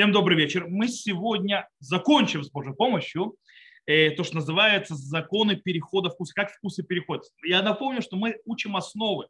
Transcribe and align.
Всем 0.00 0.12
добрый 0.12 0.34
вечер. 0.38 0.66
Мы 0.66 0.88
сегодня 0.88 1.68
закончим 1.78 2.42
с 2.42 2.50
Божьей 2.50 2.72
помощью 2.72 3.36
э, 3.84 4.12
то, 4.12 4.24
что 4.24 4.36
называется 4.36 4.94
законы 4.94 5.56
перехода 5.56 6.08
вкуса. 6.08 6.32
Как 6.34 6.50
вкусы 6.50 6.82
переходят. 6.82 7.24
Я 7.44 7.60
напомню, 7.60 8.00
что 8.00 8.16
мы 8.16 8.38
учим 8.46 8.76
основы. 8.76 9.26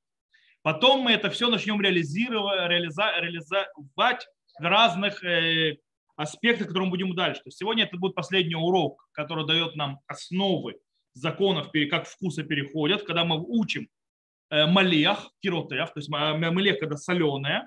Потом 0.63 1.01
мы 1.01 1.11
это 1.11 1.29
все 1.29 1.51
начнем 1.51 1.81
реализировать, 1.81 2.71
реализа, 2.71 3.11
реализовать 3.19 4.29
в 4.61 4.63
разных 4.63 5.25
э, 5.25 5.79
аспектах, 6.15 6.69
которые 6.69 6.87
мы 6.87 6.91
будем 6.91 7.17
дальше. 7.17 7.41
То 7.41 7.49
есть 7.49 7.59
сегодня 7.59 7.83
это 7.83 7.97
будет 7.97 8.15
последний 8.15 8.55
урок, 8.55 9.09
который 9.11 9.49
дает 9.49 9.75
нам 9.75 9.99
основы 10.07 10.77
законов, 11.15 11.73
как 11.91 12.07
вкусы 12.07 12.45
переходят, 12.45 13.03
когда 13.03 13.25
мы 13.25 13.41
учим 13.45 13.89
э, 14.51 14.67
малех, 14.67 15.33
киротех, 15.41 15.93
то 15.93 15.99
есть 15.99 16.09
малех, 16.09 16.79
когда 16.79 16.97
соленое, 16.97 17.67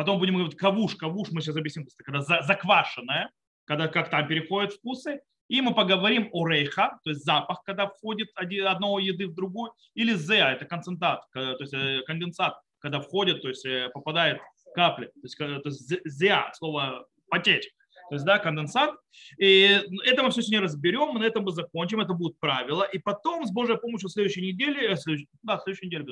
Потом 0.00 0.18
будем 0.18 0.36
говорить 0.36 0.56
кавуш. 0.56 0.96
Кавуш 0.96 1.28
мы 1.30 1.42
сейчас 1.42 1.56
объясним, 1.58 1.86
когда 1.98 2.22
заквашенное, 2.22 3.30
когда 3.66 3.86
как 3.86 4.08
там 4.08 4.26
переходят 4.26 4.72
вкусы. 4.72 5.20
И 5.48 5.60
мы 5.60 5.74
поговорим 5.74 6.30
о 6.32 6.48
рейха, 6.48 6.98
то 7.04 7.10
есть 7.10 7.22
запах, 7.22 7.62
когда 7.66 7.86
входит 7.86 8.30
одного 8.34 8.98
еды 8.98 9.26
в 9.26 9.34
другую, 9.34 9.74
или 9.92 10.14
зеа, 10.14 10.52
это 10.52 10.64
концентрат, 10.64 11.26
то 11.34 11.54
есть 11.60 11.74
э, 11.74 12.00
конденсат, 12.06 12.58
когда 12.78 13.00
входит, 13.00 13.42
то 13.42 13.48
есть 13.48 13.66
э, 13.66 13.90
попадает 13.92 14.40
капли, 14.74 15.08
то 15.08 15.20
есть, 15.24 15.36
то 15.36 16.54
слово 16.54 17.06
потечь. 17.28 17.68
То 18.08 18.14
есть, 18.14 18.24
да, 18.24 18.38
конденсат. 18.38 18.94
И 19.36 19.82
это 20.06 20.22
мы 20.22 20.30
все 20.30 20.40
сегодня 20.40 20.62
разберем, 20.62 21.14
на 21.18 21.24
этом 21.24 21.44
мы 21.44 21.52
закончим, 21.52 22.00
это 22.00 22.14
будут 22.14 22.40
правила. 22.40 22.84
И 22.84 22.98
потом, 22.98 23.44
с 23.44 23.52
Божьей 23.52 23.76
помощью, 23.76 24.08
в 24.08 24.12
следующей 24.12 24.40
неделе, 24.40 24.94
э, 24.94 24.96
да, 25.42 25.58
в 25.58 25.62
следующей 25.62 25.88
неделе, 25.88 26.06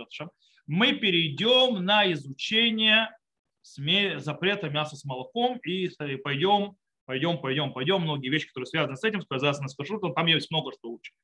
мы 0.66 0.92
перейдем 0.92 1.82
на 1.82 2.12
изучение 2.12 3.08
запрета 3.62 4.68
мяса 4.70 4.96
с 4.96 5.04
молоком 5.04 5.58
и 5.58 5.88
пойдем, 6.18 6.76
пойдем, 7.04 7.38
пойдем, 7.38 7.72
пойдем. 7.72 8.02
Многие 8.02 8.28
вещи, 8.28 8.48
которые 8.48 8.66
связаны 8.66 8.96
с 8.96 9.04
этим, 9.04 9.22
связаны 9.22 9.68
с 9.68 9.74
кашрутом, 9.74 10.14
там 10.14 10.26
есть 10.26 10.50
много 10.50 10.72
что 10.72 10.90
учить. 10.90 11.14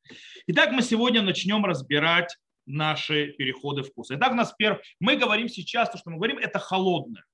Итак, 0.47 0.73
мы 0.73 0.83
сегодня 0.83 1.23
начнем 1.23 1.65
разбирать 1.65 2.37
наши 2.67 3.33
переходы 3.33 3.83
вкуса. 3.83 4.17
Итак, 4.17 4.33
у 4.33 4.37
нас 4.37 4.55
перв... 4.57 4.81
мы 5.01 5.17
говорим 5.17 5.49
сейчас, 5.49 5.91
то, 5.91 5.99
что 5.99 6.11
мы 6.11 6.17
говорим, 6.17 6.39
это 6.39 6.59
холодное. 6.59 7.25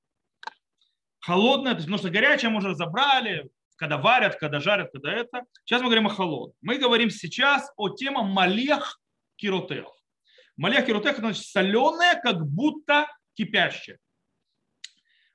Холодное, 1.21 1.73
то 1.73 1.79
есть, 1.79 1.87
потому 1.87 1.99
что 1.99 2.11
горячее 2.11 2.51
мы 2.51 2.59
уже 2.59 2.71
разобрали, 2.71 3.49
когда 3.77 3.99
варят, 3.99 4.37
когда 4.37 4.61
жарят, 4.61 4.91
когда 4.93 5.13
это. 5.13 5.45
Сейчас 5.65 5.81
мы 5.81 5.87
говорим 5.87 6.07
о 6.07 6.11
холодном. 6.11 6.57
Мы 6.61 6.79
говорим 6.79 7.11
сейчас 7.11 7.71
о 7.77 7.91
теме 7.91 8.23
малех 8.23 9.01
киротех. 9.37 9.87
Малех 10.57 10.87
киротех, 10.87 11.19
значит, 11.19 11.45
соленое, 11.45 12.21
как 12.21 12.47
будто 12.47 13.07
кипящее. 13.35 13.99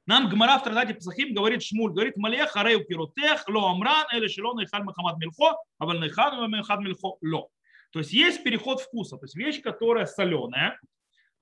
Нам 0.06 0.30
Гмара 0.30 0.60
в 0.60 0.64
Традате 0.64 0.94
Пасахим 0.94 1.34
говорит 1.34 1.64
Шмуль, 1.64 1.92
говорит 1.92 2.16
Малех 2.18 2.52
Харею 2.52 2.86
Пиротех, 2.86 3.48
Ло 3.48 3.72
Амран, 3.72 4.06
Или 4.16 4.28
Шилон 4.28 4.64
Ихаль 4.64 4.84
Махамад 4.84 5.18
Мильхо, 5.18 5.58
Аваль 5.80 6.00
Нейхан 6.00 6.50
Махамад 6.50 6.86
Мильхо 6.86 7.18
Ло. 7.22 7.50
То 7.92 8.00
есть 8.00 8.14
есть 8.14 8.44
переход 8.44 8.82
вкуса, 8.82 9.18
то 9.18 9.26
есть 9.26 9.36
вещь, 9.36 9.62
которая 9.62 10.06
соленая, 10.06 10.80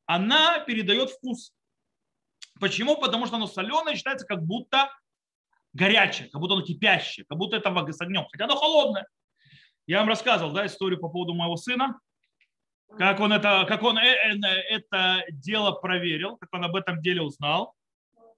она 0.05 0.59
передает 0.59 1.09
вкус. 1.09 1.53
Почему? 2.59 2.95
Потому 2.95 3.25
что 3.25 3.37
оно 3.37 3.47
соленое 3.47 3.95
считается 3.95 4.25
как 4.25 4.43
будто 4.43 4.89
горячее, 5.73 6.29
как 6.29 6.39
будто 6.39 6.53
оно 6.53 6.63
кипящее, 6.63 7.25
как 7.27 7.37
будто 7.37 7.57
это 7.57 7.91
с 7.91 8.01
огнем, 8.01 8.25
хотя 8.31 8.45
оно 8.45 8.55
холодное. 8.55 9.07
Я 9.87 9.99
вам 9.99 10.07
рассказывал 10.07 10.53
да, 10.53 10.65
историю 10.65 10.99
по 10.99 11.09
поводу 11.09 11.33
моего 11.33 11.57
сына, 11.57 11.99
как 12.97 13.19
он, 13.19 13.33
это, 13.33 13.65
как 13.67 13.81
он 13.81 13.97
э, 13.97 14.03
э, 14.03 14.37
это 14.69 15.23
дело 15.31 15.71
проверил, 15.71 16.37
как 16.37 16.49
он 16.53 16.63
об 16.63 16.75
этом 16.75 17.01
деле 17.01 17.23
узнал. 17.23 17.73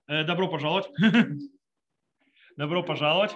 Э, 0.08 0.24
добро 0.24 0.48
пожаловать. 0.48 0.88
Добро 2.58 2.84
пожаловать. 2.84 3.36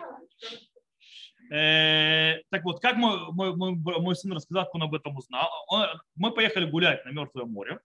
Э, 1.51 2.43
так 2.51 2.63
вот, 2.63 2.79
как 2.79 2.95
мой, 2.95 3.31
мой, 3.31 3.75
мой, 3.75 4.15
сын 4.15 4.31
рассказал, 4.33 4.65
как 4.65 4.75
он 4.75 4.83
об 4.83 4.93
этом 4.93 5.17
узнал. 5.17 5.49
Он, 5.67 5.87
мы 6.15 6.31
поехали 6.31 6.69
гулять 6.69 7.03
на 7.05 7.09
Мертвое 7.09 7.45
море, 7.45 7.79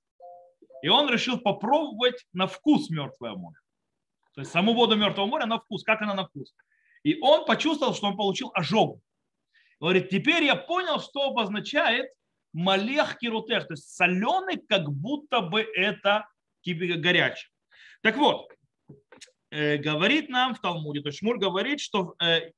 и 0.82 0.88
он 0.88 1.10
решил 1.10 1.38
попробовать 1.38 2.26
на 2.34 2.47
вкус 2.47 2.91
Мертвое 2.91 3.34
море. 3.34 3.56
То 4.34 4.42
есть 4.42 4.53
саму 4.53 4.75
воду 4.75 4.97
Мертвого 4.97 5.26
моря 5.26 5.47
на 5.47 5.59
вкус, 5.59 5.82
как 5.82 6.03
она 6.03 6.14
на 6.14 6.26
вкус. 6.26 6.54
И 7.04 7.19
он 7.20 7.47
почувствовал, 7.47 7.94
что 7.94 8.09
он 8.09 8.16
получил 8.16 8.50
ожог. 8.53 9.00
Говорит, 9.80 10.10
теперь 10.10 10.44
я 10.44 10.56
понял, 10.56 11.00
что 11.00 11.30
обозначает 11.30 12.12
малех 12.53 13.19
кирутех, 13.19 13.66
то 13.66 13.72
есть 13.72 13.88
соленый, 13.88 14.59
как 14.59 14.91
будто 14.91 15.41
бы 15.41 15.62
это 15.62 16.28
горячий. 16.64 17.48
Так 18.03 18.16
вот, 18.19 18.53
говорит 19.78 20.28
нам 20.28 20.54
в 20.54 20.60
Талмуде, 20.60 21.00
то 21.00 21.09
есть 21.09 21.19
Шмур 21.19 21.38
говорит, 21.38 21.81
что 21.81 22.15
э, 22.22 22.50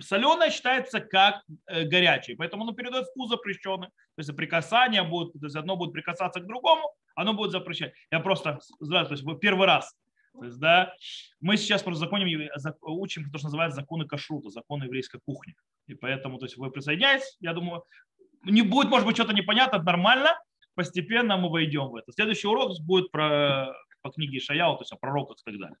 соленое 0.00 0.50
считается 0.50 1.00
как 1.00 1.42
э, 1.66 1.84
горячее, 1.84 2.36
поэтому 2.36 2.62
оно 2.62 2.72
передает 2.72 3.06
вкус 3.06 3.30
запрещенный. 3.30 3.88
То 3.88 4.18
есть 4.18 4.36
прикасание 4.36 5.02
будет, 5.02 5.32
то 5.32 5.46
есть 5.46 5.56
одно 5.56 5.76
будет 5.76 5.92
прикасаться 5.92 6.40
к 6.40 6.46
другому, 6.46 6.90
оно 7.14 7.34
будет 7.34 7.52
запрещать. 7.52 7.92
Я 8.10 8.20
просто, 8.20 8.58
то 8.78 9.06
есть 9.10 9.24
первый 9.40 9.66
раз. 9.66 9.94
То 10.38 10.44
есть, 10.44 10.58
да, 10.58 10.92
мы 11.40 11.56
сейчас 11.56 11.82
просто 11.82 12.00
законим, 12.00 12.48
учим 12.82 13.30
то, 13.30 13.38
что 13.38 13.46
называется 13.46 13.80
законы 13.80 14.06
кашрута, 14.06 14.50
законы 14.50 14.84
еврейской 14.84 15.18
кухни. 15.24 15.54
И 15.86 15.94
поэтому, 15.94 16.38
то 16.38 16.44
есть 16.44 16.58
вы 16.58 16.70
присоединяетесь, 16.70 17.36
я 17.40 17.54
думаю, 17.54 17.84
не 18.44 18.62
будет, 18.62 18.90
может 18.90 19.06
быть, 19.06 19.16
что-то 19.16 19.32
непонятно, 19.32 19.82
нормально, 19.82 20.38
постепенно 20.74 21.38
мы 21.38 21.48
войдем 21.48 21.88
в 21.88 21.96
это. 21.96 22.12
Следующий 22.12 22.48
урок 22.48 22.72
будет 22.80 23.10
про 23.10 23.72
по 24.06 24.12
книге 24.12 24.38
Ишаяу, 24.38 24.76
то 24.76 24.82
есть 24.82 24.92
о 24.92 24.96
пророках 24.96 25.38
и 25.38 25.50
так 25.50 25.60
далее. 25.60 25.76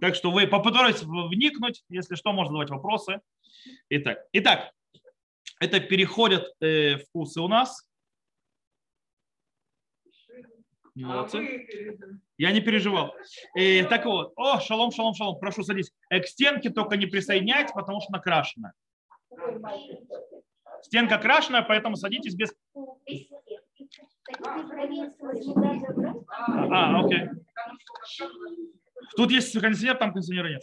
Так 0.00 0.14
что 0.16 0.32
вы 0.32 0.48
попытайтесь 0.48 1.02
вникнуть, 1.02 1.84
если 1.88 2.16
что, 2.16 2.32
можно 2.32 2.50
задавать 2.50 2.70
вопросы. 2.70 3.20
Итак, 3.88 4.24
итак 4.32 4.72
это 5.60 5.80
переходят 5.80 6.52
э, 6.60 6.96
вкусы 6.98 7.40
у 7.40 7.48
нас. 7.48 7.88
Молодцы. 10.94 11.68
Я 12.36 12.50
не 12.50 12.60
переживал. 12.60 13.14
Э, 13.56 13.84
так 13.84 14.04
вот, 14.04 14.32
о, 14.36 14.58
шалом, 14.60 14.90
шалом, 14.90 15.14
шалом, 15.14 15.38
прошу 15.38 15.62
садись. 15.62 15.92
Э, 16.10 16.20
к 16.20 16.26
стенке 16.26 16.70
только 16.70 16.96
не 16.96 17.06
присоединяйтесь, 17.06 17.72
потому 17.72 18.00
что 18.00 18.12
накрашенная. 18.12 18.72
Стенка 20.82 21.18
крашеная, 21.18 21.62
поэтому 21.62 21.96
садитесь 21.96 22.34
без... 22.34 22.52
А, 26.70 27.00
окей. 27.00 27.28
Тут 29.16 29.30
есть 29.30 29.58
кондиционер, 29.58 29.96
там 29.96 30.12
кондиционера 30.12 30.48
нет. 30.48 30.62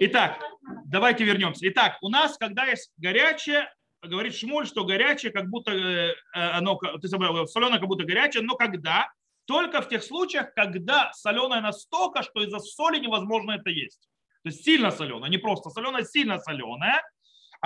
Итак, 0.00 0.42
давайте 0.84 1.24
вернемся. 1.24 1.68
Итак, 1.68 1.98
у 2.02 2.08
нас, 2.08 2.36
когда 2.36 2.64
есть 2.64 2.92
горячее, 2.98 3.72
говорит 4.02 4.34
Шмуль, 4.34 4.66
что 4.66 4.84
горячее, 4.84 5.32
как 5.32 5.48
будто 5.48 5.72
э, 5.72 6.14
оно, 6.32 6.76
то 6.76 6.98
есть 7.02 7.52
соленое, 7.52 7.78
как 7.78 7.88
будто 7.88 8.04
горячее, 8.04 8.42
но 8.42 8.56
когда? 8.56 9.08
Только 9.46 9.80
в 9.80 9.88
тех 9.88 10.02
случаях, 10.02 10.52
когда 10.54 11.12
соленое 11.12 11.60
настолько, 11.60 12.22
что 12.22 12.42
из-за 12.42 12.58
соли 12.58 12.98
невозможно 12.98 13.52
это 13.52 13.70
есть. 13.70 14.08
То 14.42 14.50
есть 14.50 14.64
сильно 14.64 14.90
соленое, 14.90 15.30
не 15.30 15.38
просто 15.38 15.70
соленое, 15.70 16.04
сильно 16.04 16.38
соленое. 16.38 17.02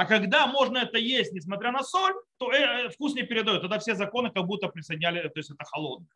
А 0.01 0.07
когда 0.07 0.47
можно 0.47 0.79
это 0.79 0.97
есть, 0.97 1.35
несмотря 1.35 1.73
на 1.73 1.83
соль, 1.83 2.15
то 2.39 2.51
э, 2.51 2.89
вкус 2.89 3.13
не 3.13 3.23
передает. 3.23 3.61
Тогда 3.61 3.79
все 3.79 3.95
законы 3.95 4.31
как 4.31 4.47
будто 4.47 4.69
присоединяли, 4.69 5.29
то 5.29 5.39
есть 5.39 5.51
это 5.51 5.63
холодное. 5.67 6.09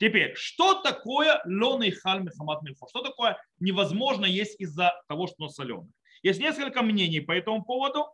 Теперь, 0.00 0.34
что 0.34 0.82
такое 0.82 1.40
лоный 1.44 1.92
халь 1.92 2.24
мехамат 2.24 2.62
мильхо? 2.62 2.88
Что 2.88 3.00
такое 3.00 3.38
невозможно 3.60 4.24
есть 4.24 4.60
из-за 4.60 5.00
того, 5.06 5.28
что 5.28 5.36
оно 5.38 5.50
соленое? 5.50 5.92
Есть 6.24 6.40
несколько 6.40 6.82
мнений 6.82 7.20
по 7.20 7.30
этому 7.30 7.62
поводу. 7.62 8.06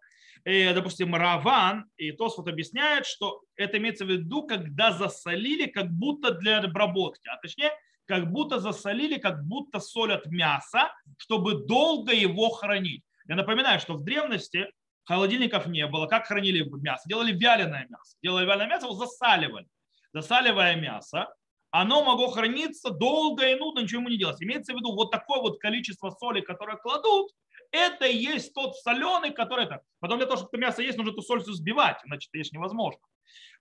Э, 0.44 0.74
допустим, 0.74 1.14
Раван 1.14 1.86
и 1.96 2.12
Тосфот 2.12 2.46
объясняет, 2.46 3.06
что 3.06 3.40
это 3.56 3.78
имеется 3.78 4.04
в 4.04 4.10
виду, 4.10 4.42
когда 4.46 4.92
засолили 4.92 5.70
как 5.70 5.90
будто 5.90 6.32
для 6.32 6.58
обработки, 6.58 7.26
а 7.28 7.38
точнее, 7.38 7.70
как 8.04 8.30
будто 8.30 8.60
засолили, 8.60 9.16
как 9.16 9.42
будто 9.46 9.80
солят 9.80 10.26
мясо, 10.26 10.92
чтобы 11.16 11.64
долго 11.64 12.12
его 12.12 12.50
хранить. 12.50 13.04
Я 13.26 13.36
напоминаю, 13.36 13.80
что 13.80 13.94
в 13.94 14.04
древности 14.04 14.66
холодильников 15.08 15.66
не 15.66 15.86
было. 15.86 16.06
Как 16.06 16.26
хранили 16.26 16.62
мясо? 16.82 17.08
Делали 17.08 17.32
вяленое 17.32 17.86
мясо. 17.88 18.16
Делали 18.22 18.44
вяленое 18.44 18.68
мясо, 18.68 18.86
его 18.86 18.94
засаливали. 18.94 19.66
Засаливая 20.12 20.76
мясо, 20.76 21.34
оно 21.70 22.04
могло 22.04 22.28
храниться 22.28 22.90
долго 22.90 23.48
и 23.48 23.54
нудно, 23.54 23.80
ничего 23.80 24.00
ему 24.00 24.10
не 24.10 24.18
делать. 24.18 24.42
Имеется 24.42 24.74
в 24.74 24.76
виду 24.76 24.94
вот 24.94 25.10
такое 25.10 25.40
вот 25.40 25.58
количество 25.60 26.10
соли, 26.10 26.42
которое 26.42 26.76
кладут, 26.76 27.32
это 27.70 28.06
и 28.06 28.16
есть 28.16 28.52
тот 28.54 28.76
соленый, 28.76 29.30
который 29.30 29.64
это. 29.64 29.80
Потом 30.00 30.18
для 30.18 30.26
того, 30.26 30.36
чтобы 30.36 30.50
это 30.52 30.58
мясо 30.58 30.82
есть, 30.82 30.98
нужно 30.98 31.12
эту 31.12 31.22
соль 31.22 31.42
сбивать, 31.42 32.00
иначе 32.04 32.28
это 32.30 32.38
есть 32.38 32.52
невозможно. 32.52 33.00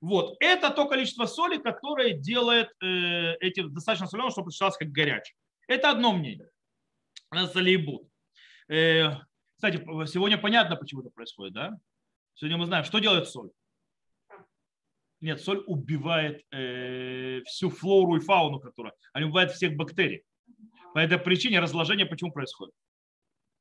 Вот. 0.01 0.35
Это 0.41 0.69
то 0.69 0.85
количество 0.85 1.25
соли, 1.25 1.57
которое 1.57 2.11
делает 2.11 2.69
э, 2.81 3.35
эти 3.39 3.61
достаточно 3.61 4.07
соленые, 4.07 4.31
чтобы 4.31 4.51
считалось 4.51 4.77
как 4.77 4.89
горячее. 4.89 5.35
Это 5.67 5.91
одно 5.91 6.13
мнение. 6.13 6.49
Залейбут. 7.31 8.07
Э, 8.69 9.11
кстати, 9.57 9.77
сегодня 10.05 10.37
понятно, 10.37 10.75
почему 10.75 11.01
это 11.01 11.09
происходит, 11.09 11.53
да? 11.53 11.77
Сегодня 12.35 12.57
мы 12.57 12.65
знаем, 12.67 12.85
что 12.85 12.99
делает 12.99 13.27
соль. 13.27 13.49
Нет, 15.19 15.41
соль 15.41 15.63
убивает 15.65 16.45
э, 16.51 17.41
всю 17.45 17.69
флору 17.69 18.17
и 18.17 18.19
фауну, 18.19 18.59
которая, 18.59 18.93
она 19.13 19.25
убивает 19.25 19.51
всех 19.51 19.75
бактерий. 19.75 20.23
По 20.93 20.99
этой 20.99 21.17
причине 21.17 21.59
разложение 21.59 22.05
почему 22.05 22.31
происходит? 22.31 22.73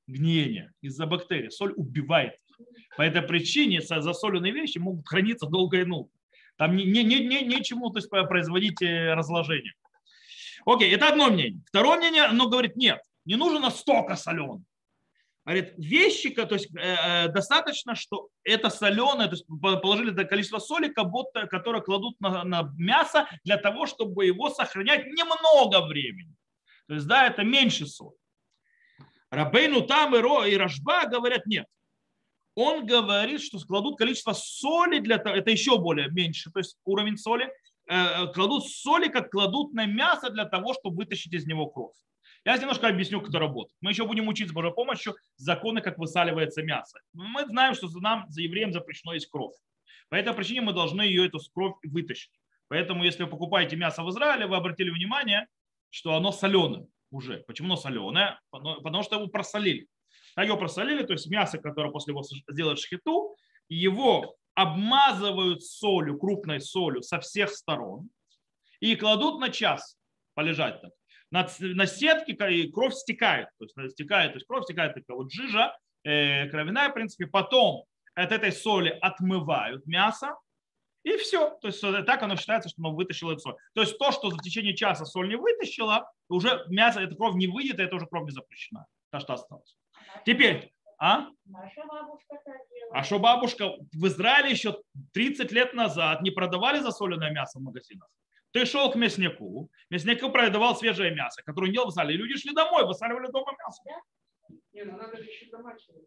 гниения, 0.06 0.72
из-за 0.80 1.06
бактерий. 1.06 1.50
Соль 1.50 1.72
убивает 1.76 2.38
По 2.96 3.02
этой 3.02 3.22
причине 3.22 3.80
засоленные 3.80 4.52
вещи 4.52 4.78
могут 4.78 5.06
храниться 5.08 5.46
долго 5.46 5.80
и 5.80 5.84
ну. 5.84 6.10
Там 6.56 6.76
не, 6.76 6.84
не, 6.84 7.04
не, 7.04 7.26
не, 7.26 7.42
нечему 7.42 7.90
то 7.90 7.98
есть, 7.98 8.08
производить 8.08 8.80
э, 8.80 9.14
разложение. 9.14 9.74
Окей, 10.64 10.94
это 10.94 11.08
одно 11.08 11.30
мнение. 11.30 11.60
Второе 11.66 11.98
мнение, 11.98 12.22
оно 12.22 12.48
говорит, 12.48 12.76
нет, 12.76 13.00
не 13.24 13.36
нужно 13.36 13.60
настолько 13.60 14.16
соленый. 14.16 14.64
Говорит, 15.46 15.74
вещи, 15.76 16.30
то 16.30 16.52
есть 16.54 16.74
э, 16.74 16.80
э, 16.80 17.28
достаточно, 17.28 17.94
что 17.94 18.30
это 18.42 18.68
соленое, 18.68 19.28
то 19.28 19.36
есть 19.36 19.46
положили 19.46 20.12
это 20.12 20.24
количество 20.24 20.58
соли, 20.58 20.88
как 20.88 21.08
будто, 21.08 21.46
которое 21.46 21.80
кладут 21.80 22.20
на, 22.20 22.42
на 22.42 22.72
мясо 22.76 23.28
для 23.44 23.56
того, 23.56 23.86
чтобы 23.86 24.26
его 24.26 24.50
сохранять 24.50 25.06
немного 25.06 25.86
времени. 25.86 26.34
То 26.88 26.94
есть, 26.94 27.06
да, 27.06 27.28
это 27.28 27.44
меньше 27.44 27.86
соли. 27.86 28.16
Рабейну 29.30 29.82
там 29.82 30.16
и, 30.16 30.18
Ро, 30.18 30.44
и 30.44 30.56
Рожба 30.56 31.06
говорят, 31.06 31.46
нет. 31.46 31.66
Он 32.56 32.84
говорит, 32.84 33.40
что 33.40 33.60
кладут 33.60 33.98
количество 33.98 34.32
соли 34.32 34.98
для 34.98 35.18
того, 35.18 35.36
это 35.36 35.52
еще 35.52 35.78
более 35.78 36.10
меньше, 36.10 36.50
то 36.50 36.58
есть 36.58 36.76
уровень 36.84 37.18
соли, 37.18 37.52
э, 37.88 38.26
кладут 38.32 38.66
соли, 38.66 39.06
как 39.06 39.30
кладут 39.30 39.74
на 39.74 39.86
мясо 39.86 40.28
для 40.30 40.44
того, 40.44 40.74
чтобы 40.74 40.96
вытащить 40.96 41.34
из 41.34 41.46
него 41.46 41.68
кровь. 41.68 41.94
Я 42.46 42.56
немножко 42.58 42.86
объясню, 42.86 43.18
как 43.18 43.30
это 43.30 43.40
работает. 43.40 43.76
Мы 43.80 43.90
еще 43.90 44.06
будем 44.06 44.28
учить 44.28 44.50
с 44.50 44.52
Божьей 44.52 44.72
помощью 44.72 45.16
законы, 45.34 45.80
как 45.80 45.98
высаливается 45.98 46.62
мясо. 46.62 47.00
Мы 47.12 47.44
знаем, 47.46 47.74
что 47.74 47.88
нам, 47.98 48.24
за 48.28 48.40
евреем, 48.40 48.72
запрещено 48.72 49.14
есть 49.14 49.28
кровь. 49.28 49.56
По 50.10 50.14
этой 50.14 50.32
причине 50.32 50.60
мы 50.60 50.72
должны 50.72 51.02
ее, 51.02 51.26
эту 51.26 51.40
кровь, 51.52 51.74
вытащить. 51.82 52.30
Поэтому, 52.68 53.02
если 53.02 53.24
вы 53.24 53.30
покупаете 53.30 53.74
мясо 53.74 54.04
в 54.04 54.10
Израиле, 54.10 54.46
вы 54.46 54.54
обратили 54.54 54.90
внимание, 54.90 55.48
что 55.90 56.14
оно 56.14 56.30
соленое 56.30 56.86
уже. 57.10 57.38
Почему 57.48 57.66
оно 57.66 57.76
соленое? 57.76 58.38
Потому 58.52 59.02
что 59.02 59.16
его 59.16 59.26
просолили. 59.26 59.88
А 60.36 60.44
его 60.44 60.56
просолили, 60.56 61.02
то 61.02 61.14
есть 61.14 61.26
мясо, 61.26 61.58
которое 61.58 61.90
после 61.90 62.12
его 62.12 62.22
сделают 62.48 62.78
шхиту, 62.78 63.36
его 63.68 64.36
обмазывают 64.54 65.64
солью, 65.64 66.16
крупной 66.16 66.60
солью 66.60 67.02
со 67.02 67.18
всех 67.18 67.50
сторон 67.50 68.08
и 68.78 68.94
кладут 68.94 69.40
на 69.40 69.48
час 69.48 69.98
полежать 70.34 70.80
так 70.80 70.92
на, 71.30 71.48
на 71.60 71.86
сетке 71.86 72.32
и 72.32 72.70
кровь 72.70 72.94
стекает. 72.94 73.48
То 73.58 73.64
есть 73.64 73.94
стекает, 73.94 74.32
то 74.32 74.36
есть 74.36 74.46
кровь 74.46 74.64
стекает, 74.64 74.94
такая 74.94 75.16
вот 75.16 75.32
жижа, 75.32 75.76
э, 76.04 76.48
кровяная, 76.48 76.90
в 76.90 76.94
принципе. 76.94 77.26
Потом 77.26 77.84
от 78.14 78.32
этой 78.32 78.52
соли 78.52 78.96
отмывают 79.00 79.86
мясо, 79.86 80.36
и 81.06 81.16
все. 81.18 81.56
То 81.60 81.68
есть 81.68 81.80
так 81.80 82.22
оно 82.22 82.36
считается, 82.36 82.68
что 82.68 82.82
оно 82.82 82.94
вытащило 82.94 83.32
эту 83.32 83.40
соль. 83.40 83.56
То 83.74 83.82
есть 83.82 83.96
то, 83.96 84.10
что 84.10 84.28
в 84.28 84.38
течение 84.38 84.74
часа 84.74 85.04
соль 85.04 85.28
не 85.28 85.36
вытащила, 85.36 86.10
уже 86.28 86.64
мясо, 86.68 87.00
эта 87.00 87.14
кровь 87.14 87.36
не 87.36 87.46
выйдет, 87.46 87.78
и 87.78 87.82
это 87.82 87.94
уже 87.96 88.06
кровь 88.06 88.24
не 88.24 88.32
запрещена. 88.32 88.86
То, 89.10 89.20
что 89.20 89.34
осталось. 89.34 89.76
Теперь, 90.24 90.72
а? 90.98 91.28
А 92.92 93.04
что 93.04 93.18
бабушка 93.18 93.72
в 93.92 94.06
Израиле 94.06 94.50
еще 94.50 94.78
30 95.12 95.52
лет 95.52 95.74
назад 95.74 96.22
не 96.22 96.30
продавали 96.30 96.80
засоленное 96.80 97.30
мясо 97.30 97.58
в 97.58 97.62
магазинах? 97.62 98.08
Ты 98.52 98.64
шел 98.64 98.90
к 98.90 98.96
мяснику, 98.96 99.70
мясник 99.90 100.20
продавал 100.32 100.76
свежее 100.76 101.14
мясо, 101.14 101.42
которое 101.42 101.70
не 101.70 101.78
высали, 101.78 102.14
и 102.14 102.16
люди 102.16 102.38
шли 102.38 102.54
домой, 102.54 102.86
высаливали 102.86 103.30
дома 103.30 103.52
мясо. 103.58 103.82
Не, 104.72 104.84
ну 104.84 104.96
надо 104.96 105.16
же 105.16 105.24
еще 105.24 105.50
домашнее. 105.50 106.02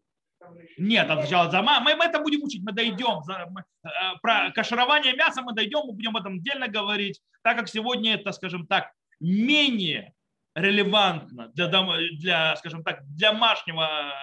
Нет, 0.78 1.06
сначала 1.06 1.50
за 1.50 1.62
мы, 1.62 1.90
это 1.90 2.20
будем 2.20 2.42
учить, 2.42 2.62
мы 2.62 2.72
дойдем. 2.72 3.20
Э, 3.28 4.18
про 4.22 4.50
каширование 4.52 5.14
мяса 5.14 5.42
мы 5.42 5.52
дойдем, 5.52 5.80
мы 5.86 5.92
будем 5.92 6.16
об 6.16 6.22
этом 6.22 6.36
отдельно 6.36 6.66
говорить, 6.66 7.20
так 7.42 7.58
как 7.58 7.68
сегодня 7.68 8.14
это, 8.14 8.32
скажем 8.32 8.66
так, 8.66 8.90
менее 9.20 10.14
релевантно 10.54 11.48
для, 11.48 11.68
для 11.68 12.56
скажем 12.56 12.82
так, 12.82 13.06
для 13.06 13.32
домашнего 13.32 14.14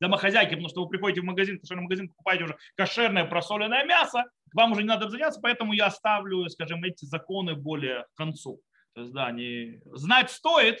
домохозяйки, 0.00 0.50
потому 0.50 0.68
что 0.68 0.82
вы 0.82 0.88
приходите 0.88 1.20
в 1.20 1.24
магазин, 1.24 1.60
кошерный 1.60 1.84
магазин, 1.84 2.08
покупаете 2.08 2.44
уже 2.44 2.58
кошерное 2.74 3.24
просоленное 3.24 3.84
мясо, 3.84 4.24
вам 4.54 4.72
уже 4.72 4.82
не 4.82 4.88
надо 4.88 5.08
заняться, 5.08 5.40
поэтому 5.40 5.72
я 5.72 5.86
оставлю, 5.86 6.48
скажем, 6.48 6.84
эти 6.84 7.04
законы 7.04 7.54
более 7.54 8.04
к 8.14 8.16
концу. 8.16 8.60
То 8.94 9.02
есть, 9.02 9.12
да, 9.12 9.30
не... 9.30 9.80
знать 9.86 10.30
стоит, 10.30 10.78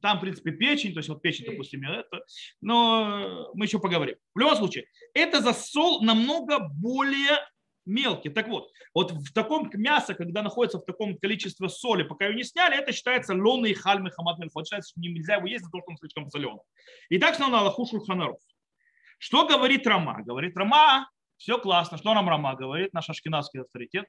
там, 0.00 0.18
в 0.18 0.20
принципе, 0.20 0.52
печень, 0.52 0.92
то 0.92 0.98
есть 1.00 1.08
вот 1.08 1.20
печень, 1.20 1.46
допустим, 1.46 1.82
это, 1.88 2.24
но 2.60 3.50
мы 3.54 3.66
еще 3.66 3.78
поговорим. 3.78 4.16
В 4.34 4.38
любом 4.38 4.56
случае, 4.56 4.86
это 5.14 5.40
засол 5.40 6.02
намного 6.02 6.58
более 6.58 7.38
мелкий. 7.86 8.30
Так 8.30 8.48
вот, 8.48 8.70
вот 8.94 9.12
в 9.12 9.32
таком 9.32 9.70
мясо, 9.74 10.14
когда 10.14 10.42
находится 10.42 10.78
в 10.78 10.84
таком 10.84 11.18
количестве 11.18 11.68
соли, 11.68 12.02
пока 12.02 12.26
его 12.26 12.36
не 12.36 12.44
сняли, 12.44 12.78
это 12.78 12.92
считается 12.92 13.34
лонный 13.34 13.74
хальмы 13.74 14.10
хамат 14.10 14.38
мельхот. 14.38 14.66
Считается, 14.66 14.90
что 14.90 15.00
нельзя 15.00 15.36
его 15.36 15.46
есть 15.46 15.64
то, 15.64 15.78
что 15.78 15.90
он 15.90 15.96
слишком 15.96 16.30
соленый. 16.30 16.60
И 17.08 17.18
так 17.18 17.34
что 17.34 17.48
на 17.48 17.60
Аллаху 17.60 17.86
Шульханаров. 17.86 18.38
Что 19.18 19.46
говорит 19.46 19.86
Рама? 19.86 20.22
Говорит 20.22 20.56
Рама, 20.56 21.10
все 21.40 21.58
классно. 21.58 21.96
Что 21.96 22.12
нам 22.12 22.28
Рама 22.28 22.54
говорит, 22.54 22.92
наш 22.92 23.08
ашкенадский 23.08 23.62
авторитет? 23.62 24.06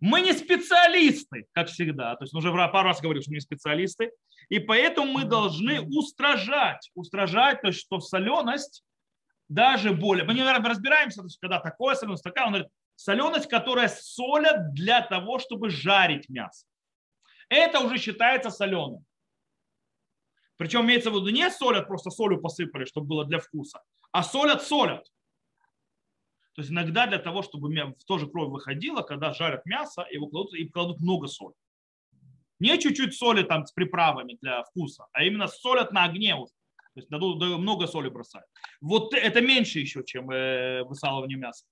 Мы 0.00 0.22
не 0.22 0.32
специалисты, 0.32 1.46
как 1.52 1.68
всегда. 1.68 2.16
То 2.16 2.24
есть 2.24 2.34
уже 2.34 2.50
пару 2.50 2.88
раз 2.88 3.00
говорил, 3.00 3.22
что 3.22 3.30
мы 3.30 3.36
не 3.36 3.40
специалисты. 3.40 4.10
И 4.48 4.58
поэтому 4.58 5.12
мы 5.12 5.24
должны 5.24 5.82
устражать. 5.82 6.90
Устражать, 6.94 7.60
то 7.60 7.68
есть 7.68 7.80
что 7.80 8.00
соленость 8.00 8.82
даже 9.48 9.92
более. 9.92 10.24
Мы 10.24 10.32
не 10.32 10.42
разбираемся, 10.42 11.20
то 11.20 11.26
есть, 11.26 11.38
когда 11.38 11.60
такое 11.60 11.94
соленость, 11.94 12.24
такая. 12.24 12.46
Он 12.46 12.52
говорит, 12.52 12.72
соленость, 12.96 13.48
которая 13.48 13.88
солят 13.88 14.72
для 14.72 15.02
того, 15.02 15.38
чтобы 15.38 15.68
жарить 15.68 16.30
мясо. 16.30 16.66
Это 17.50 17.80
уже 17.80 17.98
считается 17.98 18.48
соленым. 18.50 19.04
Причем 20.56 20.86
имеется 20.86 21.10
в 21.10 21.14
виду 21.14 21.28
не 21.28 21.50
солят, 21.50 21.86
просто 21.86 22.10
солью 22.10 22.40
посыпали, 22.40 22.86
чтобы 22.86 23.06
было 23.08 23.24
для 23.26 23.38
вкуса, 23.38 23.82
а 24.12 24.22
солят, 24.22 24.62
солят. 24.62 25.06
То 26.54 26.62
есть 26.62 26.70
иногда 26.70 27.06
для 27.06 27.18
того, 27.18 27.42
чтобы 27.42 27.94
тоже 28.06 28.28
кровь 28.28 28.50
выходила, 28.50 29.02
когда 29.02 29.32
жарят 29.32 29.66
мясо, 29.66 30.06
его 30.10 30.28
кладут 30.28 30.54
и 30.54 30.68
кладут 30.68 31.00
много 31.00 31.26
соли. 31.26 31.54
Не 32.60 32.78
чуть-чуть 32.78 33.14
соли 33.14 33.42
там 33.42 33.66
с 33.66 33.72
приправами 33.72 34.38
для 34.40 34.62
вкуса, 34.62 35.06
а 35.12 35.24
именно 35.24 35.48
солят 35.48 35.92
на 35.92 36.04
огне 36.04 36.36
уже. 36.36 36.52
То 36.94 37.00
есть 37.00 37.08
дадут, 37.08 37.42
много 37.42 37.88
соли 37.88 38.08
бросают. 38.08 38.46
Вот 38.80 39.12
это 39.14 39.40
меньше 39.40 39.80
еще, 39.80 40.04
чем 40.04 40.30
э, 40.30 40.84
высалывание 40.84 41.36
мяса. 41.36 41.66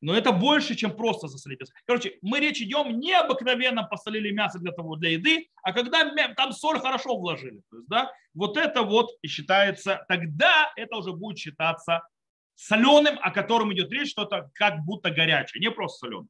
Но 0.00 0.14
это 0.14 0.32
больше, 0.32 0.74
чем 0.74 0.96
просто 0.96 1.28
засолить 1.28 1.60
мясо. 1.60 1.72
Короче, 1.84 2.18
мы 2.22 2.40
речь 2.40 2.60
идем 2.60 2.98
не 2.98 3.12
обыкновенно 3.12 3.84
посолили 3.84 4.32
мясо 4.32 4.58
для 4.58 4.72
того, 4.72 4.96
для 4.96 5.10
еды, 5.10 5.48
а 5.62 5.72
когда 5.72 6.10
там 6.34 6.52
соль 6.52 6.80
хорошо 6.80 7.16
вложили. 7.16 7.62
То 7.70 7.76
есть, 7.76 7.88
да, 7.88 8.10
вот 8.34 8.56
это 8.56 8.82
вот 8.82 9.10
и 9.22 9.28
считается, 9.28 10.04
тогда 10.08 10.72
это 10.74 10.96
уже 10.96 11.12
будет 11.12 11.38
считаться 11.38 12.02
соленым, 12.60 13.18
о 13.22 13.30
котором 13.30 13.72
идет 13.72 13.90
речь, 13.90 14.10
что-то 14.10 14.50
как 14.54 14.84
будто 14.84 15.10
горячее, 15.10 15.60
не 15.60 15.70
просто 15.70 16.06
соленым. 16.06 16.28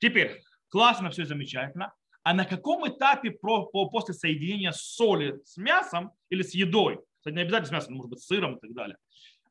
Теперь, 0.00 0.42
классно, 0.68 1.10
все 1.10 1.24
замечательно. 1.24 1.94
А 2.24 2.34
на 2.34 2.44
каком 2.44 2.88
этапе 2.88 3.30
после 3.30 4.14
соединения 4.14 4.72
соли 4.72 5.40
с 5.44 5.56
мясом 5.56 6.12
или 6.30 6.42
с 6.42 6.54
едой, 6.54 7.00
кстати, 7.18 7.34
не 7.34 7.42
обязательно 7.42 7.68
с 7.68 7.72
мясом, 7.72 7.94
может 7.94 8.10
быть, 8.10 8.20
с 8.20 8.26
сыром 8.26 8.56
и 8.56 8.60
так 8.60 8.72
далее, 8.74 8.96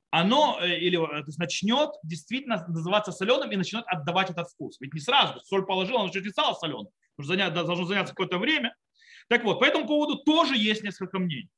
оно 0.10 0.60
э, 0.62 0.78
или 0.80 1.02
э, 1.02 1.22
то 1.22 1.26
есть, 1.26 1.40
начнет 1.40 1.92
действительно 2.04 2.66
называться 2.68 3.14
соленым 3.14 3.50
и 3.52 3.56
начнет 3.56 3.86
отдавать 3.88 4.30
этот 4.30 4.50
вкус. 4.50 4.78
Ведь 4.82 4.94
не 4.94 5.00
сразу, 5.00 5.40
соль 5.42 5.66
положил, 5.66 5.96
он 5.96 6.10
уже 6.10 6.22
не 6.22 6.30
стал 6.30 6.58
соленым. 6.58 6.90
Должно 7.18 7.86
заняться 7.86 8.14
какое-то 8.14 8.38
время. 8.38 8.76
Так 9.30 9.46
вот, 9.46 9.60
по 9.60 9.66
этому 9.66 9.88
поводу 9.88 10.18
тоже 10.18 10.58
есть 10.58 10.84
несколько 10.84 11.20
мнений. 11.20 11.50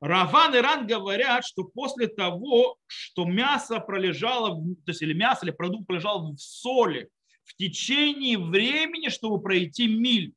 Раван 0.00 0.54
и 0.54 0.58
Ран 0.58 0.86
говорят, 0.86 1.44
что 1.44 1.64
после 1.64 2.08
того, 2.08 2.76
что 2.86 3.26
мясо 3.26 3.80
пролежало, 3.80 4.62
то 4.84 4.90
есть 4.90 5.02
или 5.02 5.12
мясо, 5.12 5.44
или 5.44 5.52
продукт 5.52 5.86
пролежал 5.86 6.32
в 6.32 6.38
соли 6.38 7.10
в 7.44 7.54
течение 7.56 8.38
времени, 8.38 9.08
чтобы 9.10 9.42
пройти 9.42 9.88
миль. 9.88 10.32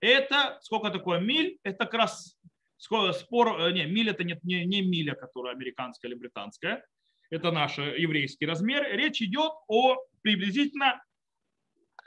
Это, 0.00 0.58
сколько 0.62 0.90
такое 0.90 1.18
миль? 1.20 1.58
Это 1.64 1.84
как 1.84 1.94
раз 1.94 2.36
спор, 2.78 3.60
э, 3.60 3.72
не, 3.72 3.86
миль 3.86 4.10
это 4.10 4.24
не, 4.24 4.38
не, 4.42 4.64
не 4.64 4.82
миля, 4.82 5.14
которая 5.14 5.54
американская 5.54 6.10
или 6.10 6.18
британская, 6.18 6.84
это 7.30 7.50
наш 7.50 7.78
еврейский 7.78 8.46
размер. 8.46 8.84
Речь 8.92 9.22
идет 9.22 9.52
о 9.66 9.96
приблизительно, 10.20 11.02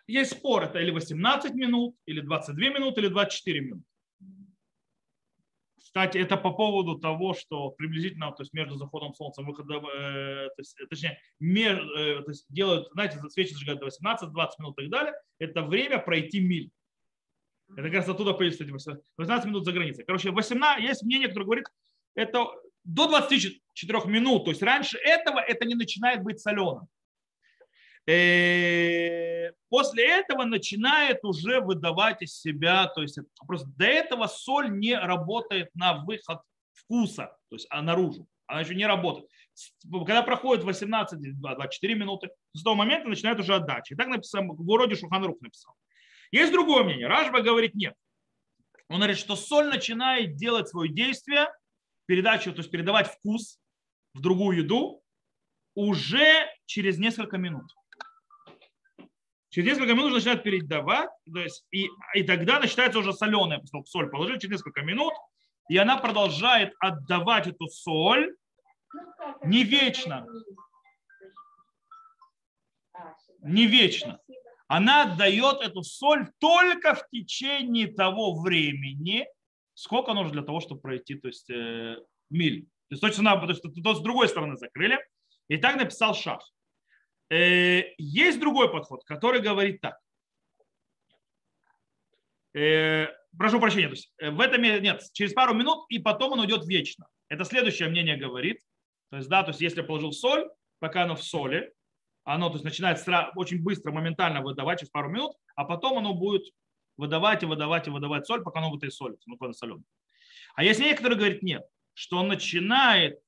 есть 0.07 0.33
спор, 0.33 0.63
это 0.63 0.79
или 0.79 0.91
18 0.91 1.53
минут, 1.55 1.95
или 2.05 2.21
22 2.21 2.69
минуты, 2.69 3.01
или 3.01 3.07
24 3.07 3.59
минуты. 3.59 3.85
Кстати, 5.95 6.17
это 6.17 6.35
по 6.35 6.51
поводу 6.51 6.99
того, 6.99 7.33
что 7.33 7.69
приблизительно 7.69 8.29
то 8.33 8.43
есть 8.43 8.51
между 8.51 8.75
заходом 8.75 9.13
солнца 9.13 9.41
и 9.41 9.45
выходом, 9.45 9.85
э, 9.85 10.47
то 10.47 10.55
есть, 10.57 10.75
точнее, 10.89 11.17
меж, 11.39 11.79
э, 11.97 12.21
то 12.21 12.31
есть 12.31 12.45
делают, 12.49 12.89
знаете, 12.91 13.17
свечи 13.29 13.53
зажигают 13.53 13.79
до 13.79 13.85
18-20 13.85 14.49
минут 14.59 14.77
и 14.77 14.81
так 14.81 14.89
далее. 14.89 15.13
Это 15.39 15.61
время 15.61 15.99
пройти 15.99 16.41
миль. 16.41 16.69
Это 17.69 17.83
как 17.83 17.93
раз 17.93 18.09
оттуда 18.09 18.33
появится 18.33 18.65
18 19.15 19.47
минут 19.47 19.63
за 19.63 19.71
границей. 19.71 20.03
Короче, 20.03 20.31
18, 20.31 20.83
есть 20.83 21.01
мнение, 21.03 21.29
которое 21.29 21.45
говорит, 21.45 21.67
это 22.13 22.45
до 22.83 23.07
24 23.07 23.99
минут. 24.07 24.43
То 24.43 24.51
есть 24.51 24.61
раньше 24.63 24.97
этого 24.97 25.39
это 25.39 25.65
не 25.65 25.75
начинает 25.75 26.23
быть 26.23 26.41
соленым. 26.41 26.89
Э, 28.07 29.51
после 29.69 30.07
этого 30.07 30.43
начинает 30.43 31.23
уже 31.23 31.59
выдавать 31.59 32.21
из 32.21 32.39
себя, 32.39 32.87
то 32.87 33.01
есть 33.01 33.17
просто 33.47 33.67
до 33.77 33.85
этого 33.85 34.27
соль 34.27 34.69
не 34.69 34.95
работает 34.95 35.69
на 35.73 36.03
выход 36.03 36.41
вкуса, 36.73 37.35
то 37.49 37.55
есть 37.55 37.67
а 37.69 37.81
наружу. 37.81 38.27
она 38.45 38.61
еще 38.61 38.75
не 38.75 38.85
работает. 38.85 39.27
Когда 39.89 40.21
проходит 40.21 40.65
18-24 40.65 41.93
минуты, 41.95 42.29
с 42.53 42.61
того 42.61 42.75
момента 42.75 43.07
начинает 43.07 43.39
уже 43.39 43.55
отдача. 43.55 43.93
И 43.93 43.97
так 43.97 44.07
написал, 44.07 44.43
вроде 44.45 44.95
Шуханрух 44.95 45.39
написал. 45.41 45.73
Есть 46.31 46.51
другое 46.51 46.83
мнение. 46.83 47.07
Ражба 47.07 47.41
говорит 47.41 47.73
нет. 47.73 47.95
Он 48.89 48.97
говорит, 48.97 49.17
что 49.17 49.35
соль 49.35 49.67
начинает 49.67 50.35
делать 50.35 50.67
свое 50.67 50.91
действие, 50.91 51.47
передачу, 52.05 52.51
то 52.51 52.59
есть 52.59 52.69
передавать 52.69 53.07
вкус 53.07 53.57
в 54.13 54.21
другую 54.21 54.57
еду 54.57 55.01
уже 55.73 56.47
через 56.65 56.97
несколько 56.97 57.37
минут. 57.37 57.73
Через 59.55 59.69
несколько 59.69 59.93
минут 59.93 60.11
начинает 60.11 60.43
передавать, 60.43 61.09
то 61.33 61.39
есть, 61.39 61.65
и, 61.71 61.87
и 62.13 62.23
тогда 62.23 62.59
начинается 62.59 62.99
уже 62.99 63.13
соленая, 63.13 63.59
поскольку 63.59 63.87
соль 63.87 64.09
положили 64.09 64.37
через 64.37 64.57
несколько 64.57 64.81
минут, 64.81 65.13
и 65.69 65.77
она 65.77 65.95
продолжает 65.95 66.73
отдавать 66.77 67.47
эту 67.47 67.65
соль 67.69 68.35
не 69.45 69.63
вечно. 69.63 70.27
Не 73.43 73.65
вечно. 73.67 74.19
Она 74.67 75.03
отдает 75.03 75.61
эту 75.61 75.83
соль 75.83 76.29
только 76.39 76.93
в 76.93 77.07
течение 77.09 77.87
того 77.87 78.41
времени, 78.41 79.25
сколько 79.73 80.13
нужно 80.13 80.33
для 80.33 80.43
того, 80.43 80.59
чтобы 80.59 80.81
пройти 80.81 81.15
то 81.15 81.29
есть, 81.29 81.49
э, 81.49 81.95
миль. 82.29 82.63
То 82.89 82.95
есть, 82.95 83.01
точно, 83.01 83.39
то 83.39 83.47
есть, 83.47 83.63
то 83.63 83.95
с 83.95 84.01
другой 84.01 84.27
стороны 84.27 84.57
закрыли. 84.57 84.99
И 85.47 85.55
так 85.55 85.77
написал 85.77 86.13
Шах. 86.13 86.45
Э, 87.29 87.83
есть 87.97 88.39
другой 88.39 88.71
подход, 88.71 89.03
который 89.03 89.41
говорит 89.41 89.81
так. 89.81 89.97
Э, 92.53 93.07
прошу 93.37 93.59
прощения, 93.59 93.87
то 93.87 93.93
есть 93.93 94.13
э, 94.17 94.29
в 94.29 94.39
этом 94.39 94.61
нет, 94.61 95.01
через 95.13 95.33
пару 95.33 95.53
минут 95.53 95.85
и 95.89 95.99
потом 95.99 96.33
он 96.33 96.41
уйдет 96.41 96.65
вечно. 96.65 97.07
Это 97.27 97.43
следующее 97.43 97.89
мнение 97.89 98.17
говорит. 98.17 98.59
То 99.09 99.17
есть, 99.17 99.29
да, 99.29 99.43
то 99.43 99.49
есть 99.49 99.61
если 99.61 99.81
я 99.81 99.87
положил 99.87 100.11
соль, 100.11 100.49
пока 100.79 101.03
оно 101.03 101.15
в 101.15 101.23
соли, 101.23 101.73
оно 102.23 102.49
то 102.49 102.55
есть, 102.55 102.65
начинает 102.65 103.03
очень 103.35 103.61
быстро, 103.61 103.91
моментально 103.91 104.41
выдавать 104.41 104.79
через 104.79 104.91
пару 104.91 105.09
минут, 105.09 105.35
а 105.55 105.65
потом 105.65 105.97
оно 105.97 106.13
будет 106.13 106.43
выдавать 106.97 107.43
и 107.43 107.45
выдавать 107.45 107.87
и 107.87 107.89
выдавать 107.89 108.25
соль, 108.25 108.43
пока 108.43 108.59
оно 108.59 108.71
в 108.71 108.77
этой 108.77 108.91
соли, 108.91 109.17
ну, 109.25 109.37
когда 109.37 109.53
соленый. 109.53 109.83
А 110.55 110.63
если 110.63 110.85
некоторые 110.85 111.17
говорят 111.17 111.41
нет, 111.41 111.63
что 111.93 112.17
он 112.17 112.27
начинает, 112.27 113.19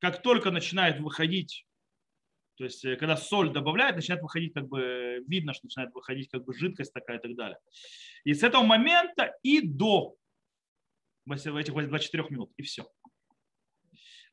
как 0.00 0.22
только 0.22 0.50
начинает 0.50 1.00
выходить, 1.00 1.66
то 2.56 2.64
есть 2.64 2.84
э, 2.84 2.96
когда 2.96 3.16
соль 3.16 3.52
добавляет, 3.52 3.96
начинает 3.96 4.22
выходить, 4.22 4.52
как 4.52 4.68
бы 4.68 5.22
видно, 5.26 5.54
что 5.54 5.66
начинает 5.66 5.92
выходить 5.92 6.28
как 6.28 6.44
бы 6.44 6.54
жидкость 6.54 6.92
такая 6.92 7.18
и 7.18 7.20
так 7.20 7.34
далее. 7.34 7.58
И 8.24 8.34
с 8.34 8.42
этого 8.42 8.62
момента 8.62 9.34
и 9.42 9.60
до 9.60 10.16
этих 11.26 11.74
24 11.74 12.24
минут, 12.30 12.52
и 12.56 12.62
все. 12.62 12.86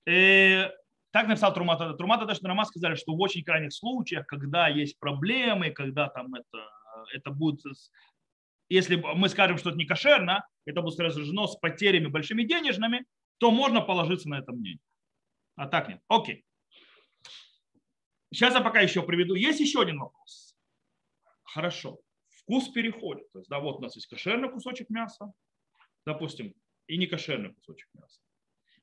И 0.06 0.12
э, 0.12 0.72
так 1.12 1.28
написал 1.28 1.54
Трумата. 1.54 1.94
Трумата 1.94 2.26
даже 2.26 2.42
Рама 2.44 2.66
сказали, 2.66 2.96
что 2.96 3.14
в 3.14 3.20
очень 3.20 3.44
крайних 3.44 3.74
случаях, 3.74 4.26
когда 4.28 4.68
есть 4.68 5.00
проблемы, 5.00 5.72
когда 5.72 6.08
там 6.08 6.34
это, 6.34 6.70
это 7.14 7.32
будет, 7.32 7.62
если 8.70 8.96
мы 8.96 9.30
скажем, 9.30 9.58
что 9.58 9.70
это 9.70 9.78
не 9.78 9.86
кошерно, 9.86 10.48
это 10.66 10.82
будет 10.82 10.96
сражено 10.96 11.48
с 11.48 11.56
потерями 11.58 12.08
большими 12.08 12.44
денежными, 12.44 13.06
то 13.40 13.52
можно 13.52 13.82
положиться 13.82 14.30
на 14.30 14.40
это 14.40 14.52
мнение. 14.52 14.80
А 15.56 15.68
так 15.68 15.90
нет. 15.90 16.02
Окей. 16.08 16.46
Сейчас 18.34 18.54
я 18.54 18.62
пока 18.62 18.80
еще 18.80 19.04
приведу. 19.04 19.36
Есть 19.36 19.60
еще 19.60 19.82
один 19.82 20.00
вопрос. 20.00 20.56
Хорошо. 21.44 22.00
Вкус 22.30 22.70
переходит. 22.70 23.30
То 23.34 23.40
есть, 23.40 23.50
да, 23.50 23.60
вот 23.60 23.78
у 23.78 23.82
нас 23.82 23.96
есть 23.96 24.08
кошерный 24.08 24.50
кусочек 24.50 24.90
мяса, 24.90 25.34
допустим, 26.06 26.54
и 26.88 26.98
не 26.98 27.08
кошерный 27.08 27.54
кусочек 27.54 27.90
мяса. 27.94 28.22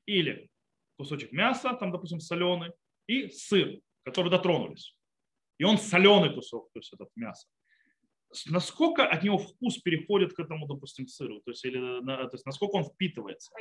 Или 0.05 0.49
кусочек 0.97 1.31
мяса, 1.31 1.73
там, 1.73 1.91
допустим, 1.91 2.19
соленый, 2.19 2.71
и 3.07 3.29
сыр, 3.29 3.81
который 4.03 4.29
дотронулись. 4.29 4.95
И 5.57 5.63
он 5.63 5.77
соленый 5.77 6.33
кусок, 6.33 6.71
то 6.71 6.79
есть 6.79 6.93
этот 6.93 7.09
мясо. 7.15 7.47
Насколько 8.45 9.07
от 9.07 9.23
него 9.23 9.39
вкус 9.39 9.79
переходит 9.79 10.33
к 10.33 10.39
этому, 10.39 10.67
допустим, 10.67 11.07
сыру? 11.07 11.41
То 11.41 11.51
есть, 11.51 11.65
или, 11.65 11.79
то 12.05 12.29
есть 12.31 12.45
насколько 12.45 12.75
он 12.75 12.83
впитывается? 12.83 13.51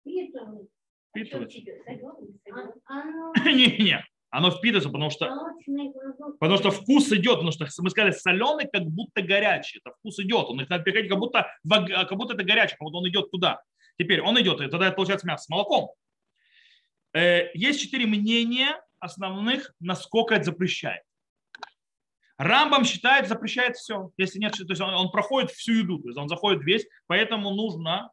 Впитывается. 0.00 0.79
Не-не, 3.44 4.04
оно 4.30 4.50
впитывается, 4.50 4.90
потому 4.90 5.10
что, 5.10 5.28
потому 6.38 6.58
что 6.58 6.70
вкус 6.70 7.10
идет, 7.12 7.36
потому 7.36 7.52
что 7.52 7.66
мы 7.78 7.90
сказали 7.90 8.12
соленый, 8.12 8.68
как 8.70 8.84
будто 8.84 9.22
горячий. 9.22 9.80
Это 9.82 9.94
вкус 9.96 10.18
идет, 10.20 10.46
он 10.46 10.56
начинает 10.56 10.84
переходить, 10.84 11.10
как 11.10 11.18
будто, 11.18 11.50
как 11.68 12.16
будто 12.16 12.34
это 12.34 12.44
горячий, 12.44 12.76
как 12.76 12.80
будто 12.80 12.98
он 12.98 13.08
идет 13.08 13.30
туда. 13.30 13.60
Теперь 13.98 14.22
он 14.22 14.40
идет, 14.40 14.60
и 14.60 14.68
тогда 14.68 14.86
это 14.86 14.96
получается 14.96 15.26
мясо 15.26 15.44
с 15.44 15.48
молоком. 15.48 15.90
Э, 17.12 17.50
есть 17.54 17.80
четыре 17.80 18.06
мнения 18.06 18.80
основных, 19.00 19.74
насколько 19.80 20.34
это 20.34 20.44
запрещает. 20.44 21.02
Рамбам 22.38 22.84
считает, 22.84 23.28
запрещает 23.28 23.76
все. 23.76 24.12
Если 24.16 24.38
нет, 24.38 24.52
то 24.52 24.64
есть 24.66 24.80
он, 24.80 24.94
он 24.94 25.10
проходит 25.10 25.50
всю 25.50 25.72
еду, 25.72 25.98
то 25.98 26.08
есть 26.08 26.18
он 26.18 26.28
заходит 26.28 26.62
весь, 26.62 26.86
поэтому 27.06 27.50
нужно, 27.50 28.10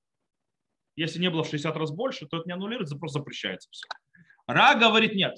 если 0.97 1.19
не 1.19 1.29
было 1.29 1.43
в 1.43 1.47
60 1.47 1.75
раз 1.77 1.91
больше, 1.91 2.25
то 2.25 2.37
это 2.37 2.47
не 2.47 2.53
аннулируется, 2.53 2.97
просто 2.97 3.19
запрещается 3.19 3.69
все. 3.71 3.87
Ра 4.47 4.75
говорит 4.75 5.15
нет. 5.15 5.37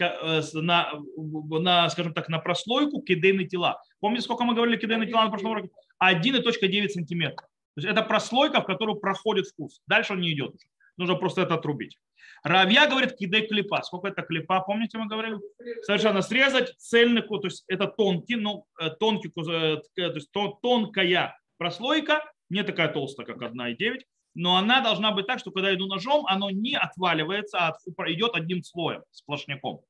Э, 0.00 0.42
на, 0.54 0.92
на, 1.16 1.88
скажем 1.90 2.12
так, 2.12 2.28
на 2.28 2.38
прослойку 2.38 3.02
кидейные 3.02 3.46
тела. 3.46 3.80
Помните, 4.00 4.24
сколько 4.24 4.44
мы 4.44 4.54
говорили 4.54 4.76
кидейные 4.76 5.08
тела 5.08 5.24
на 5.24 5.30
прошлом 5.30 5.52
уроке? 5.52 5.70
1,9 6.02 6.88
сантиметра. 6.88 7.46
То 7.74 7.80
есть 7.80 7.88
это 7.88 8.02
прослойка, 8.02 8.60
в 8.60 8.66
которую 8.66 8.98
проходит 8.98 9.46
вкус. 9.46 9.80
Дальше 9.86 10.14
он 10.14 10.20
не 10.20 10.32
идет 10.32 10.54
уже. 10.54 10.66
Нужно 10.96 11.14
просто 11.16 11.42
это 11.42 11.54
отрубить. 11.54 11.98
Равья 12.42 12.86
говорит 12.88 13.16
кидей 13.16 13.46
клипа. 13.46 13.82
Сколько 13.82 14.08
это 14.08 14.22
клипа, 14.22 14.60
помните, 14.60 14.98
мы 14.98 15.06
говорили? 15.06 15.38
Совершенно 15.82 16.22
срезать 16.22 16.74
цельный, 16.78 17.22
то 17.22 17.40
есть 17.44 17.64
это 17.68 17.86
тонкий, 17.86 18.36
ну, 18.36 18.66
э, 18.80 18.90
тонкий, 18.90 19.28
э, 19.28 19.76
то 19.94 20.14
есть 20.14 20.30
тонкая 20.32 21.38
прослойка, 21.58 22.24
не 22.48 22.62
такая 22.62 22.88
толстая, 22.88 23.26
как 23.26 23.42
1,9, 23.42 24.00
но 24.36 24.56
она 24.56 24.82
должна 24.82 25.12
быть 25.12 25.26
так, 25.26 25.38
что 25.38 25.50
когда 25.50 25.74
иду 25.74 25.86
ножом, 25.86 26.26
оно 26.26 26.50
не 26.50 26.76
отваливается, 26.76 27.68
а 27.68 27.78
идет 28.12 28.34
одним 28.34 28.62
слоем, 28.62 29.02
сплошняком. 29.10 29.80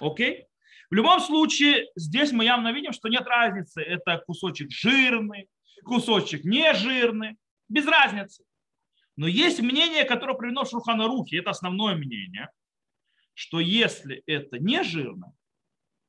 Окей? 0.00 0.46
В 0.90 0.94
любом 0.94 1.20
случае, 1.20 1.88
здесь 1.96 2.30
мы 2.30 2.44
явно 2.44 2.72
видим, 2.72 2.92
что 2.92 3.08
нет 3.08 3.26
разницы, 3.26 3.82
это 3.82 4.22
кусочек 4.24 4.70
жирный, 4.70 5.48
кусочек 5.84 6.44
не 6.44 6.72
жирный, 6.72 7.36
без 7.68 7.84
разницы. 7.86 8.44
Но 9.16 9.26
есть 9.26 9.60
мнение, 9.60 10.04
которое 10.04 10.36
приведено 10.36 10.64
в 10.64 10.70
Шурханарухе, 10.70 11.38
это 11.38 11.50
основное 11.50 11.96
мнение, 11.96 12.48
что 13.34 13.58
если 13.58 14.22
это 14.26 14.60
не 14.60 14.84
жирно, 14.84 15.32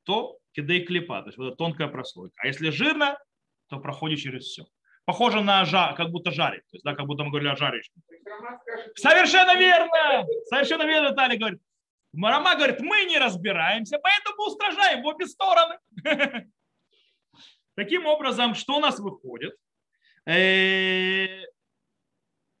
то 0.04 0.38
кидей 0.52 0.84
клепа, 0.84 1.22
то 1.22 1.28
есть 1.28 1.38
вот 1.38 1.56
тонкая 1.56 1.88
прослойка. 1.88 2.34
А 2.42 2.46
если 2.46 2.70
жирно, 2.70 3.18
то 3.68 3.80
проходит 3.80 4.20
через 4.20 4.44
все. 4.44 4.66
Похоже 5.04 5.40
на 5.40 5.64
жар, 5.64 5.94
как 5.94 6.10
будто 6.10 6.30
жарит. 6.30 6.62
То 6.70 6.76
есть, 6.76 6.84
да, 6.84 6.94
как 6.94 7.06
будто 7.06 7.24
мы 7.24 7.30
говорили 7.30 7.50
о 7.50 7.56
жаречке. 7.56 7.94
Совершенно 8.94 9.56
верно! 9.56 10.26
Совершенно 10.46 10.84
верно, 10.84 11.10
Наталья 11.10 11.38
говорит. 11.38 11.60
Марама 12.12 12.54
говорит, 12.54 12.80
мы 12.80 13.04
не 13.04 13.18
разбираемся, 13.18 13.98
поэтому 13.98 14.46
устражаем 14.46 15.02
в 15.02 15.06
обе 15.06 15.26
стороны. 15.26 15.78
Таким 17.74 18.06
образом, 18.06 18.54
что 18.54 18.76
у 18.76 18.80
нас 18.80 18.98
выходит? 18.98 19.56
Э, 20.26 21.40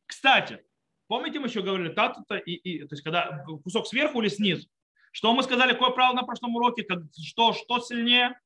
кстати, 0.06 0.64
помните, 1.06 1.38
мы 1.38 1.48
еще 1.48 1.62
говорили, 1.62 1.90
та-та-та, 1.90 2.38
и, 2.38 2.52
и, 2.52 2.78
то 2.86 2.94
есть 2.94 3.04
когда 3.04 3.44
кусок 3.62 3.86
сверху 3.86 4.22
или 4.22 4.28
снизу. 4.28 4.68
Что 5.12 5.34
мы 5.34 5.42
сказали, 5.42 5.72
какое 5.74 5.90
правило 5.90 6.14
на 6.14 6.22
прошлом 6.22 6.56
уроке, 6.56 6.82
как, 6.82 7.00
что, 7.22 7.52
что 7.52 7.80
сильнее? 7.80 8.40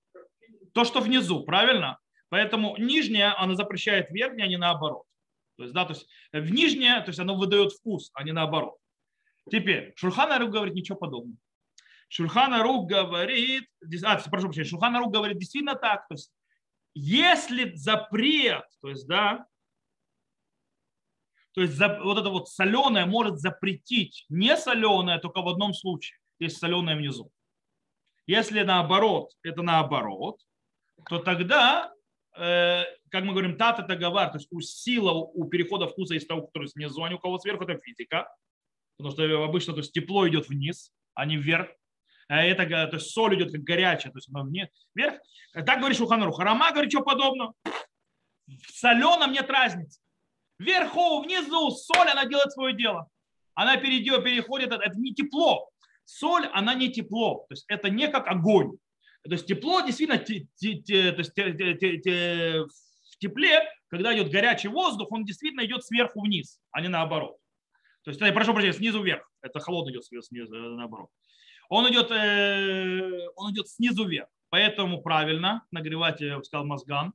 То, 0.75 0.85
что 0.85 1.01
внизу, 1.01 1.45
правильно? 1.45 1.99
Поэтому 2.29 2.77
нижняя, 2.77 3.39
она 3.39 3.55
запрещает 3.55 4.11
верхняя, 4.11 4.47
а 4.47 4.49
не 4.49 4.57
наоборот. 4.57 5.05
То 5.57 5.63
есть, 5.63 5.75
да, 5.75 5.85
то 5.85 5.95
есть 5.95 6.07
в 6.33 6.51
нижнее, 6.51 7.01
то 7.01 7.09
есть 7.09 7.19
оно 7.19 7.37
выдает 7.37 7.73
вкус, 7.73 8.11
а 8.15 8.25
не 8.25 8.33
наоборот. 8.33 8.77
Теперь, 9.51 9.93
Шурхан 9.97 10.41
Рук 10.41 10.51
говорит 10.51 10.75
ничего 10.75 10.99
подобного. 10.99 11.37
Шурхан 12.09 12.61
Рук 12.63 12.89
говорит, 12.89 13.69
а, 14.05 14.17
прошу 14.29 14.47
прощения, 14.47 14.69
Шурхан 14.69 14.97
Рук 14.97 15.13
говорит 15.13 15.39
действительно 15.39 15.77
так, 15.77 16.07
то 16.09 16.15
есть 16.15 16.31
если 16.95 17.75
запрет, 17.75 18.65
то 18.81 18.89
есть, 18.89 19.07
да, 19.07 19.47
то 21.53 21.63
есть 21.63 21.79
вот 21.79 22.19
это 22.19 22.31
вот 22.31 22.49
соленое 22.49 23.07
может 23.07 23.39
запретить 23.39 24.27
не 24.29 24.57
соленое 24.57 25.19
только 25.19 25.41
в 25.41 25.49
одном 25.49 25.73
случае, 25.73 26.19
если 26.39 26.59
соленое 26.59 26.97
внизу. 26.97 27.31
Если 28.27 28.63
наоборот, 28.63 29.33
это 29.43 29.63
наоборот, 29.63 30.41
то 31.09 31.19
тогда, 31.19 31.93
как 32.37 33.25
мы 33.25 33.33
говорим, 33.33 33.57
тата 33.57 33.83
таговар, 33.83 34.31
то 34.31 34.37
есть 34.37 34.49
у 34.51 34.61
сила 34.61 35.13
у 35.13 35.49
перехода 35.49 35.89
вкуса 35.89 36.15
есть 36.15 36.29
того, 36.29 36.43
который 36.43 36.69
снизу, 36.69 37.03
а 37.03 37.09
не 37.09 37.15
у 37.15 37.19
кого 37.19 37.39
сверху, 37.39 37.65
это 37.65 37.81
физика. 37.81 38.29
Потому 38.99 39.15
что 39.15 39.45
обычно 39.45 39.73
то 39.73 39.81
есть 39.81 39.93
тепло 39.93 40.29
идет 40.29 40.49
вниз, 40.49 40.93
а 41.15 41.25
не 41.27 41.37
вверх. 41.37 41.69
А 42.29 42.43
это, 42.43 42.67
то 42.67 42.97
есть 42.97 43.11
соль 43.11 43.37
идет 43.37 43.53
как 43.53 43.63
горячая, 43.63 44.13
то 44.13 44.19
есть 44.19 44.29
вниз, 44.29 44.69
вверх. 44.95 45.21
Так 45.53 45.79
говорит 45.79 45.97
Шуханру. 45.97 46.33
Харама 46.33 46.73
говорит, 46.73 46.91
что 46.91 47.03
подобно. 47.03 47.53
В 48.47 48.71
соленом 48.73 49.33
нет 49.33 49.51
разницы. 49.51 50.01
Вверху, 50.59 51.21
внизу, 51.21 51.71
соль, 51.71 52.09
она 52.09 52.25
делает 52.25 52.53
свое 52.53 52.75
дело. 52.75 53.09
она 53.57 53.79
перейдет, 53.79 54.23
переходит, 54.23 54.71
это 54.71 54.97
не 54.97 55.13
тепло. 55.13 55.71
Соль, 56.05 56.47
она 56.53 56.75
не 56.75 56.93
тепло, 56.93 57.47
то 57.49 57.55
есть 57.55 57.65
это 57.69 57.91
не 57.91 58.07
как 58.07 58.29
огонь. 58.29 58.77
То 59.29 59.33
есть 59.33 59.47
тепло 59.47 59.81
действительно, 59.81 60.19
те, 60.19 60.47
те, 60.57 60.75
те, 60.77 61.13
то 61.13 61.19
есть 61.19 61.35
те, 61.35 61.53
те, 61.53 61.99
те, 61.99 62.65
в 63.17 63.19
тепле, 63.19 63.63
когда 63.89 64.15
идет 64.15 64.31
горячий 64.31 64.69
воздух, 64.69 65.11
он 65.11 65.25
действительно 65.25 65.65
идет 65.65 65.85
сверху 65.85 66.21
вниз, 66.21 66.61
а 66.71 66.81
не 66.81 66.89
наоборот. 66.89 67.37
То 68.05 68.11
есть, 68.11 68.21
прошу 68.35 68.53
прощения, 68.53 68.73
снизу 68.73 69.03
вверх. 69.03 69.29
Это 69.43 69.59
холодный 69.59 69.93
идет 69.93 70.05
снизу, 70.05 70.55
э, 70.55 70.77
наоборот. 70.77 71.11
Он 71.69 71.91
идет, 71.91 72.11
э, 72.13 73.29
он 73.35 73.53
идет 73.53 73.69
снизу 73.69 74.07
вверх. 74.07 74.29
Поэтому 74.49 75.03
правильно 75.03 75.67
нагревать, 75.73 76.21
я 76.21 76.41
сказал, 76.45 76.67
мозган. 76.67 77.15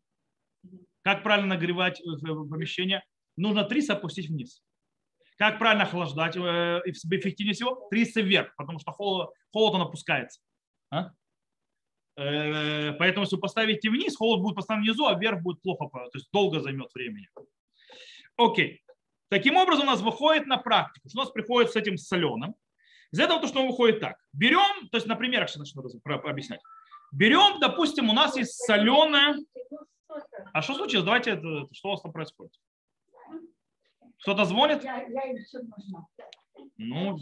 Как 1.02 1.24
правильно 1.24 1.56
нагревать 1.56 2.02
помещение? 2.50 3.04
Нужно 3.38 3.64
30 3.64 3.92
опустить 3.92 4.28
вниз. 4.28 4.62
Как 5.38 5.60
правильно 5.60 5.86
охлаждать? 5.86 6.36
Э, 6.36 6.82
эффективнее 6.86 7.54
всего 7.54 7.88
30 7.90 8.26
вверх, 8.26 8.54
потому 8.58 8.80
что 8.80 8.92
холод, 8.92 9.30
холод 9.52 9.76
он 9.76 9.82
опускается. 9.82 10.42
А? 10.90 11.12
Э, 12.18 12.94
поэтому, 12.94 13.24
если 13.24 13.36
вы 13.36 13.42
поставите 13.42 13.90
вниз, 13.90 14.16
холод 14.16 14.42
будет 14.42 14.56
поставлен 14.56 14.84
внизу, 14.84 15.06
а 15.06 15.16
вверх 15.16 15.42
будет 15.42 15.62
плохо, 15.62 15.88
то 15.90 16.10
есть 16.14 16.30
долго 16.32 16.60
займет 16.60 16.94
времени. 16.94 17.30
Окей. 18.38 18.82
Таким 19.30 19.56
образом, 19.56 19.84
у 19.84 19.92
нас 19.92 20.02
выходит 20.02 20.46
на 20.46 20.58
практику, 20.58 21.08
что 21.08 21.20
у 21.20 21.24
нас 21.24 21.32
приходит 21.32 21.72
с 21.72 21.76
этим 21.76 21.98
соленым. 21.98 22.56
Из 23.12 23.20
этого 23.20 23.40
то, 23.40 23.48
что 23.48 23.62
он 23.62 23.68
выходит 23.68 24.00
так. 24.00 24.18
Берем, 24.34 24.90
то 24.90 24.98
есть 24.98 25.08
на 25.08 25.16
примерах 25.16 25.50
сейчас 25.50 25.74
начну 25.74 25.84
объяснять. 26.04 26.62
Берем, 27.12 27.60
допустим, 27.60 28.10
у 28.10 28.14
нас 28.14 28.36
есть 28.36 28.54
соленое. 28.54 29.36
А 30.54 30.62
что 30.62 30.76
случилось? 30.76 31.06
Давайте, 31.06 31.38
что 31.72 31.88
у 31.88 31.92
вас 31.92 32.02
там 32.02 32.12
происходит? 32.12 32.54
Кто-то 34.22 34.46
звонит? 34.46 34.84
Ну, 36.78 37.18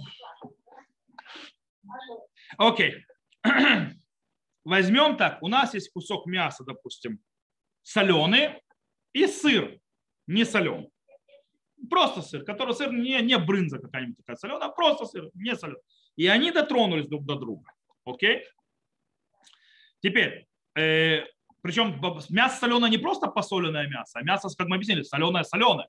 окей. 2.58 3.05
Возьмем 4.63 5.18
так, 5.18 5.42
у 5.42 5.48
нас 5.48 5.74
есть 5.74 5.92
кусок 5.92 6.25
мяса, 6.25 6.63
допустим, 6.63 7.20
соленый 7.82 8.62
и 9.13 9.25
сыр 9.28 9.80
не 10.28 10.46
соленый. 10.46 10.89
Просто 11.89 12.22
сыр, 12.22 12.44
который 12.44 12.75
сыр 12.75 12.92
не, 12.92 13.22
не 13.22 13.38
брынза 13.38 13.80
какая-нибудь 13.80 14.18
такая 14.18 14.36
соленая, 14.36 14.68
а 14.68 14.72
просто 14.72 15.06
сыр, 15.06 15.30
не 15.34 15.56
соленый. 15.56 15.82
И 16.18 16.28
они 16.28 16.51
дотронулись 16.51 17.08
друг 17.08 17.25
до 17.25 17.36
друга. 17.36 17.72
Окей? 18.06 18.44
Теперь, 20.01 20.48
э, 20.75 21.25
причем 21.62 22.00
мясо 22.30 22.60
соленое 22.60 22.92
не 22.92 22.98
просто 22.98 23.28
посоленное 23.28 23.88
мясо, 23.88 24.20
а 24.20 24.24
мясо, 24.24 24.50
как 24.56 24.68
мы 24.68 24.75
объяснили, 24.75 25.04
соленое-соленое. 25.04 25.88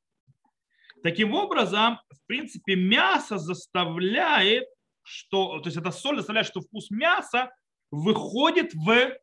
Таким 1.03 1.35
образом, 1.35 1.99
в 2.11 2.27
принципе, 2.27 2.77
мясо 2.77 3.39
заставляет, 3.39 4.69
что, 5.03 5.61
то 5.61 5.69
есть 5.69 5.77
это 5.77 5.91
соль 5.91 6.17
заставляет, 6.17 6.47
что 6.47 6.61
вкус 6.61 6.91
мяса 6.91 7.51
выходит 7.91 8.75
в, 8.75 9.19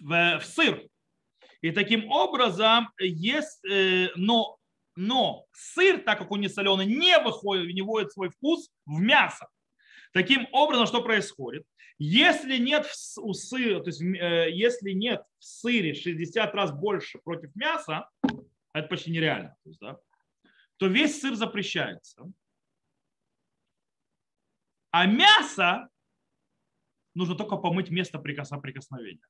в, 0.00 0.38
в 0.40 0.44
сыр. 0.44 0.86
И 1.60 1.70
таким 1.70 2.10
образом, 2.10 2.90
есть, 2.98 3.64
э, 3.64 4.08
но, 4.16 4.58
но 4.96 5.46
сыр, 5.52 6.02
так 6.02 6.18
как 6.18 6.30
он 6.30 6.40
не 6.40 6.48
соленый, 6.48 6.86
не 6.86 7.18
выходит, 7.18 7.74
не 7.74 7.82
вводит 7.82 8.12
свой 8.12 8.28
вкус 8.28 8.70
в 8.84 9.00
мясо. 9.00 9.48
Таким 10.12 10.46
образом, 10.52 10.86
что 10.86 11.02
происходит? 11.02 11.66
Если 11.98 12.58
нет 12.58 12.86
у 13.18 13.32
сыра, 13.32 13.80
то 13.80 13.88
есть, 13.88 14.02
э, 14.02 14.50
если 14.50 14.90
нет 14.90 15.22
в 15.38 15.44
сыре 15.44 15.94
60 15.94 16.54
раз 16.54 16.72
больше 16.72 17.18
против 17.18 17.54
мяса, 17.54 18.10
это 18.72 18.88
почти 18.88 19.10
нереально, 19.10 19.56
то, 19.62 19.68
есть, 19.70 19.80
да, 19.80 19.98
то 20.76 20.86
весь 20.86 21.20
сыр 21.20 21.34
запрещается. 21.34 22.30
А 24.90 25.06
мясо 25.06 25.88
нужно 27.14 27.34
только 27.34 27.56
помыть 27.56 27.90
место 27.90 28.18
прикосновения. 28.18 29.26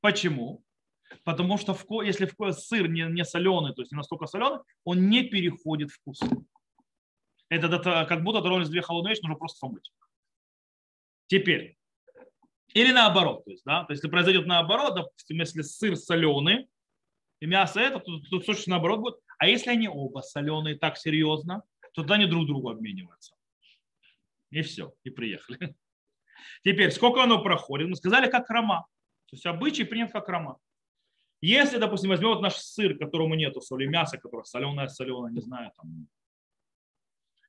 Почему? 0.00 0.62
Потому 1.24 1.58
что 1.58 1.76
если 2.02 2.30
сыр 2.52 2.88
не, 2.88 3.02
не 3.02 3.24
соленый, 3.24 3.74
то 3.74 3.82
есть 3.82 3.92
не 3.92 3.96
настолько 3.96 4.26
соленый, 4.26 4.60
он 4.84 5.08
не 5.08 5.24
переходит 5.24 5.90
вкус. 5.90 6.20
Это, 7.48 7.66
это 7.66 8.06
как 8.08 8.22
будто 8.22 8.40
тронулись 8.40 8.68
две 8.68 8.82
холодные 8.82 9.10
вещи, 9.12 9.22
нужно 9.22 9.36
просто 9.36 9.58
помыть. 9.60 9.92
Теперь. 11.26 11.76
Или 12.74 12.92
наоборот. 12.92 13.44
То 13.44 13.50
есть, 13.50 13.64
да, 13.64 13.84
то 13.84 13.92
есть, 13.92 14.02
если 14.02 14.10
произойдет 14.10 14.46
наоборот, 14.46 14.94
допустим, 14.94 15.38
если 15.38 15.62
сыр 15.62 15.96
соленый, 15.96 16.68
и 17.40 17.46
мясо 17.46 17.80
это, 17.80 18.00
то 18.00 18.18
тут 18.18 18.46
точно 18.46 18.72
наоборот 18.72 19.00
будет. 19.00 19.14
А 19.38 19.46
если 19.46 19.70
они 19.70 19.88
оба 19.88 20.20
соленые 20.20 20.76
так 20.76 20.96
серьезно, 20.96 21.62
то 21.92 22.02
тогда 22.02 22.14
они 22.14 22.26
друг 22.26 22.46
другу 22.46 22.70
обмениваются. 22.70 23.36
И 24.50 24.62
все, 24.62 24.94
и 25.04 25.10
приехали. 25.10 25.74
Теперь, 26.62 26.90
сколько 26.90 27.22
оно 27.22 27.42
проходит? 27.42 27.88
Мы 27.88 27.96
сказали, 27.96 28.30
как 28.30 28.48
рома. 28.50 28.86
То 29.26 29.36
есть 29.36 29.46
обычай 29.46 29.84
принят 29.84 30.12
как 30.12 30.28
рома. 30.28 30.58
Если, 31.40 31.78
допустим, 31.78 32.10
возьмем 32.10 32.30
вот 32.30 32.40
наш 32.40 32.54
сыр, 32.54 32.96
которому 32.96 33.34
нету 33.34 33.60
соли, 33.60 33.86
мясо, 33.86 34.16
которое 34.16 34.44
соленое, 34.44 34.88
соленое, 34.88 35.32
не 35.32 35.40
знаю, 35.40 35.72
там, 35.76 36.08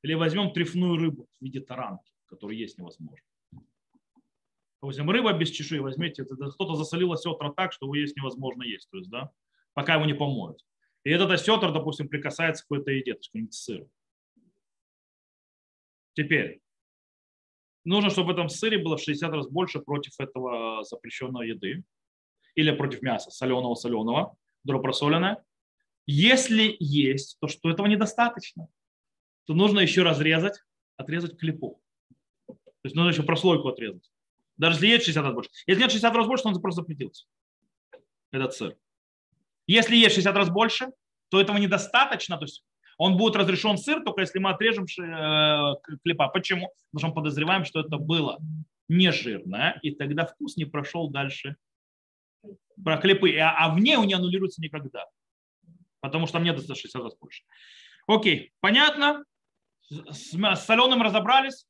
или 0.02 0.14
возьмем 0.14 0.52
трефную 0.52 0.98
рыбу 0.98 1.28
в 1.40 1.44
виде 1.44 1.62
таранки, 1.62 2.14
которую 2.26 2.58
есть 2.58 2.78
невозможно. 2.78 3.26
Допустим, 4.82 5.10
рыба 5.10 5.34
без 5.34 5.50
чешуи, 5.50 5.80
возьмите, 5.80 6.26
кто-то 6.26 6.76
засолил 6.76 7.14
осетра 7.14 7.52
так, 7.52 7.74
что 7.74 7.86
его 7.86 7.96
есть 7.96 8.16
невозможно 8.16 8.64
есть, 8.64 8.90
то 8.92 8.98
есть, 8.98 9.10
да, 9.10 9.32
пока 9.74 9.96
его 9.96 10.06
не 10.06 10.14
помоют. 10.14 10.64
И 11.04 11.10
этот 11.10 11.32
осетр, 11.32 11.72
допустим, 11.72 12.08
прикасается 12.08 12.64
к 12.64 12.68
какой-то 12.68 12.92
еде, 12.92 13.14
то 13.14 13.20
есть 13.34 13.50
к 13.50 13.54
сыру. 13.54 13.90
Теперь, 16.14 16.62
нужно, 17.86 18.10
чтобы 18.10 18.30
в 18.30 18.32
этом 18.32 18.50
сыре 18.50 18.78
было 18.78 18.98
в 18.98 19.02
60 19.02 19.32
раз 19.32 19.48
больше 19.48 19.80
против 19.80 20.20
этого 20.20 20.84
запрещенной 20.84 21.50
еды 21.50 21.84
или 22.56 22.72
против 22.72 23.02
мяса, 23.02 23.32
соленого, 23.32 23.76
соленого, 23.76 24.36
просоленное. 24.66 25.44
Если 26.08 26.76
есть, 26.80 27.38
то 27.40 27.48
что 27.48 27.70
этого 27.70 27.88
недостаточно, 27.88 28.68
то 29.46 29.54
нужно 29.54 29.80
еще 29.80 30.04
разрезать, 30.04 30.60
отрезать 30.98 31.38
клепу. 31.38 31.82
То 32.48 32.56
есть 32.84 32.96
нужно 32.96 33.10
еще 33.10 33.24
прослойку 33.24 33.70
отрезать. 33.70 34.12
Даже 34.58 34.76
если 34.76 34.88
есть 34.88 35.06
60 35.06 35.24
раз 35.24 35.34
больше. 35.34 35.50
Если 35.68 35.82
нет 35.82 35.92
60 35.92 36.16
раз 36.16 36.28
больше, 36.28 36.44
то 36.44 36.50
он 36.50 36.62
просто 36.62 36.82
запретился. 36.82 37.26
Этот 38.32 38.54
сыр. 38.54 38.78
Если 39.68 39.96
есть 39.96 40.16
60 40.16 40.36
раз 40.36 40.50
больше, 40.50 40.92
то 41.30 41.42
этого 41.42 41.58
недостаточно. 41.58 42.38
То 42.38 42.46
есть 42.46 42.64
он 42.98 43.18
будет 43.18 43.36
разрешен 43.36 43.78
сыр, 43.78 44.04
только 44.04 44.22
если 44.22 44.40
мы 44.40 44.52
отрежем 44.52 44.86
э, 44.86 45.74
клепа. 46.04 46.30
Почему? 46.30 46.72
Потому 46.92 47.00
что 47.00 47.08
мы 47.08 47.14
подозреваем, 47.14 47.66
что 47.66 47.82
это 47.82 47.98
было 47.98 48.40
не 48.88 49.12
жирное, 49.12 49.80
и 49.82 49.92
тогда 49.92 50.26
вкус 50.26 50.58
не 50.58 50.66
прошел 50.66 51.10
дальше 51.10 51.58
про 52.84 52.98
клепы. 52.98 53.36
А, 53.38 53.66
а 53.66 53.74
в 53.74 53.80
ней 53.80 53.98
он 53.98 54.08
не 54.08 54.14
аннулируется 54.14 54.62
никогда. 54.62 55.06
Потому 56.00 56.26
что 56.28 56.34
там 56.34 56.44
нет 56.44 56.60
60 56.60 57.02
раз 57.02 57.18
больше. 57.18 57.44
Окей, 58.08 58.54
понятно? 58.60 59.26
С, 59.90 60.34
с 60.34 60.66
соленым 60.66 61.02
разобрались. 61.02 61.68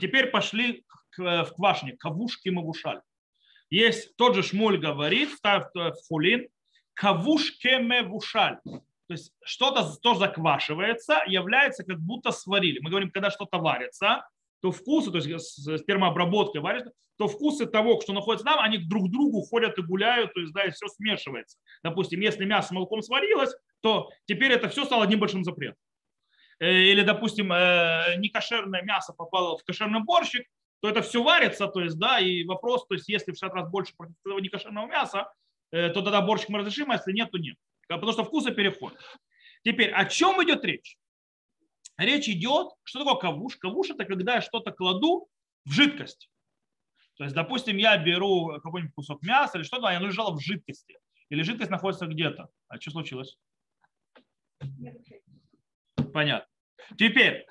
Теперь 0.00 0.30
пошли 0.30 0.84
к, 1.10 1.44
в 1.44 1.54
квашне, 1.54 1.96
кавушки 1.96 2.48
мавушаль. 2.50 3.00
Есть 3.68 4.16
тот 4.16 4.36
же 4.36 4.42
Шмуль 4.42 4.78
говорит 4.78 5.30
в 5.42 5.94
Хулин, 6.06 6.48
кавушке 6.94 7.80
мевушаль. 7.80 8.60
То 9.12 9.16
есть 9.16 9.30
что-то 9.44 9.94
тоже 10.00 10.20
заквашивается, 10.20 11.22
является 11.26 11.84
как 11.84 12.00
будто 12.00 12.30
сварили. 12.30 12.78
Мы 12.80 12.88
говорим, 12.88 13.10
когда 13.10 13.30
что-то 13.30 13.58
варится, 13.58 14.26
то 14.62 14.72
вкусы, 14.72 15.10
то 15.10 15.18
есть 15.18 15.62
с 15.66 15.84
термообработкой 15.84 16.62
варится, 16.62 16.92
то 17.18 17.28
вкусы 17.28 17.66
того, 17.66 18.00
что 18.00 18.14
находится 18.14 18.46
там, 18.46 18.58
они 18.58 18.78
друг 18.78 19.08
к 19.08 19.10
другу 19.10 19.42
ходят 19.42 19.76
и 19.76 19.82
гуляют, 19.82 20.32
то 20.32 20.40
есть 20.40 20.54
да, 20.54 20.64
и 20.64 20.70
все 20.70 20.88
смешивается. 20.88 21.58
Допустим, 21.82 22.20
если 22.20 22.46
мясо 22.46 22.68
с 22.68 22.70
молоком 22.70 23.02
сварилось, 23.02 23.54
то 23.82 24.08
теперь 24.24 24.52
это 24.52 24.70
все 24.70 24.86
стало 24.86 25.04
одним 25.04 25.20
большим 25.20 25.44
запретом. 25.44 25.76
Э, 26.58 26.72
или, 26.72 27.02
допустим, 27.02 27.52
э, 27.52 28.14
некошерное 28.16 28.80
мясо 28.80 29.12
попало 29.12 29.58
в 29.58 29.64
кошерный 29.64 30.00
борщик, 30.00 30.46
то 30.80 30.88
это 30.88 31.02
все 31.02 31.22
варится, 31.22 31.66
то 31.66 31.82
есть, 31.82 31.98
да, 31.98 32.18
и 32.18 32.44
вопрос, 32.44 32.86
то 32.86 32.94
есть, 32.94 33.10
если 33.10 33.32
в 33.32 33.34
60 33.34 33.52
раз 33.52 33.68
больше 33.68 33.92
некошерного 34.24 34.86
мяса, 34.86 35.30
э, 35.70 35.90
то 35.90 36.00
тогда 36.00 36.22
борщик 36.22 36.48
мы 36.48 36.60
разрешим, 36.60 36.90
а 36.90 36.94
если 36.94 37.12
нет, 37.12 37.30
то 37.30 37.36
нет 37.36 37.58
потому 37.96 38.12
что 38.12 38.24
вкусы 38.24 38.52
переходят. 38.52 38.98
Теперь, 39.64 39.90
о 39.90 40.04
чем 40.06 40.42
идет 40.44 40.64
речь? 40.64 40.98
Речь 41.96 42.28
идет, 42.28 42.68
что 42.84 43.00
такое 43.00 43.20
кавуш? 43.20 43.56
Кавуш 43.56 43.90
это 43.90 44.04
когда 44.04 44.36
я 44.36 44.40
что-то 44.40 44.72
кладу 44.72 45.28
в 45.64 45.72
жидкость. 45.72 46.30
То 47.16 47.24
есть, 47.24 47.36
допустим, 47.36 47.76
я 47.76 47.96
беру 47.98 48.58
какой-нибудь 48.62 48.94
кусок 48.94 49.22
мяса 49.22 49.58
или 49.58 49.64
что-то, 49.64 49.88
оно 49.88 50.06
лежало 50.06 50.34
в 50.34 50.40
жидкости. 50.40 50.98
Или 51.28 51.42
жидкость 51.42 51.70
находится 51.70 52.06
где-то. 52.06 52.48
А 52.68 52.80
что 52.80 52.90
случилось? 52.90 53.38
Понятно. 56.12 56.48
Теперь, 56.98 57.46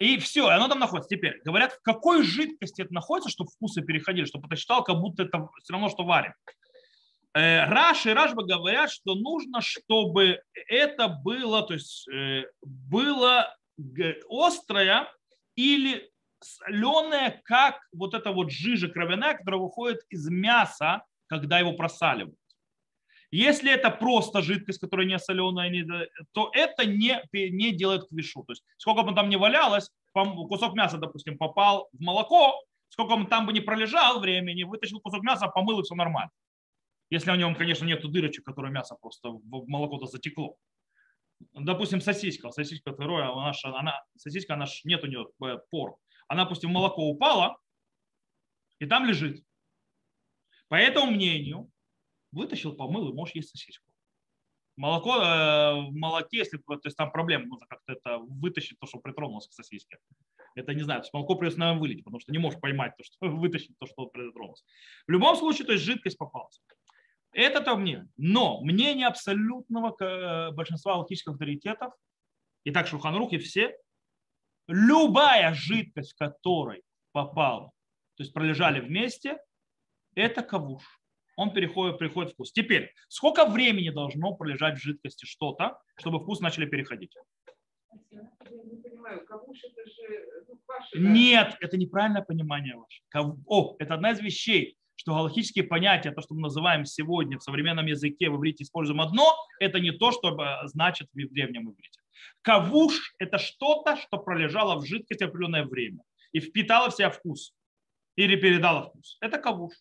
и 0.00 0.18
все, 0.18 0.48
оно 0.48 0.68
там 0.68 0.78
находится. 0.78 1.14
Теперь, 1.14 1.40
говорят, 1.44 1.72
в 1.72 1.82
какой 1.82 2.22
жидкости 2.22 2.82
это 2.82 2.92
находится, 2.92 3.30
чтобы 3.30 3.50
вкусы 3.50 3.82
переходили, 3.82 4.24
чтобы 4.24 4.46
это 4.48 4.56
считал, 4.56 4.82
как 4.84 4.96
будто 4.96 5.22
это 5.22 5.48
все 5.62 5.72
равно, 5.72 5.88
что 5.88 6.04
варим. 6.04 6.32
Э, 7.36 7.66
Раш 7.66 8.06
и 8.06 8.14
Рашба 8.14 8.44
говорят, 8.44 8.90
что 8.90 9.14
нужно, 9.14 9.60
чтобы 9.60 10.40
это 10.68 11.08
было, 11.08 11.62
то 11.62 11.74
есть 11.74 12.08
э, 12.08 12.44
было 12.62 13.54
острое 14.30 15.06
или 15.54 16.10
соленое, 16.40 17.42
как 17.44 17.78
вот 17.92 18.14
эта 18.14 18.32
вот 18.32 18.50
жижа 18.50 18.88
кровяная, 18.88 19.34
которая 19.34 19.60
выходит 19.60 20.00
из 20.08 20.26
мяса, 20.30 21.02
когда 21.26 21.58
его 21.58 21.74
просаливают. 21.74 22.38
Если 23.30 23.70
это 23.70 23.90
просто 23.90 24.40
жидкость, 24.40 24.78
которая 24.78 25.06
не 25.06 25.18
соленая, 25.18 26.08
то 26.32 26.50
это 26.54 26.86
не, 26.86 27.22
не 27.34 27.72
делает 27.72 28.08
квишу. 28.08 28.44
То 28.44 28.52
есть 28.52 28.64
сколько 28.78 29.02
бы 29.02 29.14
там 29.14 29.28
ни 29.28 29.36
валялось, 29.36 29.90
кусок 30.14 30.74
мяса, 30.74 30.96
допустим, 30.96 31.36
попал 31.36 31.90
в 31.92 32.00
молоко, 32.00 32.54
сколько 32.88 33.12
он 33.12 33.26
там 33.26 33.44
бы 33.44 33.52
не 33.52 33.60
пролежал 33.60 34.20
времени, 34.20 34.62
вытащил 34.62 35.00
кусок 35.00 35.22
мяса, 35.22 35.48
помыл 35.48 35.80
и 35.80 35.82
все 35.82 35.94
нормально. 35.94 36.30
Если 37.10 37.30
в 37.30 37.36
нем, 37.36 37.54
конечно, 37.54 37.84
нет 37.84 38.02
дырочек, 38.02 38.44
которые 38.44 38.72
мясо 38.72 38.96
просто 39.00 39.30
в 39.30 39.68
молоко-то 39.68 40.06
затекло. 40.06 40.56
Допустим, 41.52 42.00
сосиска. 42.00 42.50
Сосиска 42.50 42.92
второе, 42.92 43.30
она, 43.30 43.52
она, 43.62 44.04
сосиска, 44.16 44.54
она, 44.54 44.66
нет 44.84 45.04
у 45.04 45.06
нее 45.06 45.26
э, 45.44 45.58
пор. 45.70 45.96
Она, 46.28 46.44
допустим, 46.44 46.70
молоко 46.70 47.08
упала, 47.08 47.58
и 48.78 48.86
там 48.86 49.06
лежит. 49.06 49.44
По 50.68 50.74
этому 50.74 51.12
мнению, 51.12 51.70
вытащил, 52.32 52.74
помыл, 52.74 53.10
и 53.10 53.12
можешь 53.12 53.34
есть 53.34 53.50
сосиску. 53.50 53.90
Молоко, 54.76 55.16
э, 55.16 55.88
в 55.88 55.92
молоке, 55.92 56.38
если 56.38 56.58
то 56.58 56.80
есть 56.84 56.96
там 56.96 57.12
проблема, 57.12 57.46
нужно 57.46 57.66
как-то 57.66 57.92
это 57.92 58.18
вытащить, 58.18 58.78
то, 58.78 58.86
что 58.86 58.98
притронулось 58.98 59.48
к 59.48 59.52
сосиске. 59.52 59.98
Это 60.54 60.74
не 60.74 60.82
знаю, 60.82 61.00
то 61.00 61.04
есть 61.04 61.14
молоко 61.14 61.34
придется, 61.36 61.60
наверное, 61.60 61.80
вылить, 61.80 62.04
потому 62.04 62.18
что 62.18 62.32
не 62.32 62.38
можешь 62.38 62.60
поймать 62.60 62.94
то, 62.96 63.04
что 63.04 63.16
вытащить 63.28 63.78
то, 63.78 63.86
что 63.86 64.06
притронулось. 64.06 64.64
В 65.06 65.10
любом 65.10 65.36
случае, 65.36 65.66
то 65.66 65.72
есть 65.72 65.84
жидкость 65.84 66.18
попалась. 66.18 66.60
Это 67.36 67.60
то 67.60 67.76
мнение. 67.76 68.08
Но 68.16 68.62
мнение 68.62 69.06
абсолютного 69.06 69.94
э, 70.00 70.52
большинства 70.52 70.94
алхимических 70.94 71.32
авторитетов, 71.32 71.92
и 72.64 72.70
так 72.70 72.86
Шуханрух, 72.86 73.34
и 73.34 73.36
все, 73.36 73.76
любая 74.66 75.52
жидкость, 75.52 76.14
в 76.14 76.16
которой 76.16 76.82
попала, 77.12 77.72
то 78.16 78.22
есть 78.22 78.32
пролежали 78.32 78.80
вместе, 78.80 79.36
это 80.14 80.40
кавуш. 80.40 80.82
Он 81.36 81.52
переходит, 81.52 81.98
приходит 81.98 82.32
вкус. 82.32 82.52
Теперь, 82.52 82.90
сколько 83.08 83.44
времени 83.44 83.90
должно 83.90 84.34
пролежать 84.34 84.78
в 84.78 84.82
жидкости 84.82 85.26
что-то, 85.26 85.78
чтобы 85.98 86.20
вкус 86.20 86.40
начали 86.40 86.64
переходить? 86.64 87.14
Нет, 90.94 91.54
это 91.60 91.76
неправильное 91.76 92.22
понимание 92.22 92.76
ваше. 92.76 93.02
О, 93.46 93.76
это 93.78 93.92
одна 93.92 94.12
из 94.12 94.20
вещей 94.20 94.78
что 95.06 95.14
галактические 95.14 95.62
понятия, 95.62 96.10
то, 96.10 96.20
что 96.20 96.34
мы 96.34 96.40
называем 96.40 96.84
сегодня 96.84 97.38
в 97.38 97.42
современном 97.42 97.86
языке, 97.86 98.28
в 98.28 98.36
иврите 98.38 98.64
используем 98.64 99.00
одно, 99.00 99.36
это 99.60 99.78
не 99.78 99.92
то, 99.92 100.10
что 100.10 100.30
э, 100.30 100.66
значит 100.66 101.08
в 101.12 101.32
древнем 101.32 101.70
иврите. 101.70 102.00
Кавуш– 102.42 103.14
это 103.20 103.38
что-то, 103.38 103.96
что 103.96 104.18
пролежало 104.18 104.80
в 104.80 104.84
жидкости 104.84 105.22
определенное 105.22 105.64
время 105.64 106.02
и 106.32 106.40
впитало 106.40 106.90
в 106.90 106.94
себя 106.94 107.10
вкус 107.10 107.54
или 108.16 108.34
передало 108.34 108.82
вкус. 108.82 109.16
Это 109.20 109.38
кавуш. 109.38 109.74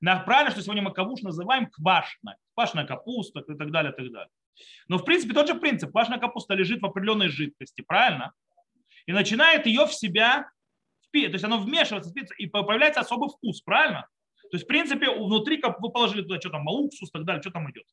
Правильно, 0.00 0.50
что 0.50 0.62
сегодня 0.62 0.82
мы 0.82 0.94
кавуш 0.94 1.20
называем 1.20 1.66
квашной. 1.66 2.36
Квашная 2.54 2.86
капуста 2.86 3.40
и 3.40 3.54
так 3.54 3.70
далее, 3.70 3.92
и 3.92 3.94
так 3.94 4.10
далее. 4.10 4.30
Но 4.88 4.96
в 4.96 5.04
принципе 5.04 5.34
тот 5.34 5.48
же 5.48 5.54
принцип. 5.54 5.90
Квашная 5.90 6.18
капуста 6.18 6.54
лежит 6.54 6.80
в 6.80 6.86
определенной 6.86 7.28
жидкости, 7.28 7.82
правильно? 7.82 8.32
И 9.04 9.12
начинает 9.12 9.66
ее 9.66 9.84
в 9.84 9.92
себя 9.92 10.50
то 11.12 11.18
есть 11.18 11.44
оно 11.44 11.58
вмешивается, 11.58 12.10
и 12.38 12.46
появляется 12.46 13.00
особый 13.00 13.28
вкус, 13.28 13.60
правильно? 13.60 14.08
То 14.52 14.56
есть, 14.56 14.66
в 14.66 14.68
принципе, 14.68 15.10
внутри, 15.10 15.56
как 15.56 15.80
вы 15.80 15.90
положили 15.90 16.20
туда 16.20 16.38
что 16.38 16.50
там, 16.50 16.66
уксус 16.66 17.08
и 17.08 17.12
так 17.12 17.24
далее, 17.24 17.40
что 17.40 17.50
там 17.50 17.70
идет. 17.70 17.86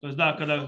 То 0.00 0.06
есть, 0.06 0.16
да, 0.16 0.32
когда 0.32 0.66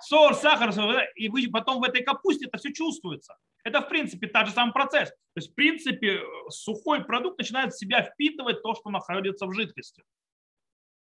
соль, 0.00 0.34
сахар, 0.34 0.72
и 1.14 1.28
вы 1.28 1.48
потом 1.52 1.80
в 1.80 1.84
этой 1.84 2.02
капусте 2.02 2.46
это 2.46 2.58
все 2.58 2.72
чувствуется. 2.72 3.36
Это, 3.62 3.80
в 3.80 3.88
принципе, 3.88 4.26
тот 4.26 4.48
же 4.48 4.52
самый 4.52 4.72
процесс. 4.72 5.10
То 5.10 5.36
есть, 5.36 5.52
в 5.52 5.54
принципе, 5.54 6.20
сухой 6.48 7.04
продукт 7.04 7.38
начинает 7.38 7.72
в 7.72 7.78
себя 7.78 8.02
впитывать 8.02 8.60
то, 8.60 8.74
что 8.74 8.90
находится 8.90 9.46
в 9.46 9.52
жидкости. 9.52 10.02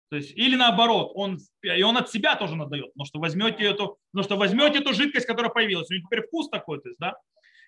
То 0.08 0.16
есть, 0.16 0.32
или 0.32 0.56
наоборот, 0.56 1.12
он, 1.14 1.38
и 1.62 1.82
он 1.84 1.96
от 1.96 2.10
себя 2.10 2.34
тоже 2.34 2.56
надает, 2.56 2.92
потому 2.94 3.06
что 3.06 3.20
возьмете 3.20 3.62
эту, 3.62 3.98
потому 4.10 4.24
что 4.24 4.36
возьмете 4.36 4.80
эту 4.80 4.94
жидкость, 4.94 5.26
которая 5.26 5.52
появилась, 5.52 5.88
у 5.88 5.94
нее 5.94 6.02
теперь 6.02 6.26
вкус 6.26 6.48
такой, 6.48 6.80
то 6.80 6.88
есть, 6.88 6.98
да, 6.98 7.16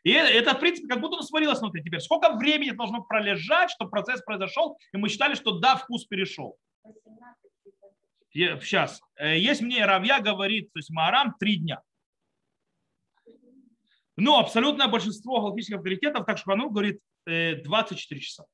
и 0.03 0.11
это, 0.11 0.55
в 0.55 0.61
принципе, 0.61 0.89
как 0.89 1.01
будто 1.01 1.17
он 1.17 1.23
сварилось 1.23 1.61
внутри. 1.61 1.83
Теперь 1.83 2.01
сколько 2.01 2.35
времени 2.35 2.71
должно 2.71 3.03
пролежать, 3.03 3.71
чтобы 3.71 3.91
процесс 3.91 4.21
произошел, 4.23 4.77
и 4.93 4.97
мы 4.97 5.09
считали, 5.09 5.35
что 5.35 5.59
да, 5.59 5.77
вкус 5.77 6.07
перешел. 6.07 6.59
Сейчас. 8.33 9.01
Э, 9.17 9.39
есть 9.39 9.61
мне 9.61 9.85
Равья 9.85 10.21
говорит, 10.21 10.73
то 10.73 10.79
есть 10.79 10.91
Маарам, 10.91 11.35
три 11.39 11.57
дня. 11.57 11.83
Но 14.17 14.39
абсолютное 14.39 14.89
большинство 14.89 15.41
галактических 15.41 15.77
авторитетов, 15.77 16.27
так 16.27 16.39
что 16.39 16.53
оно 16.53 16.71
говорит 16.71 17.01
24 17.27 18.19
э, 18.19 18.23
часа. 18.23 18.45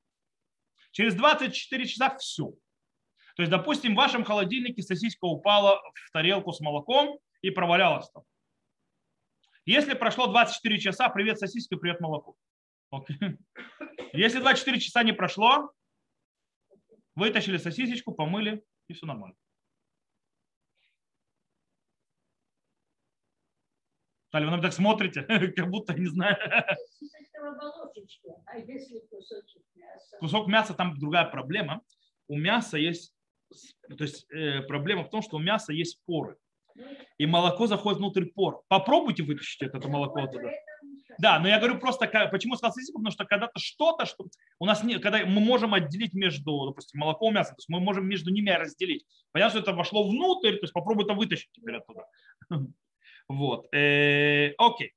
Через 0.91 1.15
24 1.15 1.87
часа 1.87 2.17
все. 2.19 2.53
То 3.37 3.43
есть, 3.43 3.51
допустим, 3.51 3.95
в 3.95 3.97
вашем 3.97 4.25
холодильнике 4.25 4.83
сосиска 4.83 5.25
упала 5.25 5.81
в 5.95 6.11
тарелку 6.11 6.53
с 6.53 6.61
молоком 6.61 7.19
и 7.41 7.51
провалялась 7.51 8.11
там. 8.11 8.25
Если 9.69 9.93
прошло 9.93 10.29
24 10.29 10.79
часа, 10.79 11.11
привет 11.11 11.39
сосиска, 11.39 11.77
привет 11.77 12.01
молоко. 12.01 12.35
Okay. 12.91 13.37
Если 14.15 14.41
24 14.41 14.81
часа 14.81 15.03
не 15.03 15.13
прошло, 15.13 15.71
вытащили 17.15 17.59
сосисечку, 17.59 18.15
помыли, 18.15 18.65
и 18.89 18.95
все 18.95 19.05
нормально. 19.05 19.37
Таля, 24.31 24.47
вы 24.47 24.53
нам 24.53 24.63
так 24.63 24.73
смотрите, 24.73 25.23
как 25.57 25.69
будто 25.69 25.93
не 25.93 26.07
знаю. 26.07 26.39
Кусок 30.19 30.49
мяса, 30.49 30.73
там 30.73 30.99
другая 30.99 31.27
проблема. 31.27 31.83
У 32.27 32.39
мяса 32.39 32.79
есть, 32.79 33.15
то 33.51 34.03
есть 34.03 34.25
э, 34.33 34.63
проблема 34.63 35.05
в 35.05 35.11
том, 35.11 35.21
что 35.21 35.37
у 35.37 35.41
мяса 35.41 35.75
есть 35.75 36.01
поры 36.07 36.39
и 37.19 37.27
молоко 37.27 37.67
заходит 37.67 37.99
внутрь 37.99 38.27
пор. 38.27 38.63
Попробуйте 38.69 39.23
вытащить 39.23 39.63
это, 39.63 39.79
это 39.79 39.89
молоко 39.89 40.23
оттуда. 40.23 40.53
Да, 41.19 41.41
но 41.41 41.49
я 41.49 41.59
говорю 41.59 41.79
просто, 41.79 42.07
почему 42.31 42.55
сказал 42.55 42.73
статистику, 42.73 43.01
потому 43.01 43.13
что 43.13 43.25
когда-то 43.25 43.59
что-то, 43.59 44.07
что 44.07 44.27
у 44.61 44.67
нас 44.67 44.85
не, 44.85 44.99
когда 44.99 45.27
мы 45.27 45.41
можем 45.41 45.75
отделить 45.75 46.15
между, 46.15 46.67
допустим, 46.67 47.01
молоко 47.01 47.29
и 47.29 47.33
мясо, 47.33 47.51
то 47.51 47.59
есть 47.59 47.69
мы 47.69 47.81
можем 47.81 48.07
между 48.07 48.31
ними 48.31 48.51
разделить. 48.51 49.05
Понятно, 49.33 49.61
что 49.61 49.71
это 49.71 49.77
вошло 49.77 50.09
внутрь, 50.09 50.53
то 50.53 50.63
есть 50.63 50.73
попробуй 50.73 51.05
это 51.05 51.15
вытащить 51.15 51.51
теперь 51.53 51.77
оттуда. 51.77 52.07
Вот. 53.31 53.67
Э, 53.75 54.55
окей. 54.57 54.95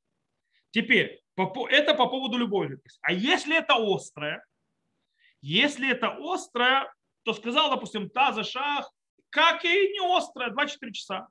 Теперь, 0.70 1.22
это 1.36 1.94
по 1.96 2.08
поводу 2.08 2.38
жидкости. 2.70 2.98
А 3.02 3.12
если 3.12 3.58
это 3.58 3.76
острое, 3.76 4.41
если 5.41 5.91
это 5.91 6.15
острое, 6.17 6.89
то 7.24 7.34
сказал, 7.34 7.70
допустим, 7.70 8.10
таза, 8.10 8.46
шах, 8.46 8.89
как 9.30 9.65
и 9.65 9.89
не 9.89 10.17
острое, 10.17 10.52
24 10.52 10.94
часа. 10.94 11.28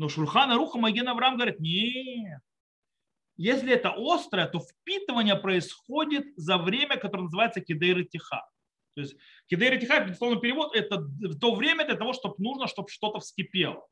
Но 0.00 0.08
Шурхана 0.08 0.56
Руха 0.56 0.78
Маген 0.78 1.06
Авраам 1.08 1.36
говорит, 1.36 1.60
нет, 1.60 2.40
если 3.36 3.74
это 3.74 3.92
острое, 3.94 4.46
то 4.46 4.58
впитывание 4.58 5.36
происходит 5.36 6.24
за 6.36 6.56
время, 6.56 6.96
которое 6.96 7.24
называется 7.24 7.60
кидейр 7.60 8.06
тиха. 8.06 8.48
То 8.94 9.02
есть 9.02 9.14
кидейр 9.50 9.78
тиха, 9.78 10.02
безусловно, 10.02 10.40
перевод, 10.40 10.74
это 10.74 11.06
то 11.38 11.54
время 11.54 11.84
для 11.84 11.96
того, 11.96 12.14
чтобы 12.14 12.36
нужно, 12.38 12.66
чтобы 12.66 12.88
что-то 12.88 13.18
вскипело. 13.18 13.86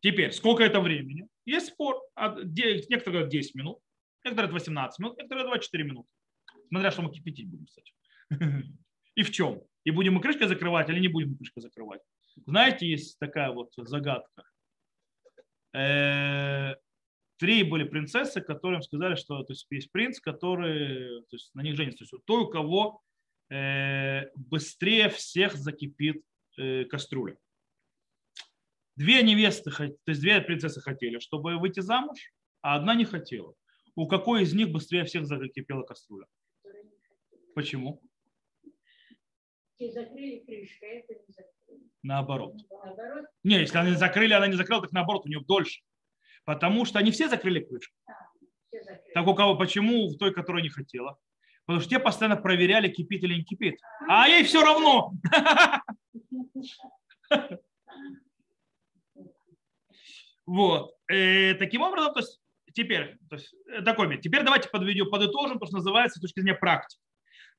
Теперь, 0.00 0.32
сколько 0.32 0.62
это 0.62 0.80
времени? 0.80 1.28
Есть 1.44 1.74
спор. 1.74 2.00
Некоторые 2.16 3.02
говорят 3.04 3.28
10 3.28 3.54
минут, 3.56 3.80
некоторые 4.24 4.48
говорят 4.48 4.52
18 4.66 4.98
минут, 4.98 5.18
некоторые 5.18 5.46
24 5.46 5.84
минуты. 5.84 6.08
Смотря, 6.68 6.90
что 6.90 7.02
мы 7.02 7.12
кипятить 7.12 7.50
будем, 7.50 7.66
кстати. 7.66 7.92
И 9.14 9.24
в 9.24 9.30
чем? 9.30 9.62
И 9.84 9.90
будем 9.90 10.14
мы 10.14 10.22
крышкой 10.22 10.48
закрывать 10.48 10.88
или 10.88 11.00
не 11.00 11.08
будем 11.08 11.32
мы 11.32 11.36
крышкой 11.36 11.62
закрывать? 11.62 12.00
Знаете, 12.46 12.88
есть 12.88 13.18
такая 13.18 13.50
вот 13.50 13.72
загадка. 13.76 14.44
Э, 15.72 16.74
три 17.38 17.62
были 17.62 17.84
принцессы, 17.84 18.40
которым 18.40 18.82
сказали, 18.82 19.14
что 19.14 19.42
то 19.42 19.52
есть, 19.52 19.66
есть 19.70 19.90
принц, 19.92 20.20
который 20.20 21.22
то 21.22 21.36
есть, 21.36 21.54
на 21.54 21.62
них 21.62 21.76
женится. 21.76 22.04
То 22.04 22.16
есть 22.16 22.24
той, 22.24 22.42
у 22.42 22.48
кого 22.48 23.02
э, 23.50 24.30
быстрее 24.34 25.08
всех 25.08 25.54
закипит 25.54 26.22
э, 26.58 26.84
кастрюля. 26.84 27.36
Две 28.96 29.22
невесты, 29.22 29.70
то 29.70 29.84
есть 30.06 30.20
две 30.20 30.40
принцессы 30.40 30.80
хотели, 30.80 31.18
чтобы 31.20 31.56
выйти 31.56 31.80
замуж, 31.80 32.18
а 32.60 32.76
одна 32.76 32.94
не 32.94 33.04
хотела. 33.04 33.54
У 33.94 34.06
какой 34.06 34.42
из 34.42 34.52
них 34.52 34.70
быстрее 34.70 35.04
всех 35.04 35.24
закипела 35.26 35.82
кастрюля? 35.82 36.26
Почему? 37.54 38.02
Закрыли 39.88 40.42
крышкой, 40.44 41.00
это 41.00 41.14
не 41.14 41.32
закрыли. 41.32 41.90
Наоборот. 42.02 42.54
наоборот. 42.70 43.26
Не, 43.44 43.60
если 43.60 43.78
они 43.78 43.92
закрыли, 43.92 44.32
она 44.32 44.46
не 44.46 44.56
закрыла, 44.56 44.82
так 44.82 44.92
наоборот, 44.92 45.24
у 45.24 45.28
нее 45.28 45.40
дольше. 45.40 45.80
Потому 46.44 46.84
что 46.84 46.98
они 46.98 47.10
все 47.10 47.28
закрыли 47.28 47.60
крышку. 47.60 47.94
Так 49.14 49.26
у 49.26 49.34
кого, 49.34 49.56
почему 49.56 50.08
в 50.08 50.18
той, 50.18 50.32
которая 50.32 50.62
не 50.62 50.68
хотела? 50.68 51.18
Потому 51.66 51.80
что 51.80 51.90
те 51.90 51.98
постоянно 51.98 52.36
проверяли, 52.36 52.88
кипит 52.88 53.22
или 53.22 53.34
не 53.34 53.44
кипит. 53.44 53.78
А 54.08 54.28
ей 54.28 54.44
все 54.44 54.62
равно. 54.62 55.12
Вот. 60.46 60.96
Э, 61.06 61.54
таким 61.54 61.82
образом, 61.82 62.12
то 62.12 62.18
есть 62.18 62.40
теперь, 62.72 63.18
то 63.28 63.36
есть, 63.36 63.54
э, 63.68 63.82
такой 63.82 64.06
момент. 64.06 64.22
Теперь 64.22 64.42
давайте 64.42 64.68
подведем, 64.68 65.08
подытожим 65.08 65.60
то, 65.60 65.66
что 65.66 65.76
называется 65.76 66.18
с 66.18 66.20
точки 66.20 66.40
зрения 66.40 66.58
практики. 66.58 67.00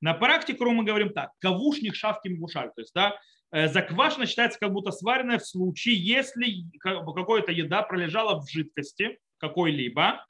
На 0.02 0.14
практику 0.14 0.70
мы 0.70 0.84
говорим 0.84 1.14
так. 1.14 1.32
Кавушник 1.40 1.96
шавки 1.96 2.28
мгушаль. 2.28 2.72
То 2.76 2.82
есть, 2.82 2.94
да, 2.94 3.18
э, 3.52 3.68
заквашено 3.68 4.26
считается 4.26 4.60
как 4.60 4.72
будто 4.74 4.92
сваренное 4.92 5.40
в 5.40 5.46
случае, 5.46 5.96
если 5.96 6.66
какая-то 6.80 7.52
еда 7.52 7.84
пролежала 7.84 8.40
в 8.40 8.50
жидкости 8.50 9.20
какой-либо 9.38 10.26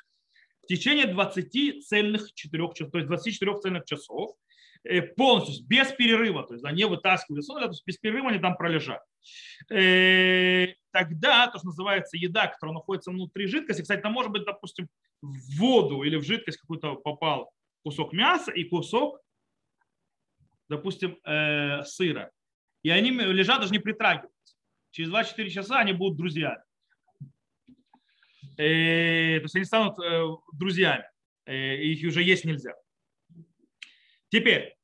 в 0.64 0.68
течение 0.68 1.08
20 1.08 1.84
цельных 1.86 2.34
4 2.34 2.74
часов, 2.74 2.92
то 2.92 2.98
есть 3.00 3.08
24 3.08 3.58
цельных 3.60 3.86
часов, 3.86 4.36
Э, 4.84 5.02
полностью, 5.04 5.64
без 5.68 5.92
перерыва, 5.92 6.44
то 6.44 6.56
есть 6.56 6.64
да, 6.64 6.72
не 6.72 6.88
вытаскивали 6.88 7.42
то 7.42 7.68
есть 7.68 7.84
без 7.86 7.98
перерыва 7.98 8.30
они 8.30 8.40
там 8.40 8.58
пролежат. 8.58 9.04
Э, 9.70 10.74
тогда 10.92 11.48
то, 11.48 11.60
что 11.60 11.68
называется 11.68 12.18
еда, 12.18 12.48
которая 12.48 12.74
находится 12.74 13.12
внутри 13.12 13.46
жидкости, 13.46 13.84
кстати, 13.84 14.02
там 14.02 14.14
может 14.14 14.32
быть, 14.32 14.44
допустим, 14.44 14.88
в 15.22 15.60
воду 15.60 16.02
или 16.02 16.16
в 16.16 16.24
жидкость 16.24 16.58
какой-то 16.58 16.96
попал 16.96 17.52
кусок 17.84 18.12
мяса 18.12 18.52
и 18.52 18.64
кусок, 18.64 19.20
допустим, 20.72 21.20
э, 21.24 21.84
сыра. 21.84 22.32
И 22.84 22.90
они 22.90 23.12
лежат, 23.12 23.60
даже 23.60 23.72
не 23.72 23.80
притрагиваются. 23.80 24.56
Через 24.90 25.10
24 25.10 25.50
часа 25.50 25.80
они 25.80 25.94
будут 25.94 26.18
друзьями. 26.18 26.64
то 28.58 28.64
есть 28.64 29.56
они 29.56 29.66
станут 29.66 29.98
друзьями. 30.54 31.06
их 31.48 32.08
уже 32.08 32.24
есть 32.24 32.46
нельзя. 32.46 32.74
Теперь, 34.32 34.76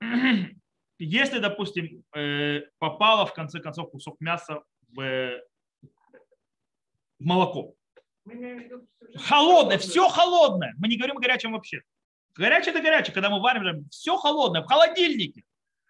если, 0.98 1.38
допустим, 1.38 2.04
э, 2.16 2.62
попало 2.78 3.26
в 3.26 3.32
конце 3.32 3.60
концов 3.60 3.90
кусок 3.90 4.20
мяса 4.20 4.62
в 4.88 5.40
молоко, 7.20 7.74
холодное, 9.14 9.78
все 9.78 10.08
холодное, 10.08 10.74
мы 10.78 10.88
не 10.88 10.96
говорим 10.96 11.18
о 11.18 11.20
горячем 11.20 11.52
вообще. 11.52 11.82
Горячее 12.38 12.70
это 12.72 12.80
горячее, 12.80 13.12
когда 13.12 13.30
мы 13.30 13.40
варим, 13.40 13.88
все 13.90 14.16
холодное, 14.16 14.62
в 14.62 14.66
холодильнике 14.66 15.42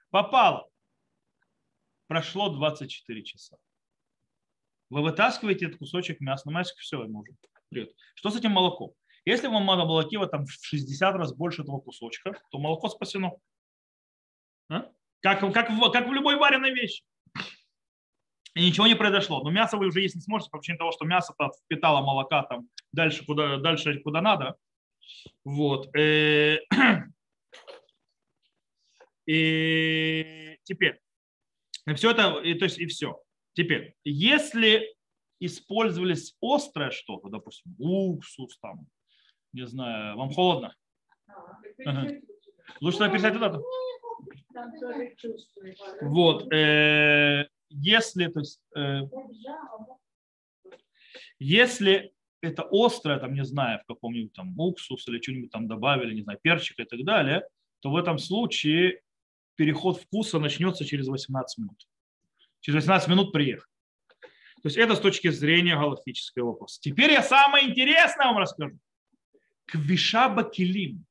попало. 0.08 0.66
Прошло 2.06 2.48
24 2.48 3.22
часа. 3.22 3.58
Вы 4.88 5.02
вытаскиваете 5.02 5.66
этот 5.66 5.78
кусочек 5.78 6.20
мяса, 6.20 6.50
на 6.50 6.62
все, 6.62 7.04
ему 7.04 7.20
уже 7.20 7.92
Что 8.14 8.30
с 8.30 8.36
этим 8.36 8.52
молоком? 8.52 8.94
Если 9.26 9.46
вам 9.46 9.66
надо 9.66 9.84
молоки 9.84 10.18
там, 10.30 10.46
в 10.46 10.50
60 10.50 11.14
раз 11.16 11.34
больше 11.34 11.62
этого 11.62 11.80
кусочка, 11.80 12.32
то 12.50 12.58
молоко 12.58 12.88
спасено. 12.88 13.32
А? 14.70 14.90
Как, 15.20 15.40
как, 15.52 15.68
в, 15.68 15.90
как 15.90 16.08
в 16.08 16.12
любой 16.14 16.36
вареной 16.36 16.70
вещи. 16.70 17.04
И 18.54 18.64
ничего 18.64 18.86
не 18.86 18.94
произошло. 18.96 19.42
Но 19.42 19.50
мясо 19.50 19.76
вы 19.76 19.88
уже 19.88 20.00
есть 20.00 20.14
не 20.14 20.22
сможете 20.22 20.50
по 20.50 20.58
причине 20.58 20.78
того, 20.78 20.92
что 20.92 21.04
мясо 21.04 21.34
впитало 21.64 22.00
молока 22.00 22.42
там 22.44 22.70
дальше, 22.92 23.26
куда, 23.26 23.58
дальше, 23.58 24.00
куда 24.00 24.22
надо. 24.22 24.56
Вот. 25.44 25.94
Э, 25.96 26.58
и 29.26 30.58
теперь, 30.64 31.00
все 31.94 32.10
это, 32.10 32.40
и, 32.40 32.54
то 32.54 32.64
есть 32.64 32.78
и 32.78 32.86
все. 32.86 33.20
Теперь, 33.54 33.94
если 34.04 34.94
использовались 35.40 36.36
острое 36.40 36.90
что-то, 36.90 37.28
допустим, 37.28 37.74
уксус, 37.78 38.58
там, 38.58 38.86
не 39.52 39.66
знаю, 39.66 40.16
вам 40.16 40.30
холодно? 40.30 40.74
Ага. 41.84 42.20
Лучше 42.80 42.98
туда. 42.98 43.60
Вот. 46.02 46.52
Э, 46.52 47.48
если, 47.70 48.26
то 48.28 48.40
есть, 48.40 48.60
э, 48.76 49.00
если 51.38 52.12
это 52.40 52.66
острое, 52.70 53.18
там, 53.18 53.34
не 53.34 53.44
знаю, 53.44 53.80
в 53.80 53.86
каком-нибудь 53.86 54.32
там 54.32 54.58
уксус 54.58 55.06
или 55.08 55.20
что-нибудь 55.20 55.50
там 55.50 55.66
добавили, 55.66 56.14
не 56.14 56.22
знаю, 56.22 56.38
перчик 56.42 56.78
и 56.78 56.84
так 56.84 57.04
далее, 57.04 57.46
то 57.80 57.90
в 57.90 57.96
этом 57.96 58.18
случае 58.18 59.00
переход 59.56 60.00
вкуса 60.00 60.38
начнется 60.38 60.84
через 60.84 61.08
18 61.08 61.58
минут. 61.58 61.88
Через 62.60 62.76
18 62.82 63.08
минут 63.08 63.32
приехать. 63.32 63.70
То 64.62 64.66
есть 64.66 64.76
это 64.76 64.96
с 64.96 65.00
точки 65.00 65.28
зрения 65.28 65.76
галактического 65.76 66.48
вопроса. 66.48 66.80
Теперь 66.80 67.12
я 67.12 67.22
самое 67.22 67.68
интересное 67.68 68.26
вам 68.26 68.38
расскажу 68.38 68.78
квишаба 69.68 70.44
килим. 70.44 71.04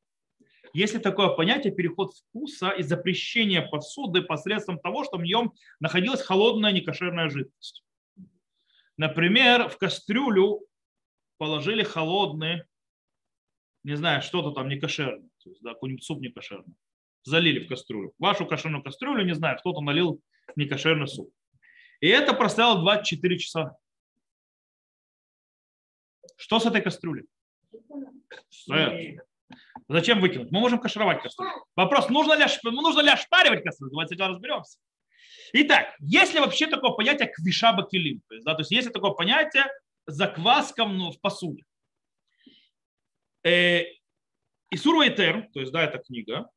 Есть 0.73 1.01
такое 1.01 1.29
понятие 1.29 1.73
переход 1.73 2.13
вкуса 2.13 2.69
и 2.69 2.83
запрещение 2.83 3.61
посуды 3.61 4.21
посредством 4.21 4.79
того, 4.79 5.05
что 5.05 5.17
в 5.17 5.23
нем 5.23 5.53
находилась 5.79 6.21
холодная 6.21 6.71
некошерная 6.71 7.29
жидкость. 7.29 7.83
Например, 8.97 9.69
в 9.69 9.77
кастрюлю 9.77 10.66
положили 11.37 11.83
холодный, 11.83 12.63
не 13.83 13.95
знаю, 13.95 14.21
что-то 14.21 14.51
там 14.51 14.67
некошерное, 14.67 15.29
то 15.43 15.49
есть, 15.49 15.61
да, 15.61 15.73
какой-нибудь 15.73 16.03
суп 16.03 16.19
некошерный. 16.19 16.75
Залили 17.23 17.65
в 17.65 17.67
кастрюлю. 17.67 18.13
Вашу 18.19 18.45
кошерную 18.45 18.83
кастрюлю, 18.83 19.25
не 19.25 19.33
знаю, 19.33 19.57
кто-то 19.57 19.81
налил 19.81 20.21
некошерный 20.55 21.07
суп. 21.07 21.31
И 21.99 22.07
это 22.07 22.33
простояло 22.33 22.79
24 22.79 23.39
часа. 23.39 23.75
Что 26.35 26.59
с 26.59 26.65
этой 26.65 26.81
кастрюлей? 26.81 27.25
Зачем 29.89 30.19
выкинуть? 30.19 30.51
Мы 30.51 30.59
можем 30.59 30.79
кашировать 30.79 31.21
кастрюлю. 31.21 31.65
Вопрос, 31.75 32.09
нужно 32.09 32.33
ли, 32.33 32.45
нужно 32.63 33.01
ли 33.01 33.09
ошпаривать 33.09 33.63
кастрюлю? 33.63 33.91
Давайте 33.91 34.15
сейчас 34.15 34.29
разберемся. 34.29 34.79
Итак, 35.53 35.95
есть 35.99 36.33
ли 36.33 36.39
вообще 36.39 36.67
такое 36.67 36.91
понятие 36.91 37.31
квишаба 37.33 37.87
килим? 37.87 38.21
То 38.27 38.35
есть, 38.35 38.45
да, 38.45 38.53
то 38.53 38.61
есть 38.61 38.71
есть 38.71 38.87
ли 38.87 38.93
такое 38.93 39.11
понятие 39.11 39.65
закваска 40.07 40.85
в 40.85 41.19
посуде? 41.21 41.63
Э, 43.43 43.83
Исур 44.71 44.95
Вайтер, 44.95 45.47
то 45.53 45.59
есть, 45.59 45.71
да, 45.71 45.83
это 45.83 45.99
книга, 45.99 46.49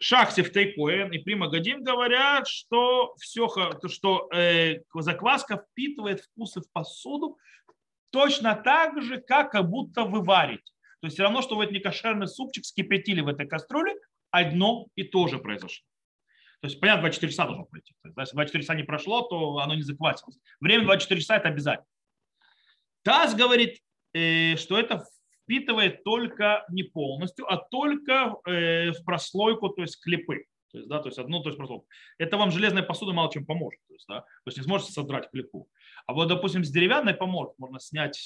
Шахсев 0.00 0.52
Тейкоэн 0.52 1.12
и 1.12 1.18
Прима 1.18 1.48
Гадим 1.48 1.82
говорят, 1.84 2.48
что, 2.48 3.14
все, 3.20 3.48
что 3.88 4.28
э, 4.32 4.80
закваска 4.94 5.64
впитывает 5.70 6.20
вкусы 6.20 6.60
в 6.60 6.70
посуду 6.72 7.38
точно 8.10 8.54
так 8.54 9.00
же, 9.02 9.20
как, 9.20 9.52
как 9.52 9.68
будто 9.68 10.04
вы 10.04 10.22
варите. 10.22 10.64
То 11.00 11.06
есть 11.06 11.14
все 11.16 11.24
равно, 11.24 11.42
что 11.42 11.56
вы 11.56 11.64
этот 11.64 11.74
некошерный 11.74 12.26
супчик 12.26 12.64
скипятили 12.64 13.20
в 13.20 13.28
этой 13.28 13.46
кастрюле, 13.46 13.94
одно 14.30 14.86
и 14.94 15.04
то 15.04 15.28
же 15.28 15.38
произошло. 15.38 15.84
То 16.60 16.68
есть, 16.68 16.80
понятно, 16.80 17.02
24 17.02 17.32
часа 17.32 17.46
должно 17.46 17.64
пройти. 17.64 17.92
То 18.02 18.08
есть, 18.08 18.18
если 18.18 18.36
24 18.36 18.62
часа 18.62 18.74
не 18.74 18.84
прошло, 18.84 19.22
то 19.22 19.58
оно 19.58 19.74
не 19.74 19.82
заквасилось. 19.82 20.38
Время 20.60 20.84
24 20.84 21.20
часа– 21.20 21.36
это 21.38 21.48
обязательно. 21.48 21.86
ТАСС 23.02 23.34
говорит, 23.34 23.80
э, 24.12 24.56
что 24.56 24.78
это 24.78 25.04
впитывает 25.42 26.04
только 26.04 26.64
не 26.70 26.84
полностью, 26.84 27.50
а 27.52 27.56
только 27.56 28.36
э, 28.46 28.92
в 28.92 29.04
прослойку, 29.04 29.68
то 29.70 29.82
есть 29.82 30.02
клепы. 30.02 30.44
То 30.70 30.78
есть, 30.78 30.88
да, 30.88 31.00
то 31.00 31.08
есть 31.08 31.18
одну, 31.18 31.42
то 31.42 31.50
есть 31.50 31.58
прослойку. 31.58 31.86
Это 32.18 32.38
вам 32.38 32.50
железная 32.50 32.82
посуда 32.82 33.12
мало 33.12 33.30
чем 33.30 33.44
поможет. 33.44 33.80
То 33.88 33.94
есть, 33.94 34.06
да, 34.08 34.20
то 34.20 34.26
есть 34.46 34.58
не 34.58 34.64
сможете 34.64 34.92
содрать 34.92 35.30
клепу. 35.30 35.68
А 36.06 36.14
вот, 36.14 36.28
допустим, 36.28 36.64
с 36.64 36.70
деревянной 36.70 37.14
поможет. 37.14 37.58
Можно 37.58 37.78
снять 37.78 38.18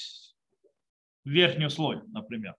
верхний 1.25 1.69
слой, 1.69 2.01
например. 2.07 2.55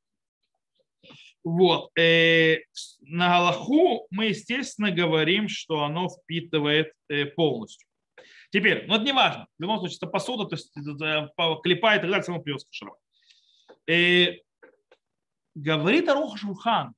Вот. 1.43 1.91
Э, 1.99 2.59
на 3.01 3.29
Галаху 3.29 4.07
мы, 4.11 4.27
естественно, 4.27 4.91
говорим, 4.91 5.49
что 5.49 5.85
оно 5.85 6.09
впитывает 6.09 6.93
полностью. 7.37 7.88
Теперь, 8.51 8.87
ну 8.87 8.95
это 8.95 9.05
не 9.05 9.13
важно. 9.13 9.47
В 9.59 9.63
любом 9.63 9.79
случае, 9.79 9.99
это 9.99 10.07
посуда, 10.07 10.45
то 10.47 10.57
есть 10.57 10.73
клепа 10.73 11.97
и 11.97 11.99
так 11.99 12.09
далее, 12.09 12.23
все 12.23 12.33
равно 12.33 12.43
придется 12.43 12.67
кашировать. 12.67 13.01
Э, 13.87 14.39
говорит 15.55 16.09
Аруха 16.09 16.37
Шурхан, 16.39 16.95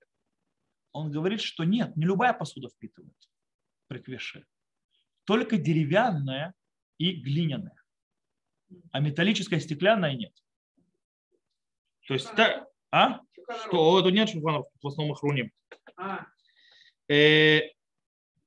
он 0.92 1.10
говорит, 1.10 1.40
что 1.40 1.64
нет, 1.64 1.96
не 1.96 2.04
любая 2.04 2.32
посуда 2.32 2.68
впитывает 2.68 3.16
при 3.88 3.98
квеше. 3.98 4.44
Только 5.24 5.56
деревянная 5.56 6.54
и 6.98 7.12
глиняная. 7.12 7.80
А 8.92 9.00
металлическая 9.00 9.60
стеклянная 9.60 10.14
нет. 10.14 10.32
То 12.06 12.14
есть, 12.14 12.32
так, 12.34 12.66
а? 12.90 13.20
Что? 13.66 14.00
Это 14.00 14.10
нет 14.10 14.28
шуханов, 14.28 14.66
в 14.80 14.86
основном 14.86 15.16
хруним. 15.16 15.52
А. 15.96 16.26
Э, 17.08 17.60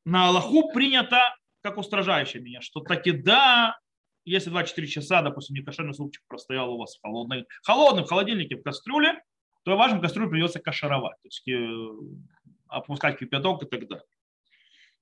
на 0.06 0.28
Аллаху 0.28 0.72
принято, 0.72 1.36
как 1.64 1.78
устражающее 1.78 2.44
меня, 2.44 2.62
что 2.62 2.82
таки 2.82 3.12
да, 3.12 3.80
если 4.26 4.50
24 4.50 4.88
часа, 4.88 5.22
допустим, 5.22 5.56
некошерный 5.56 5.94
супчик 5.94 6.22
простоял 6.28 6.74
у 6.74 6.78
вас 6.78 7.00
холодный, 7.02 7.46
холодный 7.64 8.04
в 8.04 8.08
холодильнике 8.08 8.58
в 8.58 8.64
кастрюле, 8.64 9.24
то 9.64 9.78
вашему 9.78 10.02
кастрюлю 10.02 10.30
придется 10.30 10.60
кашаровать, 10.60 11.16
то 11.22 11.28
есть 11.28 11.48
э, 11.48 11.88
опускать 12.68 13.18
кипяток 13.18 13.64
и 13.64 13.66
так 13.66 13.88
далее. 13.88 14.06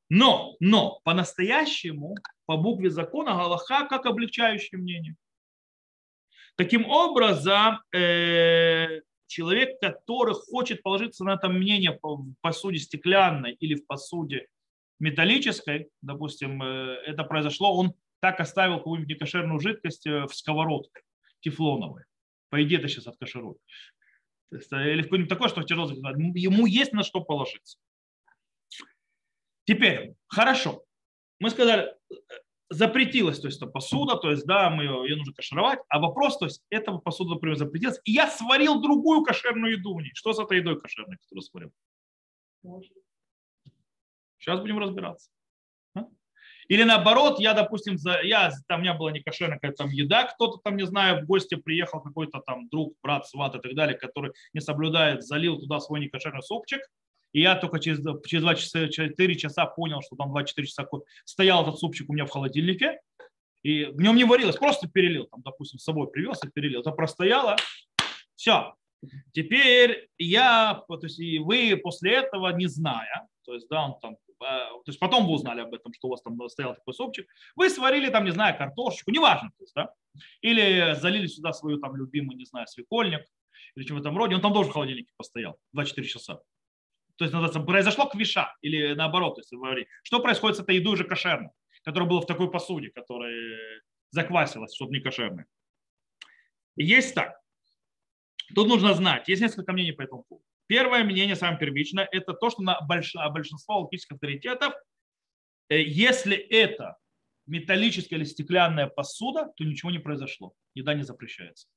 Но, 0.09 0.55
но 0.59 0.99
по-настоящему, 1.03 2.15
по 2.45 2.57
букве 2.57 2.89
закона, 2.89 3.33
Галаха 3.33 3.87
как 3.87 4.05
облегчающее 4.05 4.79
мнение. 4.79 5.15
Таким 6.57 6.85
образом, 6.85 7.79
э, 7.95 9.01
человек, 9.25 9.79
который 9.79 10.35
хочет 10.35 10.83
положиться 10.83 11.23
на 11.23 11.35
это 11.35 11.49
мнение 11.49 11.97
в 12.03 12.33
посуде 12.41 12.77
стеклянной 12.77 13.53
или 13.53 13.75
в 13.75 13.87
посуде 13.87 14.47
металлической, 15.01 15.89
допустим, 16.01 16.61
э, 16.61 16.95
это 17.05 17.23
произошло, 17.23 17.75
он 17.75 17.93
так 18.19 18.39
оставил 18.39 18.77
какую-нибудь 18.77 19.09
некошерную 19.09 19.59
жидкость 19.59 20.05
э, 20.05 20.25
в 20.25 20.33
сковородке 20.33 21.01
тефлоновой. 21.41 22.03
По 22.49 22.63
идее, 22.63 22.79
это 22.79 22.87
сейчас 22.87 23.07
откаширует. 23.07 23.57
Или 24.51 25.03
какое-нибудь 25.03 25.29
такое, 25.29 25.49
что 25.49 25.63
тяжело 25.63 25.89
Ему 25.89 26.65
есть 26.65 26.93
на 26.93 27.03
что 27.03 27.21
положиться. 27.21 27.77
Теперь, 29.65 30.13
хорошо. 30.27 30.83
Мы 31.39 31.49
сказали, 31.49 31.93
запретилась, 32.69 33.39
то 33.39 33.47
есть 33.47 33.61
это 33.61 33.69
посуда, 33.69 34.15
то 34.15 34.31
есть 34.31 34.45
да, 34.45 34.69
мы 34.69 34.83
ее, 34.83 35.03
ее 35.07 35.15
нужно 35.17 35.33
кашировать, 35.33 35.79
а 35.89 35.99
вопрос, 35.99 36.37
то 36.37 36.45
есть 36.45 36.63
этого 36.69 36.99
посуда, 36.99 37.31
например, 37.31 37.57
запретилась, 37.57 37.99
и 38.05 38.11
я 38.11 38.29
сварил 38.29 38.81
другую 38.81 39.23
кошерную 39.23 39.73
еду 39.77 39.95
в 39.95 40.01
ней. 40.01 40.11
Что 40.13 40.33
с 40.33 40.39
этой 40.39 40.59
едой 40.59 40.79
кошерной, 40.79 41.17
которую 41.17 41.41
сварил? 41.41 41.71
Сейчас 44.41 44.59
будем 44.59 44.79
разбираться. 44.79 45.29
Или 46.67 46.83
наоборот, 46.83 47.39
я, 47.39 47.53
допустим, 47.53 47.97
за, 47.97 48.21
я, 48.21 48.49
там 48.67 48.79
у 48.79 48.83
меня 48.83 48.93
была 48.93 49.11
не 49.11 49.19
кошерная 49.19 49.59
какая-то 49.59 49.87
еда, 49.91 50.23
кто-то 50.23 50.59
там, 50.63 50.77
не 50.77 50.85
знаю, 50.85 51.21
в 51.21 51.25
гости 51.25 51.55
приехал 51.55 51.99
какой-то 51.99 52.39
там 52.39 52.69
друг, 52.69 52.93
брат, 53.03 53.27
сват 53.27 53.55
и 53.55 53.59
так 53.59 53.75
далее, 53.75 53.97
который 53.97 54.31
не 54.53 54.61
соблюдает, 54.61 55.23
залил 55.23 55.59
туда 55.59 55.81
свой 55.81 55.99
некошерный 55.99 56.41
супчик, 56.41 56.81
и 57.33 57.41
я 57.41 57.55
только 57.55 57.79
через, 57.79 57.99
через 58.25 58.43
2 58.43 58.55
часа, 58.55 58.87
4 58.87 59.35
часа 59.35 59.65
понял, 59.65 60.01
что 60.01 60.15
там 60.15 60.35
2-4 60.35 60.63
часа 60.63 60.87
стоял 61.25 61.63
этот 61.63 61.79
супчик 61.79 62.09
у 62.09 62.13
меня 62.13 62.25
в 62.25 62.29
холодильнике. 62.29 62.99
И 63.63 63.85
в 63.85 64.01
нем 64.01 64.15
не 64.15 64.23
варилось, 64.23 64.57
просто 64.57 64.89
перелил. 64.89 65.27
Там, 65.27 65.41
допустим, 65.41 65.79
с 65.79 65.83
собой 65.83 66.09
привез 66.09 66.43
и 66.43 66.49
перелил. 66.49 66.81
Это 66.81 66.91
простояло. 66.91 67.55
Все. 68.35 68.73
Теперь 69.33 70.09
я, 70.17 70.83
то 70.87 70.99
есть 71.01 71.19
и 71.19 71.39
вы 71.39 71.79
после 71.81 72.15
этого, 72.15 72.49
не 72.53 72.67
зная, 72.67 73.27
то 73.45 73.53
есть, 73.53 73.67
да, 73.67 73.85
он 73.85 73.99
там, 73.99 74.17
то 74.41 74.83
есть 74.87 74.99
потом 74.99 75.25
вы 75.25 75.33
узнали 75.33 75.61
об 75.61 75.73
этом, 75.73 75.93
что 75.93 76.07
у 76.07 76.11
вас 76.11 76.21
там 76.21 76.37
стоял 76.49 76.75
такой 76.75 76.93
супчик, 76.93 77.27
вы 77.55 77.69
сварили 77.69 78.09
там, 78.09 78.25
не 78.25 78.31
знаю, 78.31 78.57
картошечку, 78.57 79.11
неважно, 79.11 79.49
то 79.57 79.63
есть, 79.63 79.73
да, 79.75 79.93
или 80.41 80.95
залили 80.99 81.27
сюда 81.27 81.53
свою 81.53 81.77
там 81.77 81.95
любимый, 81.95 82.35
не 82.35 82.45
знаю, 82.45 82.67
свекольник, 82.67 83.25
или 83.75 83.83
чем 83.85 83.97
в 83.97 84.01
этом 84.01 84.17
роде, 84.17 84.35
он 84.35 84.41
там 84.41 84.53
тоже 84.53 84.69
в 84.69 84.73
холодильнике 84.73 85.13
постоял 85.17 85.57
24 85.73 86.07
часа 86.07 86.41
то 87.21 87.25
есть 87.25 87.33
называется, 87.33 87.59
произошло 87.59 88.07
квиша, 88.07 88.51
или 88.63 88.93
наоборот, 88.93 89.37
если 89.37 89.55
говорить, 89.55 89.87
что 90.01 90.21
происходит 90.21 90.57
с 90.57 90.59
этой 90.61 90.77
едой 90.77 90.93
уже 90.93 91.03
кошерной, 91.03 91.51
которая 91.83 92.09
была 92.09 92.21
в 92.21 92.25
такой 92.25 92.49
посуде, 92.49 92.89
которая 92.89 93.81
заквасилась, 94.09 94.73
чтобы 94.73 94.91
не 94.93 95.01
кошерной. 95.01 95.45
Есть 96.75 97.13
так. 97.13 97.39
Тут 98.55 98.67
нужно 98.67 98.95
знать, 98.95 99.27
есть 99.27 99.39
несколько 99.39 99.71
мнений 99.71 99.91
по 99.91 100.01
этому 100.01 100.23
поводу. 100.23 100.47
Первое 100.71 101.03
мнение, 101.03 101.35
самое 101.35 101.59
первичное, 101.59 102.07
это 102.13 102.31
то, 102.31 102.49
что 102.49 102.61
на 102.61 102.79
большинство 102.79 103.81
логических 103.81 104.13
авторитетов, 104.13 104.73
э, 105.67 105.81
если 105.81 106.37
это 106.37 106.95
металлическая 107.45 108.17
или 108.17 108.25
стеклянная 108.25 108.87
посуда, 108.87 109.51
то 109.57 109.65
ничего 109.65 109.91
не 109.91 109.99
произошло. 109.99 110.53
Еда 110.73 110.93
не 110.93 111.03
запрещается. 111.03 111.67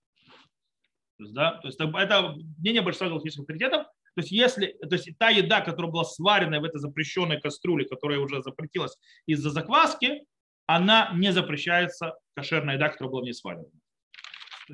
То 1.18 1.24
есть, 1.24 1.34
да, 1.34 1.54
то 1.54 1.66
есть 1.66 1.80
это 1.80 2.36
мнение 2.60 2.82
большинства 2.82 3.08
логических 3.08 3.40
авторитетов, 3.40 3.82
то 3.82 4.20
есть, 4.20 4.30
если, 4.30 4.76
то 4.88 4.94
есть 4.94 5.08
та 5.18 5.30
еда, 5.30 5.60
которая 5.60 5.90
была 5.90 6.04
сварена 6.04 6.60
в 6.60 6.64
этой 6.64 6.78
запрещенной 6.78 7.40
кастрюле, 7.40 7.88
которая 7.88 8.20
уже 8.20 8.44
запретилась 8.44 8.96
из-за 9.26 9.50
закваски, 9.50 10.24
она 10.66 11.10
не 11.16 11.32
запрещается, 11.32 12.14
кошерная 12.36 12.76
еда, 12.76 12.90
которая 12.90 13.10
была 13.10 13.22
в 13.22 13.24
ней 13.24 13.34
сварена. 13.34 13.66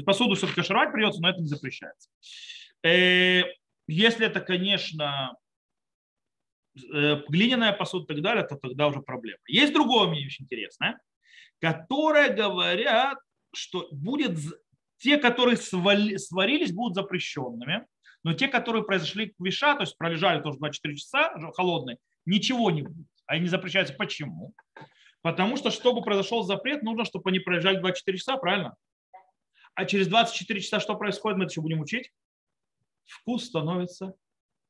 Посуду 0.05 0.35
все-таки 0.35 0.61
кашировать 0.61 0.93
придется, 0.93 1.23
но 1.23 1.31
это 1.31 1.41
не 1.41 1.49
запрещается. 1.49 2.11
Если 3.91 4.25
это, 4.25 4.41
конечно, 4.41 5.35
э, 6.77 7.23
глиняная 7.29 7.73
посуда 7.73 8.05
и 8.05 8.07
так 8.07 8.23
далее, 8.23 8.45
то 8.45 8.57
тогда 8.57 8.87
уже 8.87 9.01
проблема. 9.01 9.41
Есть 9.49 9.73
другое 9.73 10.09
мнение 10.09 10.29
очень 10.29 10.45
интересное, 10.45 11.01
которое 11.59 12.33
говорят, 12.33 13.19
что 13.53 13.89
будет 13.91 14.39
те, 14.99 15.19
которые 15.19 15.57
сварились, 15.57 16.73
будут 16.73 16.95
запрещенными, 16.95 17.85
но 18.23 18.35
те, 18.35 18.47
которые 18.47 18.85
произошли 18.85 19.31
к 19.31 19.35
виша, 19.41 19.75
то 19.75 19.81
есть 19.81 19.99
пролежали 19.99 20.41
тоже 20.41 20.59
24 20.59 20.97
часа 20.97 21.35
холодные, 21.57 21.99
ничего 22.27 22.71
не 22.71 22.83
будет. 22.83 23.09
Они 23.27 23.49
запрещаются. 23.49 23.95
Почему? 23.95 24.55
Потому 25.23 25.57
что, 25.57 25.71
чтобы 25.71 26.03
произошел 26.03 26.45
запрет, 26.45 26.83
нужно, 26.83 27.05
чтобы 27.05 27.31
они 27.31 27.41
пролежали 27.41 27.79
24 27.79 28.19
часа, 28.19 28.37
правильно? 28.37 28.77
А 29.75 29.85
через 29.85 30.07
24 30.07 30.61
часа 30.61 30.79
что 30.79 30.95
происходит, 30.95 31.39
мы 31.39 31.45
это 31.45 31.53
еще 31.53 31.61
будем 31.61 31.81
учить? 31.81 32.13
Вкус 33.07 33.47
становится, 33.47 34.15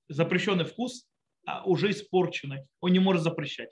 запрещенный 0.08 0.64
вкус, 0.64 1.06
а 1.46 1.62
уже 1.64 1.90
испорченный. 1.90 2.66
Он 2.80 2.92
не 2.92 2.98
может 2.98 3.22
запрещать. 3.22 3.70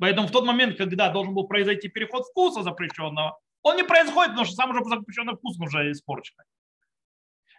Поэтому 0.00 0.28
в 0.28 0.32
тот 0.32 0.44
момент, 0.44 0.76
когда 0.76 1.10
должен 1.10 1.34
был 1.34 1.46
произойти 1.46 1.88
переход 1.88 2.24
вкуса 2.26 2.62
запрещенного, 2.62 3.38
он 3.62 3.76
не 3.76 3.84
происходит, 3.84 4.30
потому 4.30 4.46
что 4.46 4.56
сам 4.56 4.70
уже 4.70 4.84
запрещенный 4.84 5.34
вкус 5.34 5.58
уже 5.58 5.90
испорченный. 5.90 6.44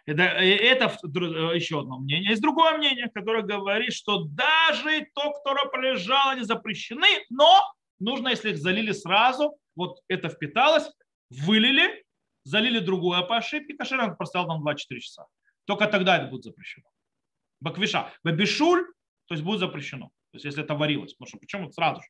Это, 0.06 0.22
э, 0.22 0.56
это 0.56 0.84
э, 1.02 1.56
еще 1.56 1.80
одно 1.80 1.98
мнение. 1.98 2.30
Есть 2.30 2.42
другое 2.42 2.76
мнение, 2.76 3.08
которое 3.14 3.42
говорит, 3.42 3.94
что 3.94 4.24
даже 4.24 5.06
то, 5.14 5.32
которое 5.32 5.66
пролежало, 5.66 6.32
они 6.32 6.42
запрещены, 6.42 7.24
но 7.30 7.62
нужно, 7.98 8.28
если 8.28 8.50
их 8.50 8.58
залили 8.58 8.92
сразу, 8.92 9.56
вот 9.74 10.00
это 10.08 10.28
впиталось, 10.28 10.90
вылили, 11.30 12.04
залили 12.44 12.80
другое 12.80 13.22
по 13.22 13.38
ошибке, 13.38 13.74
кашер 13.74 14.14
простоял 14.16 14.46
там 14.46 14.60
24 14.60 15.00
часа. 15.00 15.26
Только 15.64 15.86
тогда 15.86 16.18
это 16.18 16.26
будет 16.26 16.44
запрещено. 16.44 16.86
Баквиша. 17.60 18.12
Бабишуль, 18.22 18.86
то 19.26 19.34
есть 19.34 19.44
будет 19.44 19.60
запрещено. 19.60 20.06
То 20.30 20.36
есть 20.36 20.44
если 20.44 20.62
это 20.62 20.74
варилось. 20.74 21.14
Потому 21.14 21.28
что 21.28 21.38
почему 21.38 21.70
сразу 21.72 22.02
же. 22.02 22.08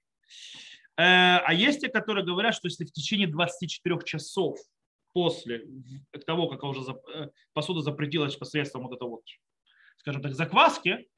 Э, 0.96 1.38
а 1.44 1.52
есть 1.52 1.80
те, 1.80 1.88
которые 1.88 2.24
говорят, 2.24 2.54
что 2.54 2.68
если 2.68 2.84
в 2.84 2.92
течение 2.92 3.26
24 3.26 3.98
часов 4.04 4.58
после 5.12 5.64
того, 6.26 6.48
как 6.48 6.62
уже 6.64 6.80
э, 7.14 7.28
посуда 7.52 7.80
запретилась 7.80 8.36
посредством 8.36 8.82
вот 8.84 8.96
этого 8.96 9.10
вот, 9.10 9.22
скажем 9.98 10.22
так, 10.22 10.34
закваски, 10.34 11.08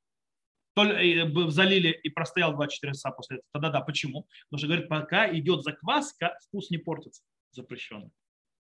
то 0.74 0.84
э, 0.84 1.50
залили 1.50 1.88
и 1.88 2.10
простоял 2.10 2.52
24 2.54 2.92
часа 2.92 3.10
после 3.10 3.36
этого. 3.38 3.48
Тогда 3.52 3.70
да, 3.70 3.80
почему? 3.80 4.26
Потому 4.48 4.58
что, 4.58 4.66
говорит, 4.66 4.88
пока 4.88 5.34
идет 5.34 5.62
закваска, 5.62 6.36
вкус 6.42 6.70
не 6.70 6.78
портится, 6.78 7.22
запрещенный. 7.52 8.10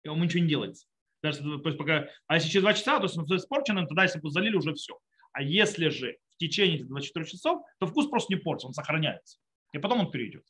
И 0.04 0.10
ему 0.10 0.24
ничего 0.24 0.44
не 0.44 0.50
делается. 0.50 0.88
Даже, 1.24 1.42
то 1.42 1.70
есть 1.70 1.78
пока, 1.78 2.10
а 2.28 2.36
если 2.36 2.50
через 2.50 2.64
2 2.64 2.74
часа, 2.74 2.98
то 2.98 3.06
есть 3.06 3.18
он 3.18 3.26
испорченным, 3.26 3.88
тогда 3.88 4.04
если 4.04 4.20
бы 4.20 4.30
залили, 4.30 4.58
уже 4.58 4.74
все. 4.74 5.00
А 5.32 5.42
если 5.42 5.88
же 5.88 6.18
в 6.36 6.38
течение 6.38 6.76
этих 6.76 6.88
24 6.90 7.26
часов, 7.26 7.64
то 7.80 7.88
вкус 7.88 8.08
просто 8.08 8.34
не 8.34 8.40
портится, 8.40 8.68
он 8.68 8.74
сохраняется. 8.74 9.40
И 9.72 9.80
потом 9.80 10.02
он 10.02 10.12
перейдет. 10.12 10.44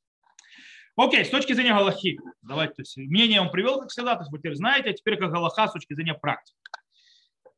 Окей, 0.95 1.25
с 1.25 1.29
точки 1.29 1.53
зрения 1.53 1.73
Галахи, 1.73 2.19
давайте, 2.41 2.73
то 2.75 2.81
есть 2.81 2.97
мнение 2.97 3.39
он 3.39 3.51
привел, 3.51 3.79
как 3.79 3.89
всегда, 3.89 4.15
то 4.15 4.21
есть 4.21 4.31
вы 4.31 4.39
теперь 4.39 4.55
знаете, 4.55 4.89
а 4.89 4.93
теперь 4.93 5.17
как 5.17 5.31
Галаха 5.31 5.67
с 5.67 5.73
точки 5.73 5.93
зрения 5.93 6.15
практики. 6.15 6.57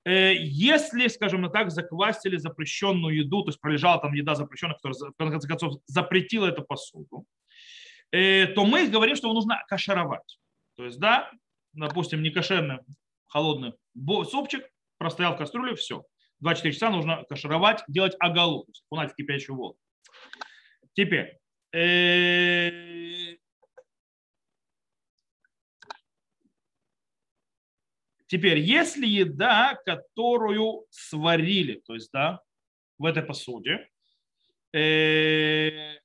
Э, 0.06 0.34
если, 0.36 1.08
скажем 1.08 1.50
так, 1.52 1.72
заквасили 1.72 2.38
запрещенную 2.38 3.16
еду, 3.16 3.44
то 3.44 3.50
есть 3.50 3.60
пролежала 3.60 4.00
там 4.02 4.14
еда 4.14 4.36
запрещенная, 4.36 4.76
которая, 4.76 5.12
в 5.12 5.32
конце 5.32 5.48
концов, 5.48 5.82
запретила 5.88 6.48
эту 6.48 6.64
посуду, 6.64 7.26
э, 8.12 8.48
то 8.48 8.66
мы 8.66 8.88
говорим, 8.88 9.16
что 9.16 9.34
нужно 9.34 9.64
кашаровать. 9.68 10.40
То 10.76 10.86
есть, 10.86 11.00
да, 11.00 11.32
допустим, 11.74 12.22
не 12.22 12.30
холодный 13.36 13.74
супчик, 14.26 14.66
простоял 14.98 15.36
в 15.36 15.38
кастрюле, 15.38 15.76
все. 15.76 16.06
24 16.40 16.74
часа 16.74 16.90
нужно 16.90 17.24
кашировать, 17.28 17.84
делать 17.88 18.16
есть 18.20 18.82
окунать 18.88 19.12
в 19.12 19.16
кипящую 19.16 19.58
воду. 19.58 19.78
Теперь, 20.94 21.38
Э, 21.76 23.36
теперь, 28.28 28.60
если 28.60 29.06
еда, 29.06 29.78
которую 29.86 30.86
сварили, 30.90 31.82
то 31.86 31.96
есть, 31.96 32.12
да, 32.14 32.40
в 32.98 33.04
этой 33.04 33.24
посуде, 33.24 33.90
э, 34.74 35.98